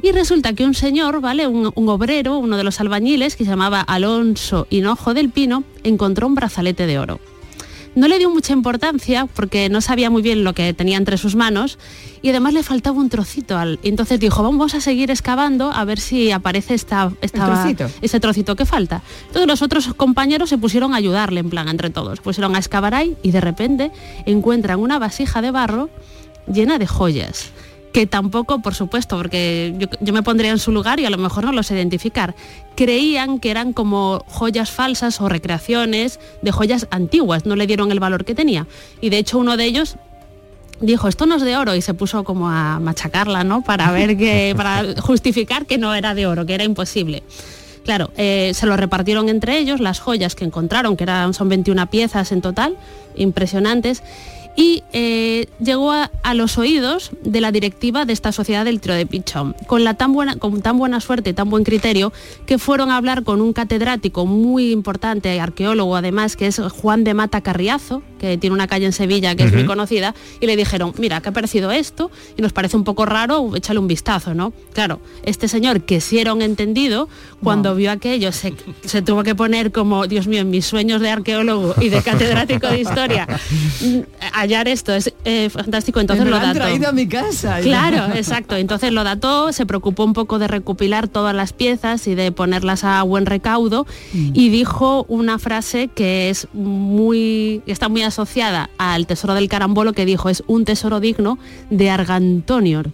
Y 0.03 0.13
resulta 0.13 0.53
que 0.55 0.65
un 0.65 0.75
señor, 0.75 1.21
¿vale? 1.21 1.47
Un, 1.47 1.71
un 1.75 1.89
obrero, 1.89 2.37
uno 2.37 2.57
de 2.57 2.65
los 2.65 2.81
albañiles, 2.81 3.37
que 3.37 3.45
se 3.45 3.51
llamaba 3.51 3.81
Alonso 3.81 4.67
Hinojo 4.71 5.15
del 5.15 5.31
Pino, 5.31 5.65
encontró 5.85 6.27
un 6.27 6.35
brazalete 6.35 6.87
de 6.87 6.99
oro. 6.99 7.21
No 7.95 8.09
le 8.09 8.19
dio 8.19 8.31
mucha 8.31 8.55
importancia 8.55 9.27
porque 9.35 9.69
no 9.69 9.83
sabía 9.83 10.09
muy 10.09 10.23
bien 10.23 10.45
lo 10.45 10.55
que 10.55 10.73
tenía 10.73 10.97
entre 10.97 11.19
sus 11.19 11.35
manos 11.35 11.79
y 12.23 12.31
además 12.31 12.55
le 12.55 12.63
faltaba 12.63 12.97
un 12.99 13.11
trocito. 13.11 13.59
Al, 13.59 13.79
y 13.83 13.89
entonces 13.91 14.19
dijo, 14.19 14.43
vamos 14.43 14.75
a 14.75 14.81
seguir 14.81 15.11
excavando 15.11 15.71
a 15.71 15.85
ver 15.85 16.01
si 16.01 16.31
aparece 16.31 16.73
esta, 16.75 17.13
esta- 17.21 17.45
trocito? 17.45 17.91
ese 18.01 18.19
trocito 18.19 18.57
que 18.57 18.65
falta. 18.65 19.03
Entonces 19.27 19.47
los 19.47 19.61
otros 19.61 19.93
compañeros 19.95 20.49
se 20.49 20.57
pusieron 20.57 20.95
a 20.95 20.97
ayudarle 20.97 21.41
en 21.41 21.51
plan 21.51 21.69
entre 21.69 21.91
todos. 21.91 22.21
Pusieron 22.21 22.55
a 22.57 22.59
excavar 22.59 22.95
ahí 22.95 23.17
y 23.23 23.31
de 23.31 23.41
repente 23.43 23.91
encuentran 24.25 24.81
una 24.81 24.99
vasija 24.99 25.43
de 25.43 25.51
barro 25.51 25.91
llena 26.51 26.79
de 26.79 26.87
joyas 26.87 27.51
que 27.93 28.07
tampoco, 28.07 28.61
por 28.61 28.75
supuesto, 28.75 29.17
porque 29.17 29.75
yo, 29.77 29.87
yo 30.01 30.13
me 30.13 30.23
pondría 30.23 30.51
en 30.51 30.59
su 30.59 30.73
lugar 30.73 30.99
y 30.99 31.05
a 31.05 31.11
lo 31.11 31.19
mejor 31.19 31.45
no 31.45 31.53
los 31.53 31.71
identificar, 31.71 32.35
creían 32.75 33.39
que 33.39 33.51
eran 33.51 33.73
como 33.73 34.25
joyas 34.29 34.71
falsas 34.71 35.21
o 35.21 35.29
recreaciones 35.29 36.19
de 36.41 36.53
joyas 36.53 36.87
antiguas, 36.91 37.47
no 37.47 37.55
le 37.57 37.67
dieron 37.67 37.93
el 37.93 38.01
valor 38.01 38.25
que 38.25 38.35
tenía. 38.35 38.67
Y 39.01 39.11
de 39.11 39.19
hecho 39.19 39.39
uno 39.39 39.57
de 39.57 39.65
ellos 39.65 39.97
dijo, 40.81 41.09
esto 41.09 41.27
no 41.27 41.37
es 41.37 41.43
de 41.43 41.57
oro, 41.57 41.75
y 41.75 41.83
se 41.83 41.95
puso 41.95 42.25
como 42.25 42.51
a 42.51 42.79
machacarla, 42.81 43.45
¿no? 43.45 43.63
Para 43.63 43.91
ver 43.93 44.17
que, 44.17 44.53
para 44.57 45.01
justificar 45.01 45.67
que 45.67 45.79
no 45.79 45.95
era 45.95 46.15
de 46.15 46.27
oro, 46.27 46.45
que 46.45 46.55
era 46.55 46.65
imposible. 46.65 47.23
Claro, 47.85 48.13
eh, 48.17 48.53
se 48.55 48.67
lo 48.67 48.77
repartieron 48.77 49.29
entre 49.29 49.59
ellos, 49.59 49.81
las 49.81 49.99
joyas 49.99 50.35
que 50.35 50.45
encontraron, 50.45 50.97
que 50.97 51.05
eran, 51.05 51.35
son 51.35 51.49
21 51.49 51.89
piezas 51.89 52.31
en 52.31 52.41
total, 52.41 52.77
impresionantes, 53.17 54.03
y 54.57 54.83
eh, 54.93 55.47
llegó 55.61 55.93
a, 55.93 56.11
los 56.35 56.57
oídos 56.57 57.11
de 57.23 57.41
la 57.41 57.53
directiva 57.53 58.05
de 58.05 58.13
esta 58.13 58.33
sociedad 58.33 58.65
del 58.65 58.81
tiro 58.81 58.95
de 58.95 59.07
Pichón, 59.07 59.55
con, 59.67 59.85
la 59.85 59.95
tan 59.95 60.13
buena, 60.13 60.37
con 60.37 60.63
tan 60.63 60.79
buena 60.79 61.01
suerte 61.01 61.31
y 61.31 61.33
tan 61.33 61.51
buen 61.51 61.63
criterio 61.63 62.13
que 62.47 62.59
fueron 62.59 62.91
a 62.91 62.97
hablar 62.97 63.23
con 63.23 63.43
un 63.43 63.53
catedrático 63.53 64.25
muy 64.25 64.73
importante, 64.73 65.39
arqueólogo 65.41 65.97
además, 65.97 66.37
que 66.37 66.47
es 66.47 66.59
Juan 66.59 67.05
de 67.05 67.13
Mata 67.15 67.43
Carriazo, 67.43 68.03
que 68.19 68.39
tiene 68.39 68.55
una 68.55 68.67
calle 68.67 68.87
en 68.87 68.93
Sevilla 68.93 69.35
que 69.35 69.45
es 69.45 69.53
muy 69.53 69.67
conocida, 69.67 70.15
y 70.41 70.47
le 70.47 70.57
dijeron, 70.57 70.95
mira, 70.99 71.21
¿qué 71.21 71.31
ha 71.31 71.33
parecido 71.33 71.71
esto? 71.71 72.11
Y 72.37 72.43
nos 72.43 72.53
parece 72.53 72.77
un 72.77 72.85
poco 72.85 73.05
raro, 73.05 73.55
échale 73.57 73.79
un 73.79 73.89
vistazo, 73.89 74.35
¿no? 74.35 74.53
Claro, 74.73 75.01
este 75.25 75.49
señor 75.49 75.83
que 75.83 76.01
sí 76.01 76.19
era 76.19 76.33
un 76.33 76.41
entendido, 76.41 77.09
cuando 77.43 77.75
vio 77.75 77.91
aquello 77.91 78.33
se, 78.33 78.55
se 78.85 79.03
tuvo 79.03 79.23
que 79.23 79.35
poner 79.35 79.73
como, 79.73 80.07
Dios 80.07 80.27
mío, 80.27 80.41
en 80.41 80.51
mis 80.51 80.65
sueños 80.65 81.01
de 81.01 81.11
arqueólogo 81.11 81.75
y 81.81 81.89
de 81.89 82.03
catedrático 82.03 82.69
de 82.69 82.81
historia, 82.81 83.27
hallar 84.43 84.69
esto 84.69 84.93
es 84.93 85.13
eh, 85.25 85.49
fantástico, 85.51 86.01
entonces 86.01 86.27
lo, 86.27 86.39
dató. 86.39 86.55
traído 86.55 86.89
a 86.89 86.93
mi 86.93 87.07
casa. 87.07 87.61
Claro, 87.61 88.15
exacto. 88.15 88.57
Entonces 88.57 88.93
lo 88.93 89.05
dató, 89.05 89.53
se 89.53 89.67
preocupó 89.67 90.05
un 90.05 90.13
poco 90.13 90.39
de 90.39 90.49
recopilar 90.49 91.09
todas 91.09 91.35
las 91.35 91.53
piezas 91.53 92.07
y 92.07 92.15
de 92.15 92.33
ponerlas 92.33 92.85
a 92.85 93.03
buen 93.03 93.27
recaudo 93.27 93.87
mm. 94.13 94.31
y 94.35 94.49
dijo 94.51 95.05
una 95.09 95.39
frase 95.39 95.89
que 95.89 96.31
es 96.31 96.49
muy 96.53 97.63
está 97.67 97.89
muy 97.89 98.03
asociada 98.03 98.71
al 98.79 99.07
tesoro 99.07 99.35
del 99.35 99.49
carambolo 99.49 99.93
que 99.93 100.05
dijo 100.05 100.29
es 100.29 100.43
un 100.47 100.65
tesoro 100.65 101.01
digno 101.01 101.39
de 101.71 101.91
Argantonior. 101.91 102.91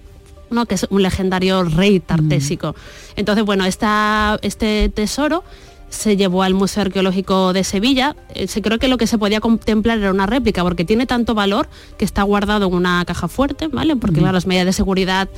¿no? 0.51 0.65
que 0.65 0.77
es 0.77 0.87
un 0.89 1.03
legendario 1.03 1.63
rey 1.63 2.01
tartésico. 2.01 2.73
Mm. 2.73 2.75
Entonces, 3.17 3.45
bueno, 3.45 3.67
esta, 3.67 4.39
este 4.41 4.89
tesoro 4.89 5.45
se 5.89 6.17
llevó 6.17 6.43
al 6.43 6.55
Museo 6.55 6.83
Arqueológico 6.83 7.53
de 7.53 7.65
Sevilla. 7.65 8.17
Eh, 8.35 8.47
se 8.47 8.63
creo 8.63 8.79
que 8.79 8.89
lo 8.89 8.99
que 8.99 9.07
se 9.07 9.19
podía 9.19 9.41
contemplar 9.41 9.99
era 9.99 10.11
una 10.11 10.27
réplica, 10.27 10.63
porque 10.63 10.85
tiene 10.85 11.07
tanto 11.07 11.35
valor 11.35 11.69
que 11.97 12.05
está 12.05 12.23
guardado 12.23 12.67
en 12.69 12.75
una 12.75 13.05
caja 13.05 13.29
fuerte, 13.29 13.69
¿vale? 13.69 13.97
Porque 13.97 14.21
las 14.21 14.47
medidas 14.47 14.67
de 14.67 14.73
seguridad 14.73 15.29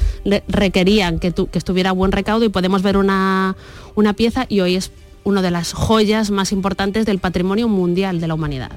requerían 0.49 1.19
que, 1.19 1.33
que, 1.33 1.59
estuviera 1.59 1.93
buen 1.93 2.13
recaudo 2.13 2.45
y 2.45 2.49
podemos 2.49 2.83
ver 2.83 2.97
una, 2.97 3.57
una 3.95 4.13
pieza 4.15 4.47
y 4.49 4.61
hoy 4.61 4.77
es 4.77 4.91
una 5.25 5.43
de 5.43 5.51
las 5.51 5.73
joyas 5.73 6.31
más 6.31 6.53
importantes 6.53 7.07
del 7.07 7.19
patrimonio 7.19 7.69
mundial 7.69 8.21
de 8.21 8.29
la 8.29 8.35
humanidad. 8.35 8.71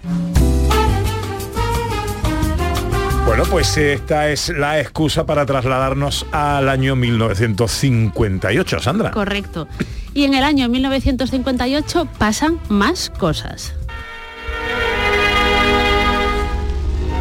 Bueno, 3.36 3.50
pues 3.50 3.76
esta 3.78 4.30
es 4.30 4.50
la 4.50 4.80
excusa 4.80 5.26
para 5.26 5.44
trasladarnos 5.48 6.28
al 6.32 6.70
año 6.70 6.96
1958, 6.96 8.80
Sandra. 8.80 9.10
Correcto. 9.10 9.68
Y 10.14 10.26
en 10.26 10.36
el 10.36 10.44
año 10.44 10.70
1958 10.70 12.08
pasan 12.20 12.60
más 12.70 13.10
cosas. 13.10 13.74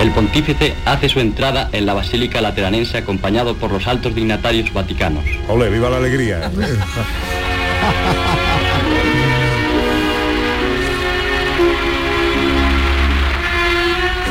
El 0.01 0.11
pontífice 0.11 0.75
hace 0.85 1.09
su 1.09 1.19
entrada 1.19 1.71
en 1.73 1.87
la 1.87 1.95
Basílica 1.95 2.43
Lateranense 2.43 2.99
acompañado 2.99 3.57
por 3.57 3.73
los 3.73 3.87
altos 3.87 4.15
dignatarios 4.15 4.71
vaticanos. 4.71 5.25
¡Ole, 5.49 5.71
viva 5.71 5.89
la 5.89 5.97
alegría! 5.97 6.51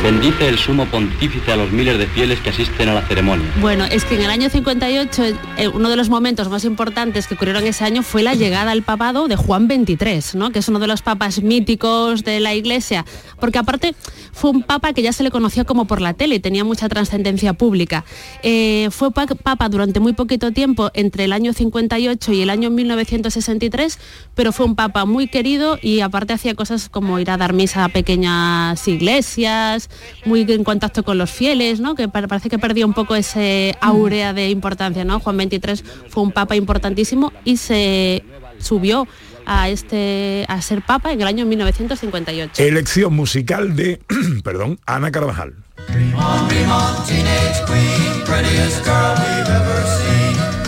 Bendice 0.03 0.49
el 0.49 0.57
sumo 0.57 0.87
pontífice 0.87 1.51
a 1.51 1.55
los 1.57 1.71
miles 1.71 1.99
de 1.99 2.07
fieles 2.07 2.39
que 2.39 2.49
asisten 2.49 2.89
a 2.89 2.95
la 2.95 3.01
ceremonia. 3.03 3.47
Bueno, 3.61 3.85
es 3.85 4.03
que 4.03 4.15
en 4.15 4.21
el 4.21 4.31
año 4.31 4.49
58 4.49 5.23
eh, 5.57 5.67
uno 5.67 5.91
de 5.91 5.95
los 5.95 6.09
momentos 6.09 6.49
más 6.49 6.65
importantes 6.65 7.27
que 7.27 7.35
ocurrieron 7.35 7.63
ese 7.67 7.83
año 7.83 8.01
fue 8.01 8.23
la 8.23 8.33
llegada 8.33 8.71
al 8.71 8.81
papado 8.81 9.27
de 9.27 9.35
Juan 9.35 9.67
XXIII, 9.67 10.39
¿no? 10.39 10.49
que 10.49 10.57
es 10.57 10.67
uno 10.69 10.79
de 10.79 10.87
los 10.87 11.03
papas 11.03 11.43
míticos 11.43 12.23
de 12.23 12.39
la 12.39 12.55
Iglesia, 12.55 13.05
porque 13.39 13.59
aparte 13.59 13.93
fue 14.31 14.49
un 14.49 14.63
papa 14.63 14.93
que 14.93 15.03
ya 15.03 15.13
se 15.13 15.21
le 15.21 15.29
conocía 15.29 15.65
como 15.65 15.85
por 15.85 16.01
la 16.01 16.15
tele 16.15 16.39
tenía 16.39 16.63
mucha 16.63 16.89
trascendencia 16.89 17.53
pública. 17.53 18.03
Eh, 18.41 18.87
fue 18.89 19.11
papa 19.11 19.69
durante 19.69 19.99
muy 19.99 20.13
poquito 20.13 20.51
tiempo, 20.51 20.89
entre 20.95 21.25
el 21.25 21.33
año 21.33 21.53
58 21.53 22.33
y 22.33 22.41
el 22.41 22.49
año 22.49 22.71
1963, 22.71 23.99
pero 24.33 24.51
fue 24.51 24.65
un 24.65 24.75
papa 24.75 25.05
muy 25.05 25.27
querido 25.27 25.77
y 25.79 25.99
aparte 25.99 26.33
hacía 26.33 26.55
cosas 26.55 26.89
como 26.89 27.19
ir 27.19 27.29
a 27.29 27.37
dar 27.37 27.53
misa 27.53 27.85
a 27.85 27.89
pequeñas 27.89 28.87
iglesias, 28.87 29.90
muy 30.25 30.45
en 30.47 30.63
contacto 30.63 31.03
con 31.03 31.17
los 31.17 31.29
fieles, 31.29 31.79
¿no? 31.79 31.95
que 31.95 32.07
parece 32.07 32.49
que 32.49 32.59
perdió 32.59 32.85
un 32.85 32.93
poco 32.93 33.15
ese 33.15 33.75
áurea 33.81 34.33
de 34.33 34.49
importancia. 34.49 35.03
¿no? 35.05 35.19
Juan 35.19 35.37
XXIII 35.37 35.83
fue 36.09 36.23
un 36.23 36.31
papa 36.31 36.55
importantísimo 36.55 37.31
y 37.43 37.57
se 37.57 38.23
subió 38.59 39.07
a 39.45 39.69
este 39.69 40.45
a 40.47 40.61
ser 40.61 40.81
papa 40.81 41.11
en 41.11 41.21
el 41.21 41.27
año 41.27 41.45
1958. 41.45 42.61
Elección 42.63 43.13
musical 43.13 43.75
de, 43.75 43.99
perdón, 44.43 44.79
Ana 44.85 45.11
Carvajal. 45.11 45.55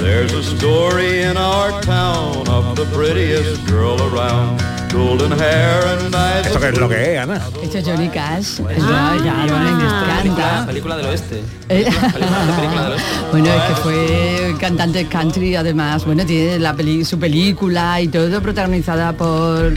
There's 0.03 0.33
a 0.33 0.43
story 0.43 1.21
in 1.21 1.37
our 1.37 1.81
town 1.81 2.45
of 2.49 2.75
the 2.75 2.85
prettiest 2.93 3.65
girl 3.67 3.97
around. 4.01 4.82
Golden 4.93 5.31
hair 5.31 5.87
and 5.87 6.13
eyes 6.13 6.45
¿Esto 6.45 6.59
qué 6.59 6.69
es 6.69 6.77
lo 6.77 6.87
que 6.87 7.15
es, 7.15 7.19
Ana? 7.19 7.41
Esto 7.63 7.77
es 7.79 7.85
Johnny 7.85 8.09
Cash. 8.09 8.59
Ah, 8.61 9.15
ya, 9.17 9.45
ya, 9.47 9.57
me 9.57 10.29
encanta. 10.29 10.65
Película 10.67 10.97
del 10.97 11.07
oeste. 11.07 11.41
Eh. 11.67 11.85
película 12.13 12.83
del 12.83 12.91
oeste. 12.91 13.07
Bueno, 13.31 13.47
es 13.47 13.61
que 13.63 13.75
fue 13.81 14.55
cantante 14.59 15.07
country, 15.07 15.55
además. 15.55 16.05
Bueno, 16.05 16.23
tiene 16.27 16.59
la 16.59 16.75
peli 16.75 17.03
su 17.03 17.17
película 17.17 17.99
y 18.01 18.07
todo 18.07 18.39
protagonizada 18.39 19.13
por 19.13 19.73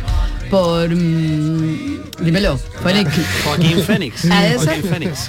por 0.51 0.89
mm, 0.89 2.01
dímelo 2.21 2.59
Joaquín 2.83 3.83
Fénix 3.83 4.29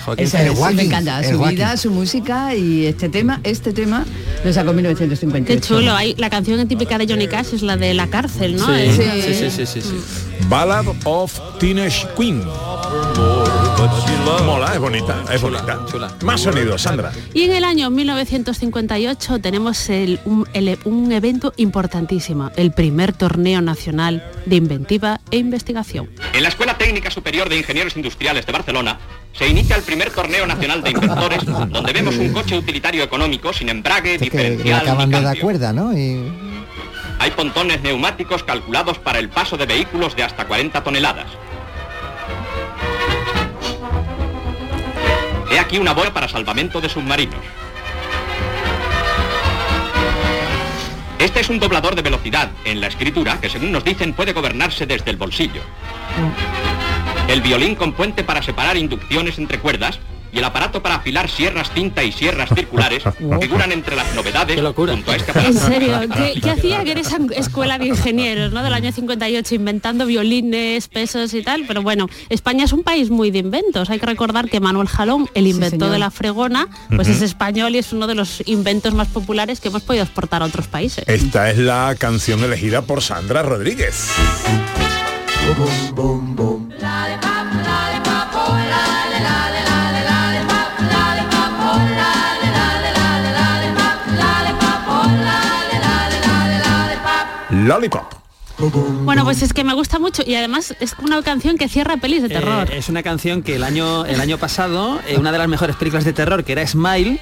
Joaquín 0.05 0.27
Fénix 0.27 0.71
me 0.73 0.83
encanta 0.83 1.23
su 1.23 1.39
vida 1.39 1.77
su 1.77 1.91
música 1.91 2.55
y 2.55 2.85
este 2.85 3.09
tema 3.09 3.39
este 3.43 3.73
tema 3.73 4.05
lo 4.43 4.53
sacó 4.53 4.71
en 4.71 4.77
1958 4.77 5.61
qué 5.61 5.67
chulo 5.67 5.93
hay 5.93 6.15
la 6.15 6.29
canción 6.29 6.65
típica 6.67 6.97
de 6.97 7.07
Johnny 7.07 7.27
Cash 7.27 7.53
es 7.53 7.61
la 7.61 7.77
de 7.77 7.93
la 7.93 8.07
cárcel 8.07 8.57
no 8.57 8.65
sí 8.67 8.91
sí 8.91 9.49
sí 9.49 9.65
sí, 9.65 9.81
sí, 9.81 9.81
Ballad 10.49 10.85
of 11.03 11.39
Teenage 11.59 12.07
Queen. 12.15 12.41
Mola, 14.45 14.73
es 14.73 14.79
bonita, 14.79 15.23
es 15.31 15.41
bonita. 15.41 15.79
Más 16.23 16.41
sonido, 16.41 16.77
Sandra. 16.77 17.11
Y 17.33 17.41
en 17.43 17.53
el 17.53 17.63
año 17.65 17.89
1958 17.89 19.39
tenemos 19.39 19.89
un 20.85 21.11
evento 21.11 21.53
importantísimo, 21.57 22.49
el 22.55 22.71
primer 22.71 23.11
torneo 23.11 23.61
nacional 23.61 24.23
de 24.45 24.55
inventiva 24.55 25.06
e 25.31 25.37
investigación. 25.37 26.09
En 26.33 26.43
la 26.43 26.49
Escuela 26.49 26.77
Técnica 26.77 27.09
Superior 27.09 27.49
de 27.49 27.57
Ingenieros 27.57 27.95
Industriales 27.95 28.45
de 28.45 28.51
Barcelona 28.51 28.99
se 29.33 29.47
inicia 29.47 29.75
el 29.75 29.83
primer 29.83 30.11
torneo 30.11 30.45
nacional 30.47 30.83
de 30.83 30.91
inventores 30.91 31.45
donde 31.45 31.93
vemos 31.93 32.15
un 32.17 32.33
coche 32.33 32.57
utilitario 32.57 33.03
económico 33.03 33.53
sin 33.53 33.69
embrague, 33.69 34.17
diferencial 34.17 34.81
acaban 34.81 35.09
de 35.09 35.21
dar 35.21 35.39
cuerda, 35.39 35.73
¿no? 35.73 35.91
Hay 37.19 37.31
pontones 37.31 37.81
neumáticos 37.81 38.43
calculados 38.43 38.99
para 38.99 39.19
el 39.19 39.29
paso 39.29 39.57
de 39.57 39.65
vehículos 39.65 40.15
de 40.15 40.23
hasta 40.23 40.45
40 40.45 40.83
toneladas. 40.83 41.27
He 45.51 45.59
aquí 45.59 45.77
una 45.77 45.93
boya 45.93 46.13
para 46.13 46.27
salvamento 46.27 46.81
de 46.81 46.89
submarinos. 46.89 47.39
Este 51.27 51.41
es 51.41 51.49
un 51.49 51.59
doblador 51.59 51.93
de 51.93 52.01
velocidad 52.01 52.51
en 52.63 52.79
la 52.79 52.87
escritura 52.87 53.41
que 53.41 53.49
según 53.49 53.73
nos 53.73 53.83
dicen 53.83 54.13
puede 54.13 54.31
gobernarse 54.31 54.85
desde 54.85 55.11
el 55.11 55.17
bolsillo. 55.17 55.61
El 57.27 57.41
violín 57.41 57.75
con 57.75 57.91
puente 57.91 58.23
para 58.23 58.41
separar 58.41 58.77
inducciones 58.77 59.37
entre 59.37 59.59
cuerdas 59.59 59.99
y 60.31 60.39
el 60.39 60.43
aparato 60.43 60.81
para 60.81 60.95
afilar 60.95 61.29
sierras 61.29 61.71
cinta 61.73 62.03
y 62.03 62.11
sierras 62.11 62.49
circulares 62.53 63.03
figuran 63.41 63.71
entre 63.71 63.95
las 63.95 64.13
novedades 64.15 64.55
Qué 64.55 64.61
locura. 64.61 64.93
junto 64.93 65.11
a 65.11 65.15
este 65.15 65.31
En 65.39 65.53
serio, 65.53 65.99
¿qué, 66.41 66.49
hacía 66.49 66.83
que 66.83 66.91
esa 66.93 67.17
escuela 67.35 67.77
de 67.77 67.87
ingenieros 67.87 68.51
¿no? 68.51 68.63
del 68.63 68.73
año 68.73 68.91
58 68.91 69.55
inventando 69.55 70.05
violines, 70.05 70.87
pesos 70.87 71.33
y 71.33 71.41
tal? 71.41 71.65
Pero 71.67 71.81
bueno, 71.81 72.07
España 72.29 72.65
es 72.65 72.73
un 72.73 72.83
país 72.83 73.09
muy 73.09 73.31
de 73.31 73.39
inventos. 73.39 73.89
Hay 73.89 73.99
que 73.99 74.05
recordar 74.05 74.49
que 74.49 74.59
Manuel 74.59 74.87
Jalón, 74.87 75.29
el 75.33 75.47
inventor 75.47 75.89
de 75.89 75.99
la 75.99 76.11
fregona, 76.11 76.67
pues 76.95 77.07
es 77.07 77.21
español 77.21 77.75
y 77.75 77.79
es 77.79 77.93
uno 77.93 78.07
de 78.07 78.15
los 78.15 78.41
inventos 78.45 78.93
más 78.93 79.07
populares 79.07 79.59
que 79.59 79.69
hemos 79.69 79.83
podido 79.83 80.03
exportar 80.03 80.41
a 80.41 80.45
otros 80.45 80.67
países. 80.67 81.03
Esta 81.07 81.49
es 81.49 81.57
la 81.57 81.95
canción 81.97 82.43
elegida 82.43 82.81
por 82.81 83.01
Sandra 83.01 83.43
Rodríguez. 83.43 84.09
Lollipop. 97.67 98.13
Bueno, 99.03 99.23
pues 99.23 99.43
es 99.43 99.53
que 99.53 99.63
me 99.63 99.75
gusta 99.75 99.99
mucho 99.99 100.23
y 100.25 100.33
además 100.33 100.73
es 100.79 100.95
una 100.99 101.21
canción 101.21 101.57
que 101.59 101.69
cierra 101.69 101.97
pelis 101.97 102.23
de 102.23 102.29
terror. 102.29 102.67
Eh, 102.71 102.79
es 102.79 102.89
una 102.89 103.03
canción 103.03 103.43
que 103.43 103.55
el 103.55 103.63
año, 103.63 104.03
el 104.05 104.19
año 104.19 104.39
pasado, 104.39 104.99
eh, 105.07 105.17
una 105.19 105.31
de 105.31 105.37
las 105.37 105.47
mejores 105.47 105.75
películas 105.75 106.05
de 106.05 106.13
terror, 106.13 106.43
que 106.43 106.53
era 106.53 106.65
Smile, 106.65 107.19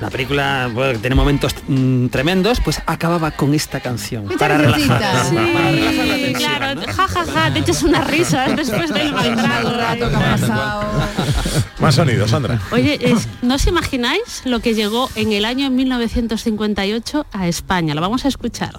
la 0.00 0.08
película 0.08 0.70
bueno, 0.72 0.92
que 0.94 0.98
tiene 1.00 1.14
momentos 1.14 1.54
mm, 1.66 2.06
tremendos, 2.06 2.60
pues 2.64 2.80
acababa 2.86 3.32
con 3.32 3.52
esta 3.52 3.80
canción. 3.80 4.28
Para 4.38 4.56
relajar, 4.56 5.26
Sí, 5.28 5.34
para 5.52 5.70
relajar 5.72 6.06
la 6.06 6.14
tensión. 6.14 6.34
claro, 6.56 6.80
ja, 6.90 7.08
ja, 7.08 7.24
ja, 7.26 7.52
te 7.52 7.58
echas 7.58 7.82
unas 7.82 8.06
risas 8.06 8.56
después 8.56 8.90
del 8.94 9.12
mal 9.12 9.26
trago. 9.36 10.08
Más 11.80 11.94
sonido, 11.94 12.26
Sandra. 12.26 12.60
Oye, 12.72 12.98
es- 13.02 13.28
¿no 13.42 13.56
os 13.56 13.66
imagináis 13.66 14.40
lo 14.46 14.60
que 14.60 14.74
llegó 14.74 15.10
en 15.16 15.32
el 15.32 15.44
año 15.44 15.70
1958 15.70 17.26
a 17.30 17.46
España? 17.46 17.94
Lo 17.94 18.00
vamos 18.00 18.24
a 18.24 18.28
escuchar. 18.28 18.72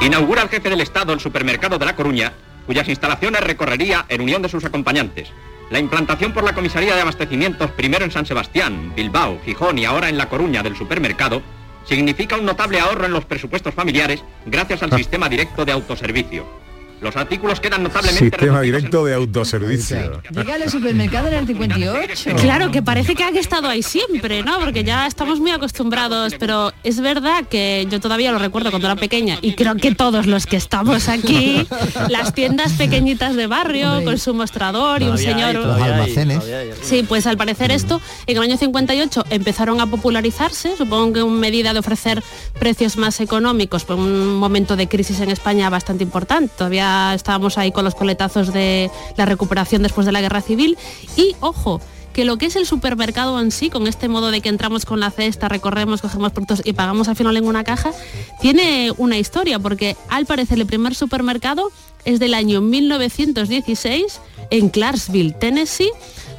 Inaugura 0.00 0.42
el 0.42 0.48
jefe 0.48 0.70
del 0.70 0.80
Estado 0.80 1.12
el 1.12 1.20
supermercado 1.20 1.78
de 1.78 1.86
La 1.86 1.96
Coruña, 1.96 2.32
cuyas 2.66 2.88
instalaciones 2.88 3.40
recorrería 3.40 4.04
en 4.08 4.20
unión 4.20 4.42
de 4.42 4.48
sus 4.48 4.64
acompañantes. 4.64 5.28
La 5.70 5.78
implantación 5.78 6.32
por 6.32 6.44
la 6.44 6.54
Comisaría 6.54 6.94
de 6.94 7.00
Abastecimientos, 7.00 7.70
primero 7.72 8.04
en 8.04 8.12
San 8.12 8.26
Sebastián, 8.26 8.92
Bilbao, 8.94 9.40
Gijón 9.44 9.78
y 9.78 9.84
ahora 9.84 10.08
en 10.08 10.16
La 10.16 10.28
Coruña 10.28 10.62
del 10.62 10.76
supermercado, 10.76 11.42
significa 11.84 12.36
un 12.36 12.44
notable 12.44 12.78
ahorro 12.78 13.06
en 13.06 13.12
los 13.12 13.24
presupuestos 13.24 13.74
familiares 13.74 14.22
gracias 14.44 14.82
al 14.82 14.92
sistema 14.96 15.28
directo 15.28 15.64
de 15.64 15.72
autoservicio. 15.72 16.65
Los 17.00 17.14
artículos 17.16 17.60
quedan 17.60 17.82
notablemente 17.82 18.36
Sistema 18.36 18.60
directo 18.62 19.04
de 19.04 19.14
autoservicio. 19.14 20.22
Llega 20.30 20.54
al 20.54 20.70
supermercado 20.70 21.28
en 21.28 21.34
el 21.34 21.46
58. 21.46 22.30
Claro, 22.36 22.70
que 22.70 22.82
parece 22.82 23.14
que 23.14 23.22
han 23.22 23.36
estado 23.36 23.68
ahí 23.68 23.82
siempre, 23.82 24.42
¿no? 24.42 24.58
Porque 24.60 24.82
ya 24.82 25.06
estamos 25.06 25.38
muy 25.38 25.50
acostumbrados, 25.50 26.34
pero 26.38 26.72
es 26.84 27.00
verdad 27.00 27.44
que 27.48 27.86
yo 27.90 28.00
todavía 28.00 28.32
lo 28.32 28.38
recuerdo 28.38 28.70
cuando 28.70 28.88
era 28.88 28.96
pequeña 28.96 29.38
y 29.42 29.54
creo 29.54 29.76
que 29.76 29.94
todos 29.94 30.26
los 30.26 30.46
que 30.46 30.56
estamos 30.56 31.08
aquí, 31.08 31.66
las 32.08 32.32
tiendas 32.32 32.72
pequeñitas 32.72 33.36
de 33.36 33.46
barrio 33.46 34.02
con 34.04 34.18
su 34.18 34.32
mostrador 34.32 35.02
y 35.02 35.08
un 35.08 35.18
señor... 35.18 35.54
Los 35.54 35.80
almacenes. 35.80 36.42
Sí, 36.82 37.04
pues 37.06 37.26
al 37.26 37.36
parecer 37.36 37.72
esto 37.72 38.00
en 38.26 38.36
el 38.38 38.42
año 38.42 38.56
58 38.56 39.26
empezaron 39.30 39.80
a 39.80 39.86
popularizarse, 39.86 40.76
supongo 40.76 41.12
que 41.12 41.20
en 41.20 41.40
medida 41.40 41.72
de 41.72 41.80
ofrecer 41.80 42.22
precios 42.58 42.96
más 42.96 43.20
económicos 43.20 43.84
por 43.84 43.96
un 43.96 44.36
momento 44.36 44.76
de 44.76 44.88
crisis 44.88 45.20
en 45.20 45.30
España 45.30 45.68
bastante 45.68 46.02
importante. 46.04 46.52
Todavía 46.56 46.85
estábamos 47.14 47.58
ahí 47.58 47.72
con 47.72 47.84
los 47.84 47.94
coletazos 47.94 48.52
de 48.52 48.90
la 49.16 49.24
recuperación 49.26 49.82
después 49.82 50.06
de 50.06 50.12
la 50.12 50.20
guerra 50.20 50.40
civil. 50.40 50.76
Y 51.16 51.36
ojo, 51.40 51.80
que 52.12 52.24
lo 52.24 52.38
que 52.38 52.46
es 52.46 52.56
el 52.56 52.64
supermercado 52.64 53.38
en 53.40 53.50
sí, 53.50 53.68
con 53.68 53.86
este 53.86 54.08
modo 54.08 54.30
de 54.30 54.40
que 54.40 54.48
entramos 54.48 54.86
con 54.86 55.00
la 55.00 55.10
cesta, 55.10 55.48
recorremos, 55.48 56.00
cogemos 56.00 56.32
productos 56.32 56.62
y 56.64 56.72
pagamos 56.72 57.08
al 57.08 57.16
final 57.16 57.36
en 57.36 57.44
una 57.44 57.62
caja, 57.62 57.92
tiene 58.40 58.90
una 58.96 59.18
historia, 59.18 59.58
porque 59.58 59.96
al 60.08 60.24
parecer 60.24 60.58
el 60.58 60.66
primer 60.66 60.94
supermercado 60.94 61.70
es 62.06 62.18
del 62.18 62.32
año 62.32 62.62
1916 62.62 64.20
en 64.50 64.70
Clarksville, 64.70 65.32
Tennessee, 65.32 65.90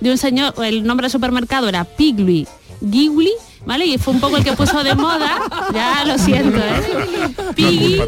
de 0.02 0.12
un 0.12 0.18
señor, 0.18 0.56
el 0.64 0.84
nombre 0.84 1.06
del 1.06 1.12
supermercado 1.12 1.70
era 1.70 1.84
Piggly 1.84 2.48
Ghibli, 2.82 3.34
¿vale? 3.68 3.86
Y 3.86 3.98
fue 3.98 4.14
un 4.14 4.20
poco 4.22 4.38
el 4.38 4.44
que 4.44 4.54
puso 4.54 4.84
de 4.84 4.96
moda, 4.96 5.42
ya 5.74 6.06
lo 6.06 6.18
siento, 6.18 6.58
¿eh? 6.58 7.30
Piggy, 7.56 8.00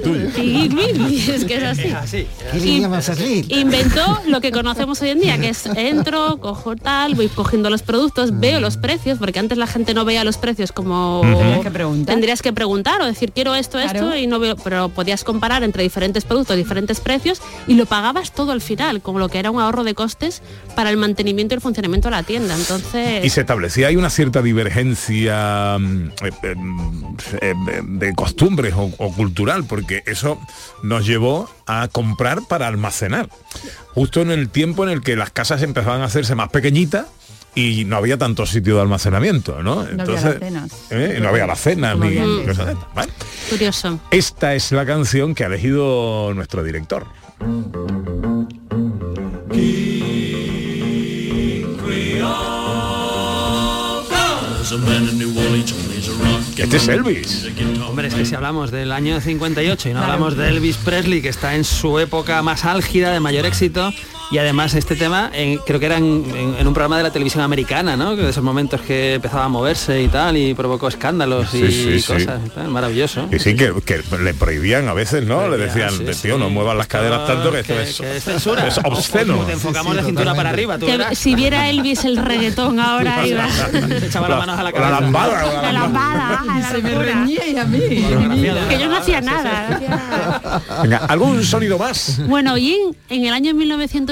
Piggy 0.69 1.31
es 1.31 1.45
que 1.45 1.55
es 1.55 1.63
así. 1.63 3.45
Inventó 3.49 4.21
lo 4.27 4.41
que 4.41 4.51
conocemos 4.51 5.01
hoy 5.01 5.09
en 5.09 5.19
día, 5.19 5.37
que 5.37 5.49
es 5.49 5.65
entro, 5.65 6.39
cojo 6.39 6.75
tal, 6.75 7.15
voy 7.15 7.27
cogiendo 7.27 7.69
los 7.69 7.83
productos, 7.83 8.39
veo 8.39 8.59
los 8.59 8.77
precios, 8.77 9.19
porque 9.19 9.39
antes 9.39 9.57
la 9.57 9.67
gente 9.67 9.93
no 9.93 10.05
veía 10.05 10.23
los 10.23 10.37
precios 10.37 10.71
como 10.71 11.21
Tenías 11.23 11.61
que 11.61 11.71
preguntar. 11.71 12.15
tendrías 12.15 12.41
que 12.41 12.53
preguntar 12.53 13.01
o 13.01 13.05
decir 13.05 13.31
quiero 13.33 13.53
esto, 13.53 13.77
esto 13.79 14.15
y 14.15 14.27
no 14.27 14.39
veo, 14.39 14.55
pero 14.55 14.89
podías 14.89 15.23
comparar 15.23 15.63
entre 15.63 15.83
diferentes 15.83 16.23
productos, 16.23 16.55
diferentes 16.55 17.01
precios 17.01 17.41
y 17.67 17.73
lo 17.73 17.85
pagabas 17.85 18.31
todo 18.31 18.53
al 18.53 18.61
final, 18.61 19.01
como 19.01 19.19
lo 19.19 19.27
que 19.27 19.39
era 19.39 19.51
un 19.51 19.59
ahorro 19.59 19.83
de 19.83 19.93
costes 19.93 20.41
para 20.75 20.89
el 20.89 20.97
mantenimiento 20.97 21.53
y 21.53 21.57
el 21.57 21.61
funcionamiento 21.61 22.07
de 22.07 22.11
la 22.11 22.23
tienda. 22.23 22.55
Entonces, 22.55 23.25
Y 23.25 23.29
se 23.29 23.41
establecía 23.41 23.87
ahí 23.87 23.97
una 23.97 24.09
cierta 24.09 24.41
divergencia 24.41 25.33
mm, 25.33 25.33
eh, 25.33 25.33
eh, 25.33 25.39
eh, 25.39 25.48
de 27.83 28.13
costumbres 28.15 28.73
o, 28.75 28.91
o 28.97 29.13
cultural, 29.13 29.65
porque 29.65 30.03
eso 30.05 30.39
nos 30.83 31.05
llevó 31.05 31.49
a 31.65 31.87
comprar 31.87 32.39
para 32.47 32.67
almacenar. 32.67 33.29
Justo 33.93 34.21
en 34.21 34.31
el 34.31 34.49
tiempo 34.49 34.83
en 34.83 34.89
el 34.91 35.01
que 35.01 35.15
las 35.15 35.31
casas 35.31 35.61
empezaban 35.63 36.01
a 36.01 36.05
hacerse 36.05 36.35
más 36.35 36.49
pequeñitas 36.49 37.07
y 37.55 37.85
no 37.85 37.97
había 37.97 38.17
tanto 38.17 38.45
sitio 38.45 38.75
de 38.75 38.81
almacenamiento, 38.81 39.61
¿no? 39.63 39.83
No 39.83 40.03
había. 40.03 40.39
¿eh? 40.91 41.19
no 41.21 41.29
había 41.29 41.47
las 41.47 41.59
cenas 41.59 41.93
Como 41.93 42.05
ni 42.05 42.45
cosas 42.45 42.67
de 42.67 42.73
estas, 42.73 42.95
¿vale? 42.95 43.11
curioso. 43.49 43.99
Esta 44.11 44.53
es 44.55 44.71
la 44.71 44.85
canción 44.85 45.33
que 45.35 45.43
ha 45.43 45.47
elegido 45.47 46.31
nuestro 46.33 46.63
director. 46.63 47.07
Este 56.57 56.77
es 56.77 56.87
Elvis. 56.87 57.47
Hombre, 57.87 58.09
es 58.09 58.13
que 58.13 58.25
si 58.25 58.35
hablamos 58.35 58.71
del 58.71 58.91
año 58.91 59.19
58 59.21 59.89
y 59.89 59.93
no 59.93 60.01
hablamos 60.01 60.35
de 60.35 60.49
Elvis 60.49 60.77
Presley, 60.77 61.21
que 61.21 61.29
está 61.29 61.55
en 61.55 61.63
su 61.63 61.99
época 61.99 62.41
más 62.41 62.65
álgida, 62.65 63.11
de 63.11 63.19
mayor 63.19 63.45
éxito, 63.45 63.91
y 64.31 64.37
además 64.37 64.73
este 64.75 64.95
tema 64.95 65.31
en- 65.33 65.57
creo 65.59 65.79
que 65.79 65.85
era 65.87 65.97
en, 65.97 66.23
en- 66.35 66.55
en 66.59 66.67
un 66.67 66.73
programa 66.73 66.97
de 66.97 67.03
la 67.03 67.11
televisión 67.11 67.43
americana, 67.43 67.95
¿no? 67.97 68.15
Que 68.15 68.21
de 68.23 68.29
esos 68.29 68.43
momentos 68.43 68.81
que 68.81 69.15
empezaba 69.15 69.45
a 69.45 69.49
moverse 69.49 70.01
y 70.01 70.07
tal, 70.07 70.37
y 70.37 70.53
provocó 70.53 70.87
escándalos 70.87 71.53
y 71.53 71.59
Sí, 71.59 71.71
sí, 71.71 71.99
sí. 72.01 72.13
cosas. 72.13 72.39
y 72.45 72.49
tal, 72.49 72.67
Maravilloso. 72.69 73.27
Y 73.31 73.39
sí, 73.39 73.55
que, 73.55 73.73
que 73.85 74.01
le 74.21 74.33
prohibían 74.33 74.87
a 74.87 74.93
veces, 74.93 75.23
¿no? 75.25 75.47
Le 75.49 75.57
decían, 75.57 75.91
tío, 76.21 76.37
no 76.37 76.49
muevas 76.49 76.75
las 76.77 76.87
caderas 76.87 77.25
tanto 77.27 77.51
que 77.51 77.59
esto 77.61 77.73
que- 77.73 77.81
es, 77.83 77.97
que 77.99 78.17
es 78.17 78.23
censura. 78.23 78.67
es 78.67 78.77
obsceno. 78.83 79.37
Te 79.45 79.53
enfocamos 79.53 79.95
la 79.95 80.03
cintura 80.03 80.33
para 80.35 80.49
arriba, 80.49 80.77
tú 80.77 80.85
Que 80.85 81.15
si 81.15 81.33
viera 81.35 81.69
Elvis 81.69 82.05
el 82.05 82.17
reggaetón 82.17 82.79
ahora 82.79 83.25
iba. 83.25 83.47
Se 83.49 84.05
echaba 84.07 84.29
las 84.29 84.39
manos 84.39 84.59
a 84.59 84.63
la 84.63 84.71
cabeza. 84.71 84.91
La 84.91 84.99
lambada. 85.01 85.61
La 85.61 85.71
lambada, 85.71 86.43
a 86.49 86.59
la 86.59 86.69
Se 86.69 86.81
me 86.81 86.95
reñía 86.95 87.47
y 87.47 87.57
a 87.57 87.65
mí. 87.65 87.79
Que 87.79 88.77
yo 88.79 88.87
no 88.87 88.97
hacía 88.97 89.21
nada. 89.21 89.79
Venga, 90.83 90.97
¿algún 91.07 91.43
sonido 91.43 91.77
más? 91.77 92.19
Bueno, 92.27 92.57
y 92.57 92.73
en, 92.73 92.95
en 93.09 93.25
el 93.25 93.33
año 93.33 93.53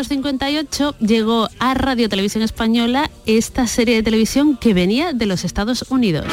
1958 0.10 0.96
llegó 1.00 1.50
a 1.60 1.74
Radio 1.74 2.08
Televisión 2.08 2.44
Española 2.44 3.12
esta 3.26 3.68
serie 3.68 3.96
de 3.96 4.04
televisión 4.04 4.56
que 4.56 4.74
venía 4.74 5.12
de 5.12 5.26
los 5.26 5.44
Estados 5.44 5.86
Unidos. 5.90 6.26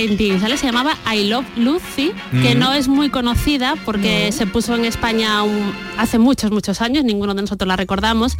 Valentín, 0.00 0.40
¿sale? 0.40 0.56
Se 0.56 0.64
llamaba 0.66 0.96
I 1.14 1.24
Love 1.28 1.44
Lucy, 1.56 2.12
que 2.42 2.54
no 2.54 2.72
es 2.72 2.88
muy 2.88 3.10
conocida 3.10 3.74
porque 3.84 4.32
se 4.32 4.46
puso 4.46 4.74
en 4.74 4.84
España 4.86 5.42
un- 5.42 5.72
hace 5.98 6.18
muchos, 6.18 6.50
muchos 6.50 6.80
años, 6.80 7.04
ninguno 7.04 7.34
de 7.34 7.42
nosotros 7.42 7.68
la 7.68 7.76
recordamos. 7.76 8.38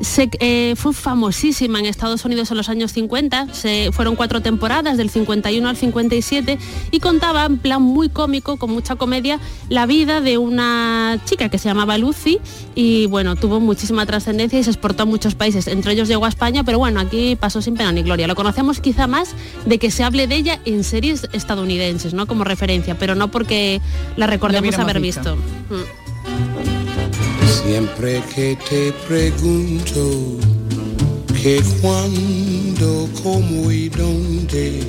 Se, 0.00 0.30
eh, 0.40 0.74
fue 0.76 0.94
famosísima 0.94 1.78
en 1.78 1.86
Estados 1.86 2.24
Unidos 2.24 2.50
en 2.50 2.56
los 2.56 2.68
años 2.70 2.92
50, 2.92 3.52
se, 3.52 3.90
fueron 3.92 4.16
cuatro 4.16 4.40
temporadas, 4.40 4.96
del 4.96 5.10
51 5.10 5.68
al 5.68 5.76
57, 5.76 6.58
y 6.90 7.00
contaba 7.00 7.44
en 7.44 7.58
plan 7.58 7.82
muy 7.82 8.08
cómico, 8.08 8.56
con 8.56 8.70
mucha 8.70 8.96
comedia, 8.96 9.38
la 9.68 9.84
vida 9.86 10.20
de 10.22 10.38
una 10.38 11.18
chica 11.26 11.48
que 11.50 11.58
se 11.58 11.68
llamaba 11.68 11.98
Lucy, 11.98 12.38
y 12.74 13.06
bueno, 13.06 13.36
tuvo 13.36 13.60
muchísima 13.60 14.06
trascendencia 14.06 14.58
y 14.58 14.64
se 14.64 14.70
exportó 14.70 15.02
a 15.02 15.06
muchos 15.06 15.34
países, 15.34 15.66
entre 15.68 15.92
ellos 15.92 16.08
llegó 16.08 16.24
a 16.24 16.28
España, 16.30 16.64
pero 16.64 16.78
bueno, 16.78 16.98
aquí 16.98 17.36
pasó 17.36 17.60
sin 17.60 17.74
pena 17.74 17.92
ni 17.92 18.02
gloria. 18.02 18.26
Lo 18.26 18.34
conocemos 18.34 18.80
quizá 18.80 19.06
más 19.06 19.34
de 19.66 19.78
que 19.78 19.90
se 19.90 20.02
hable 20.02 20.26
de 20.26 20.36
ella 20.36 20.60
en 20.64 20.82
series 20.94 21.28
estadounidenses, 21.32 22.14
¿no? 22.14 22.28
Como 22.28 22.44
referencia, 22.44 22.96
pero 22.96 23.16
no 23.16 23.28
porque 23.28 23.80
la 24.16 24.28
recordemos 24.28 24.78
haber 24.78 25.00
visto. 25.00 25.34
visto. 25.34 25.74
Mm. 25.74 25.84
Siempre 27.66 28.22
que 28.32 28.56
te 28.70 28.92
pregunto 29.08 30.38
que 31.42 31.60
cuándo, 31.80 33.08
cómo 33.24 33.72
y 33.72 33.88
dónde, 33.88 34.84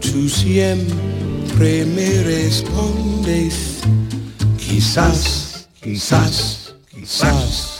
tú 0.00 0.28
siempre 0.28 1.84
me 1.84 2.22
respondes, 2.22 3.80
quizás, 4.56 5.66
quizás, 5.82 6.76
quizás. 6.94 7.71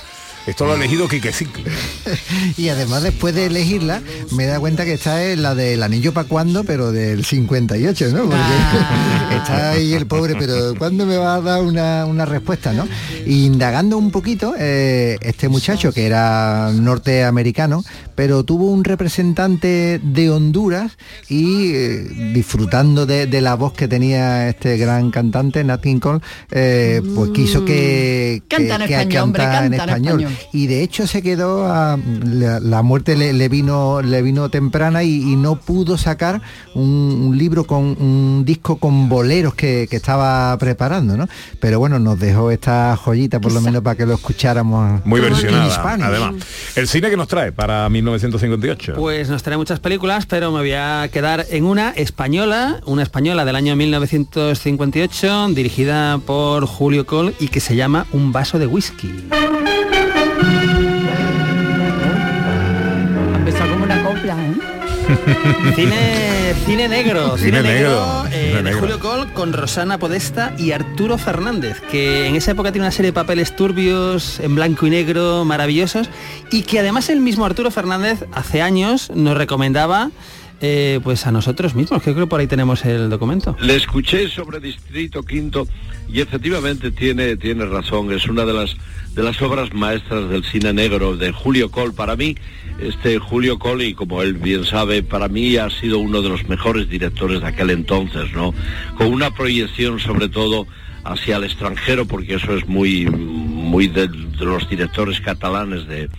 Esto 0.46 0.66
lo 0.66 0.72
ha 0.72 0.74
elegido 0.76 1.06
Quique 1.08 1.32
Cicle. 1.32 1.64
Y 2.58 2.68
además 2.68 3.02
después 3.02 3.34
de 3.34 3.46
elegirla, 3.46 4.02
me 4.32 4.46
da 4.46 4.58
cuenta 4.58 4.84
que 4.84 4.94
esta 4.94 5.22
es 5.24 5.38
la 5.38 5.54
del 5.54 5.82
anillo 5.82 6.12
para 6.12 6.26
cuándo, 6.28 6.64
pero 6.64 6.90
del 6.92 7.24
58, 7.24 8.08
¿no? 8.12 8.24
Porque 8.24 8.36
está 9.36 9.70
ahí 9.70 9.92
el 9.94 10.06
pobre, 10.06 10.34
pero 10.36 10.74
¿cuándo 10.76 11.06
me 11.06 11.16
va 11.16 11.36
a 11.36 11.40
dar 11.40 11.62
una, 11.62 12.04
una 12.06 12.24
respuesta, 12.24 12.72
no? 12.72 12.86
Y 13.24 13.46
indagando 13.46 13.96
un 13.96 14.10
poquito, 14.10 14.54
eh, 14.58 15.16
este 15.20 15.48
muchacho 15.48 15.92
que 15.92 16.06
era 16.06 16.70
norteamericano, 16.72 17.84
pero 18.14 18.44
tuvo 18.44 18.66
un 18.70 18.82
representante 18.84 20.00
de 20.02 20.30
Honduras 20.30 20.92
y 21.28 21.72
eh, 21.74 22.32
disfrutando 22.34 23.06
de, 23.06 23.26
de 23.26 23.40
la 23.40 23.54
voz 23.54 23.72
que 23.74 23.86
tenía 23.88 24.48
este 24.48 24.76
gran 24.76 25.10
cantante, 25.10 25.62
Nat 25.64 25.80
King 25.82 25.98
Cole, 26.00 26.20
eh, 26.50 27.00
pues 27.14 27.30
quiso 27.30 27.64
que, 27.64 28.42
que- 28.48 28.56
Canta 28.68 28.74
en 28.84 28.88
que 28.88 28.94
español, 28.94 29.22
hombre, 29.22 29.42
cantara 29.44 29.60
canta 29.60 29.66
en 29.66 29.74
español. 29.88 30.31
Y 30.52 30.66
de 30.66 30.82
hecho 30.82 31.06
se 31.06 31.22
quedó 31.22 31.66
a, 31.66 31.98
la, 32.24 32.82
muerte 32.82 33.16
le, 33.16 33.48
vino 33.48 34.02
le 34.02 34.22
vino 34.22 34.48
temprana 34.48 35.02
y, 35.02 35.36
no 35.36 35.56
pudo 35.56 35.96
sacar 35.96 36.42
un, 36.74 37.34
libro 37.36 37.64
con 37.64 37.82
un 37.82 38.44
disco 38.44 38.76
con 38.76 39.08
boleros 39.08 39.54
que, 39.54 39.88
estaba 39.90 40.56
preparando, 40.58 41.16
¿no? 41.16 41.28
Pero 41.60 41.78
bueno, 41.78 41.98
nos 41.98 42.18
dejó 42.18 42.50
esta 42.50 42.96
joyita 42.96 43.40
por 43.40 43.52
lo 43.52 43.60
menos 43.60 43.82
para 43.82 43.96
que 43.96 44.06
lo 44.06 44.14
escucháramos 44.14 45.04
muy 45.04 45.20
versionada. 45.20 45.82
Además, 46.06 46.34
el 46.76 46.88
cine 46.88 47.10
que 47.10 47.16
nos 47.16 47.28
trae 47.28 47.52
para 47.52 47.88
1958. 47.88 48.94
Pues 48.96 49.28
nos 49.28 49.42
trae 49.42 49.56
muchas 49.56 49.80
películas, 49.80 50.26
pero 50.26 50.50
me 50.50 50.60
voy 50.60 50.72
a 50.72 51.08
quedar 51.12 51.46
en 51.50 51.64
una 51.64 51.90
española, 51.90 52.80
una 52.86 53.02
española 53.02 53.44
del 53.44 53.56
año 53.56 53.76
1958, 53.76 55.48
dirigida 55.50 56.18
por 56.18 56.66
Julio 56.66 57.06
Col 57.06 57.34
y 57.38 57.48
que 57.48 57.60
se 57.60 57.76
llama 57.76 58.06
Un 58.12 58.32
vaso 58.32 58.58
de 58.58 58.66
whisky. 58.66 59.28
Cine, 65.74 66.54
cine 66.66 66.88
negro, 66.88 67.36
cine, 67.36 67.62
negro, 67.62 68.24
eh, 68.30 68.60
de 68.62 68.72
Julio 68.72 68.98
Col 68.98 69.32
con 69.32 69.52
Rosana 69.52 69.98
Podesta 69.98 70.54
y 70.58 70.72
Arturo 70.72 71.18
Fernández, 71.18 71.80
que 71.90 72.26
en 72.26 72.34
esa 72.34 72.52
época 72.52 72.72
tiene 72.72 72.86
una 72.86 72.92
serie 72.92 73.10
de 73.10 73.14
papeles 73.14 73.54
turbios, 73.56 74.40
en 74.40 74.54
blanco 74.54 74.86
y 74.86 74.90
negro, 74.90 75.44
maravillosos, 75.44 76.08
y 76.50 76.62
que 76.62 76.78
además 76.78 77.08
el 77.10 77.20
mismo 77.20 77.44
Arturo 77.44 77.70
Fernández 77.70 78.24
hace 78.32 78.62
años 78.62 79.10
nos 79.14 79.36
recomendaba 79.36 80.10
eh, 80.60 81.00
pues 81.02 81.26
a 81.26 81.32
nosotros 81.32 81.74
mismos, 81.74 82.02
que 82.02 82.12
creo 82.12 82.26
que 82.26 82.30
por 82.30 82.38
ahí 82.38 82.46
tenemos 82.46 82.84
el 82.84 83.10
documento. 83.10 83.56
Le 83.60 83.74
escuché 83.74 84.28
sobre 84.28 84.60
Distrito 84.60 85.24
Quinto 85.24 85.66
y 86.12 86.20
efectivamente 86.20 86.90
tiene, 86.90 87.36
tiene 87.36 87.64
razón, 87.64 88.12
es 88.12 88.26
una 88.26 88.44
de 88.44 88.52
las, 88.52 88.76
de 89.14 89.22
las 89.22 89.40
obras 89.40 89.72
maestras 89.72 90.28
del 90.28 90.44
cine 90.44 90.72
negro 90.74 91.16
de 91.16 91.32
Julio 91.32 91.70
Col. 91.70 91.94
Para 91.94 92.16
mí, 92.16 92.36
este 92.80 93.18
Julio 93.18 93.58
Col, 93.58 93.82
y 93.82 93.94
como 93.94 94.20
él 94.20 94.34
bien 94.34 94.64
sabe, 94.64 95.02
para 95.02 95.28
mí 95.28 95.56
ha 95.56 95.70
sido 95.70 95.98
uno 95.98 96.20
de 96.20 96.28
los 96.28 96.46
mejores 96.48 96.90
directores 96.90 97.40
de 97.40 97.46
aquel 97.46 97.70
entonces, 97.70 98.30
¿no? 98.34 98.52
Con 98.98 99.06
una 99.06 99.30
proyección 99.30 99.98
sobre 100.00 100.28
todo 100.28 100.66
hacia 101.04 101.36
el 101.36 101.44
extranjero, 101.44 102.04
porque 102.04 102.34
eso 102.34 102.56
es 102.56 102.68
muy, 102.68 103.06
muy 103.06 103.88
de, 103.88 104.08
los 104.38 104.68
directores 104.68 105.18
catalanes 105.20 105.86
de, 105.86 106.10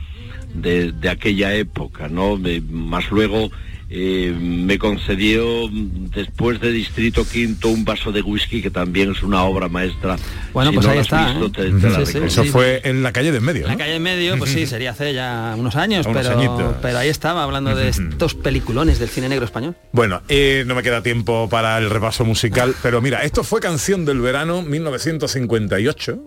de, 0.56 0.91
de 0.91 1.10
aquella 1.10 1.54
época, 1.54 2.10
¿no? 2.10 2.39
Más 2.72 3.12
luego 3.12 3.52
eh, 3.96 4.36
me 4.36 4.80
concedió 4.80 5.70
después 5.70 6.60
de 6.60 6.72
Distrito 6.72 7.28
Quinto 7.28 7.70
un 7.70 7.86
vaso 7.86 8.12
de 8.12 8.24
whisky 8.24 8.60
que 8.60 8.72
también 8.72 9.12
es 9.12 9.22
una 9.22 9.44
obra 9.44 9.70
maestra. 9.70 10.16
Bueno, 10.52 10.74
pues 10.74 10.88
ahí 10.88 10.98
está. 10.98 11.32
¿eh? 11.32 12.26
Eso 12.26 12.44
fue 12.46 12.82
en 12.86 13.04
la 13.04 13.12
calle 13.12 13.32
de 13.32 13.38
en 13.38 13.44
medio. 13.44 13.62
En 13.66 13.68
la 13.68 13.78
calle 13.78 13.91
de 13.91 13.98
en 13.98 14.04
medio, 14.04 14.38
pues 14.39 14.50
sí, 14.50 14.66
sería 14.66 14.91
hace 14.91 15.14
ya 15.14 15.54
unos 15.56 15.76
años, 15.76 16.08
pero, 16.12 16.76
pero 16.82 16.98
ahí 16.98 17.08
estaba 17.08 17.44
hablando 17.44 17.76
de 17.76 17.89
estos 17.89 18.34
peliculones 18.34 18.98
del 18.98 19.10
cine 19.10 19.30
negro 19.30 19.46
español. 19.46 19.76
Bueno, 19.91 20.24
eh, 20.28 20.64
no 20.66 20.74
me 20.74 20.82
queda 20.82 21.04
tiempo 21.04 21.48
para 21.48 21.78
el 21.78 21.91
repaso 21.91 22.26
musical, 22.26 22.74
pero 22.82 23.00
mira, 23.00 23.22
esto 23.22 23.44
fue 23.44 23.62
canción 23.62 24.06
del 24.06 24.22
verano 24.22 24.64
1958. 24.64 26.24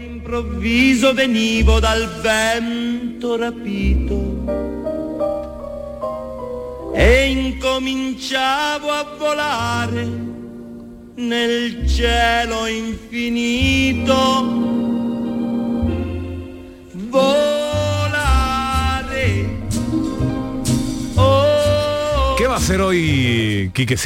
improvviso 0.00 1.12
venivo 1.12 1.82
dal 1.82 2.08
vento 2.22 3.36
rapito 3.36 4.79
e 6.92 7.30
incominciavo 7.30 8.90
a 8.90 9.16
volare 9.18 10.08
nel 11.16 11.88
cielo 11.88 12.66
infinito. 12.66 14.14
Volare. 17.08 18.08
Oh. 21.16 22.34
¿Qué 22.36 22.46
va 22.46 22.54
a 22.54 22.56
hacer 22.56 22.80
hoy 22.80 23.70
Quique? 23.74 23.96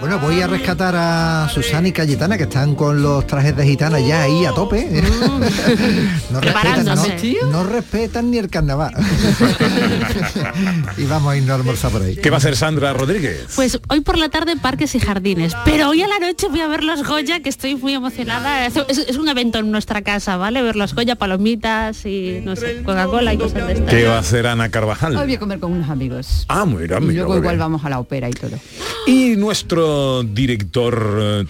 Bueno, 0.00 0.18
voy 0.18 0.40
a 0.40 0.46
rescatar 0.46 0.96
a 0.96 1.46
Susana 1.52 1.88
y 1.88 1.92
Cayetana 1.92 2.38
que 2.38 2.44
están 2.44 2.74
con 2.74 3.02
los 3.02 3.26
trajes 3.26 3.54
de 3.54 3.66
gitana 3.66 4.00
ya 4.00 4.22
ahí 4.22 4.46
a 4.46 4.52
tope. 4.52 4.86
Mm. 4.86 6.32
no, 7.52 7.64
respetan, 7.64 8.30
ni 8.30 8.38
el 8.38 8.48
carnaval. 8.48 8.94
y 10.96 11.04
vamos 11.04 11.30
a 11.30 11.36
irnos 11.36 11.50
a 11.50 11.54
almorzar 11.56 11.90
por 11.90 12.00
ahí. 12.00 12.16
¿Qué 12.16 12.30
va 12.30 12.36
a 12.36 12.38
hacer 12.38 12.56
Sandra 12.56 12.94
Rodríguez? 12.94 13.48
Pues 13.54 13.78
hoy 13.90 14.00
por 14.00 14.16
la 14.16 14.30
tarde 14.30 14.56
parques 14.56 14.94
y 14.94 15.00
jardines, 15.00 15.54
pero 15.66 15.90
hoy 15.90 16.00
a 16.00 16.08
la 16.08 16.18
noche 16.18 16.48
voy 16.48 16.60
a 16.60 16.66
ver 16.66 16.82
los 16.82 17.06
Goya, 17.06 17.40
que 17.40 17.50
estoy 17.50 17.74
muy 17.74 17.92
emocionada. 17.92 18.64
Es, 18.64 19.18
un 19.18 19.28
evento 19.28 19.58
en 19.58 19.70
nuestra 19.70 20.00
casa, 20.00 20.38
¿vale? 20.38 20.62
Ver 20.62 20.76
los 20.76 20.94
Goya, 20.94 21.16
palomitas 21.16 22.06
y 22.06 22.40
no 22.42 22.56
sé, 22.56 22.82
Coca-Cola 22.84 23.34
y 23.34 23.38
cosas 23.38 23.66
de 23.66 23.72
estas. 23.74 23.90
¿Qué 23.90 24.06
va 24.06 24.16
a 24.16 24.20
hacer 24.20 24.46
Ana 24.46 24.70
Carvajal? 24.70 25.14
Hoy 25.14 25.26
voy 25.26 25.34
a 25.34 25.38
comer 25.38 25.60
con 25.60 25.72
unos 25.72 25.90
amigos. 25.90 26.46
Ah, 26.48 26.64
mira, 26.64 27.00
mira. 27.00 27.12
Y 27.12 27.16
luego 27.16 27.36
igual 27.36 27.58
vamos 27.58 27.84
a 27.84 27.90
la 27.90 27.98
ópera 27.98 28.30
y 28.30 28.32
todo. 28.32 28.58
Y 29.06 29.36
nuestro 29.36 29.89
director 30.22 31.18
eh, 31.20 31.46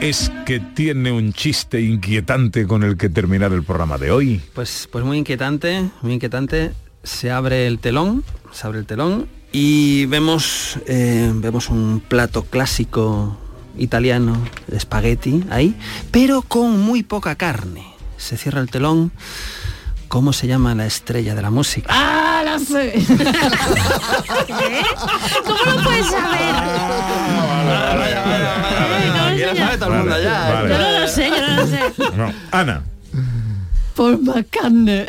es 0.00 0.30
que 0.44 0.60
tiene 0.60 1.12
un 1.12 1.32
chiste 1.32 1.80
inquietante 1.80 2.66
con 2.66 2.82
el 2.82 2.96
que 2.96 3.08
terminar 3.08 3.52
el 3.52 3.62
programa 3.62 3.98
de 3.98 4.10
hoy. 4.10 4.40
Pues, 4.54 4.88
pues 4.90 5.04
muy 5.04 5.18
inquietante, 5.18 5.90
muy 6.02 6.14
inquietante. 6.14 6.72
Se 7.02 7.30
abre 7.30 7.66
el 7.66 7.78
telón, 7.78 8.24
se 8.52 8.66
abre 8.66 8.78
el 8.78 8.86
telón 8.86 9.26
y 9.52 10.06
vemos, 10.06 10.78
eh, 10.86 11.32
vemos 11.34 11.70
un 11.70 12.02
plato 12.06 12.44
clásico 12.44 13.36
italiano 13.78 14.36
de 14.66 14.76
espagueti 14.76 15.44
ahí, 15.50 15.74
pero 16.10 16.42
con 16.42 16.80
muy 16.80 17.02
poca 17.02 17.34
carne. 17.36 17.84
Se 18.16 18.36
cierra 18.36 18.60
el 18.60 18.70
telón 18.70 19.12
¿Cómo 20.08 20.32
se 20.32 20.46
llama 20.46 20.74
la 20.74 20.86
estrella 20.86 21.34
de 21.34 21.42
la 21.42 21.50
música? 21.50 21.88
¡Ah, 21.90 22.25
la 22.42 22.58
sé! 22.58 22.96
¿Eh? 22.96 23.06
¿Cómo 25.44 25.64
lo 25.64 25.82
puedes 25.82 26.06
saber? 26.06 26.54
Yo 29.36 29.52
no 30.78 30.90
lo 31.00 31.08
sé, 31.08 31.28
yo 31.30 31.46
no 31.46 31.56
lo 31.56 31.66
sé. 31.66 31.80
No. 32.16 32.32
Ana. 32.50 32.82
Por 33.94 34.18
McCartney. 34.20 35.06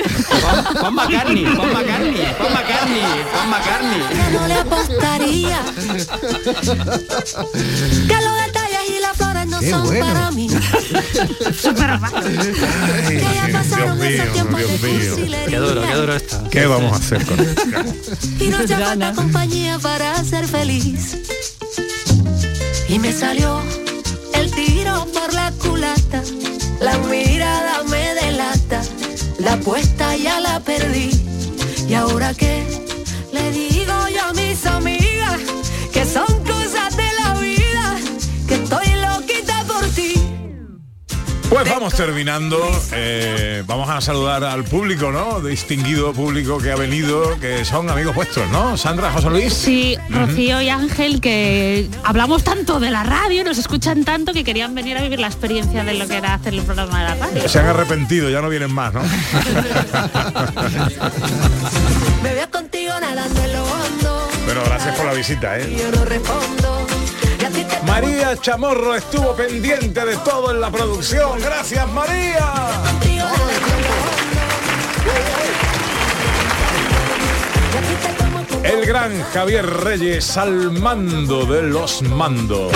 Pon 0.81 0.93
McCartney, 0.95 1.45
pon 1.45 1.73
McCartney, 1.73 2.25
pon 2.37 2.53
McCartney, 2.53 3.01
pon 3.33 3.49
McCartney. 3.49 4.01
No 4.31 4.47
le 4.47 4.53
apostaría 4.53 5.59
que 8.07 8.17
lo 8.23 8.31
no 9.61 9.85
son 9.85 9.99
para 9.99 10.31
mí. 10.31 10.49
Super 11.61 11.99
Dios 13.75 13.95
mío, 13.95 14.23
Dios 14.33 15.17
mío. 15.19 15.37
Qué 15.47 15.57
duro, 15.57 15.81
qué 15.81 15.93
duro 15.93 16.15
esto. 16.15 16.43
¿Qué 16.49 16.65
vamos 16.65 16.93
a 16.93 16.95
hacer 16.95 17.25
con 17.25 17.39
esto? 17.39 17.61
Y 18.39 18.47
no 18.47 18.65
te 18.65 18.75
falta 18.75 19.13
compañía 19.13 19.79
para 19.79 20.23
ser 20.23 20.47
feliz. 20.47 21.17
Y 22.87 22.99
me 22.99 23.11
salió 23.11 23.61
el 24.33 24.51
tiro 24.51 25.07
por 25.13 25.33
la 25.33 25.51
culata. 25.53 26.23
La 26.79 26.97
mirada 26.99 27.83
me 27.89 28.13
delata. 28.13 28.81
La 29.39 29.53
apuesta 29.53 30.15
ya 30.15 30.39
la 30.39 30.59
perdí. 30.59 31.09
¿Y 31.87 31.93
ahora 31.93 32.33
qué? 32.33 32.86
Pues 41.49 41.69
vamos 41.69 41.93
terminando. 41.93 42.59
Eh, 42.91 43.63
vamos 43.65 43.89
a 43.89 44.01
saludar 44.01 44.43
al 44.43 44.65
público, 44.65 45.11
¿no? 45.11 45.39
Distinguido 45.39 46.11
público 46.13 46.57
que 46.57 46.71
ha 46.71 46.75
venido, 46.75 47.39
que 47.39 47.63
son 47.63 47.89
amigos 47.89 48.13
vuestros, 48.13 48.49
¿no? 48.51 48.75
Sandra, 48.75 49.11
José 49.11 49.29
Luis. 49.29 49.53
Sí, 49.53 49.97
Rocío 50.09 50.61
y 50.61 50.67
Ángel, 50.69 51.21
que 51.21 51.87
hablamos 52.03 52.43
tanto 52.43 52.81
de 52.81 52.91
la 52.91 53.03
radio, 53.03 53.45
nos 53.45 53.57
escuchan 53.57 54.03
tanto 54.03 54.33
que 54.33 54.43
querían 54.43 54.75
venir 54.75 54.97
a 54.97 55.01
vivir 55.01 55.19
la 55.19 55.27
experiencia 55.27 55.85
de 55.85 55.93
lo 55.93 56.05
que 56.07 56.17
era 56.17 56.33
hacer 56.33 56.53
el 56.53 56.63
programa 56.63 56.99
de 56.99 57.05
la 57.05 57.15
radio. 57.15 57.47
Se 57.47 57.59
han 57.59 57.67
arrepentido, 57.67 58.29
ya 58.29 58.41
no 58.41 58.49
vienen 58.49 58.73
más, 58.73 58.93
¿no? 58.93 59.01
Me 62.23 62.33
veo 62.33 62.51
contigo 62.51 62.91
nadando 62.99 63.41
en 63.41 63.53
lo 63.53 63.63
hondo. 63.63 64.27
Bueno, 64.45 64.61
gracias 64.65 64.97
por 64.97 65.05
la 65.05 65.13
visita, 65.13 65.57
¿eh? 65.57 65.77
Yo 65.79 65.89
no 65.91 66.03
respondo. 66.05 66.86
María 67.85 68.35
Chamorro 68.37 68.95
estuvo 68.95 69.35
pendiente 69.35 70.05
de 70.05 70.17
todo 70.17 70.51
en 70.51 70.61
la 70.61 70.69
producción. 70.69 71.39
Gracias, 71.39 71.87
María. 71.89 72.53
El 78.63 78.85
gran 78.85 79.23
Javier 79.33 79.65
Reyes 79.65 80.37
al 80.37 80.71
mando 80.71 81.45
de 81.45 81.63
los 81.63 82.01
mandos. 82.01 82.73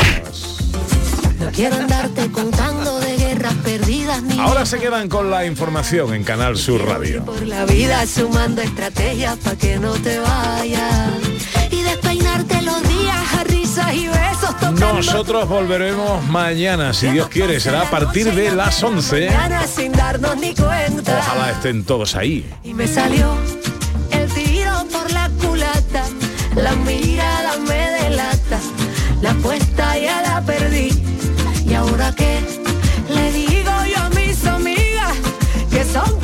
No 1.40 1.52
quiero 1.52 1.76
andarte 1.76 2.32
contando 2.32 3.00
de 3.00 3.18
guerras 3.18 3.56
perdidas 3.64 4.22
ni 4.22 4.40
Ahora 4.40 4.66
se 4.66 4.80
quedan 4.80 5.10
con 5.10 5.32
la 5.32 5.46
información 5.46 6.14
en 6.14 6.24
Canal 6.24 6.56
Sur 6.58 6.86
Radio. 6.86 7.26
Por 7.26 7.42
la 7.48 7.66
vida 7.66 8.06
sumando 8.06 8.62
estrategias 8.62 9.38
para 9.38 9.58
que 9.58 9.80
no 9.80 9.94
te 9.94 10.20
vayas 10.20 11.31
despeinarte 11.92 12.62
los 12.62 12.82
días 12.88 13.34
a 13.38 13.44
risas 13.44 13.94
y 13.94 14.08
besos 14.08 14.80
Nosotros 14.80 15.48
volveremos 15.48 16.24
mañana, 16.28 16.94
si 16.94 17.10
Dios 17.10 17.28
quiere, 17.28 17.60
será 17.60 17.82
a 17.82 17.90
partir 17.90 18.34
de 18.34 18.52
las 18.52 18.82
11. 18.82 19.30
sin 19.68 19.92
darnos 19.92 20.38
ni 20.38 20.54
cuenta. 20.56 21.20
Ojalá 21.20 21.52
estén 21.52 21.84
todos 21.84 22.16
ahí. 22.16 22.46
Y 22.64 22.74
me 22.74 22.88
salió 22.88 23.36
el 24.12 24.30
tiro 24.32 24.72
por 24.92 25.12
la 25.12 25.30
culata, 25.42 26.04
la 26.56 26.74
mirada 26.76 27.58
me 27.68 28.04
delata, 28.04 28.60
la 29.22 29.32
apuesta 29.32 29.98
ya 29.98 30.22
la 30.22 30.42
perdí. 30.42 30.90
¿Y 31.66 31.74
ahora 31.74 32.14
qué? 32.16 32.40
Le 33.10 33.32
digo 33.32 33.72
yo 33.94 34.02
a 34.02 34.10
mis 34.10 34.46
amigas 34.46 35.16
que 35.70 35.84
son 35.86 36.20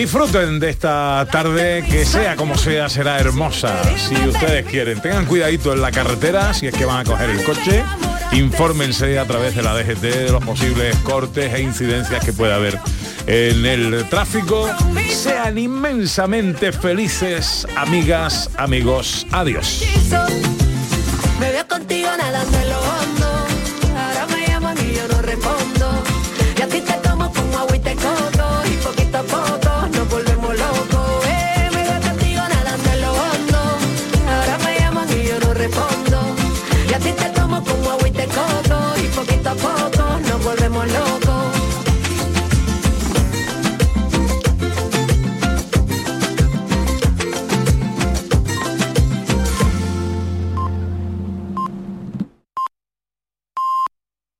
Disfruten 0.00 0.58
de 0.60 0.70
esta 0.70 1.28
tarde, 1.30 1.84
que 1.86 2.06
sea 2.06 2.34
como 2.34 2.56
sea, 2.56 2.88
será 2.88 3.18
hermosa, 3.18 3.82
si 3.98 4.14
ustedes 4.14 4.64
quieren. 4.64 4.98
Tengan 5.02 5.26
cuidadito 5.26 5.74
en 5.74 5.82
la 5.82 5.92
carretera, 5.92 6.54
si 6.54 6.66
es 6.66 6.72
que 6.72 6.86
van 6.86 7.00
a 7.00 7.04
coger 7.04 7.28
el 7.28 7.44
coche. 7.44 7.84
Infórmense 8.32 9.18
a 9.18 9.26
través 9.26 9.54
de 9.54 9.62
la 9.62 9.74
DGT 9.74 10.00
de 10.00 10.32
los 10.32 10.42
posibles 10.42 10.96
cortes 11.00 11.52
e 11.52 11.60
incidencias 11.60 12.24
que 12.24 12.32
pueda 12.32 12.54
haber 12.54 12.80
en 13.26 13.66
el 13.66 14.08
tráfico. 14.08 14.70
Sean 15.10 15.58
inmensamente 15.58 16.72
felices, 16.72 17.66
amigas, 17.76 18.48
amigos. 18.56 19.26
Adiós. 19.32 19.84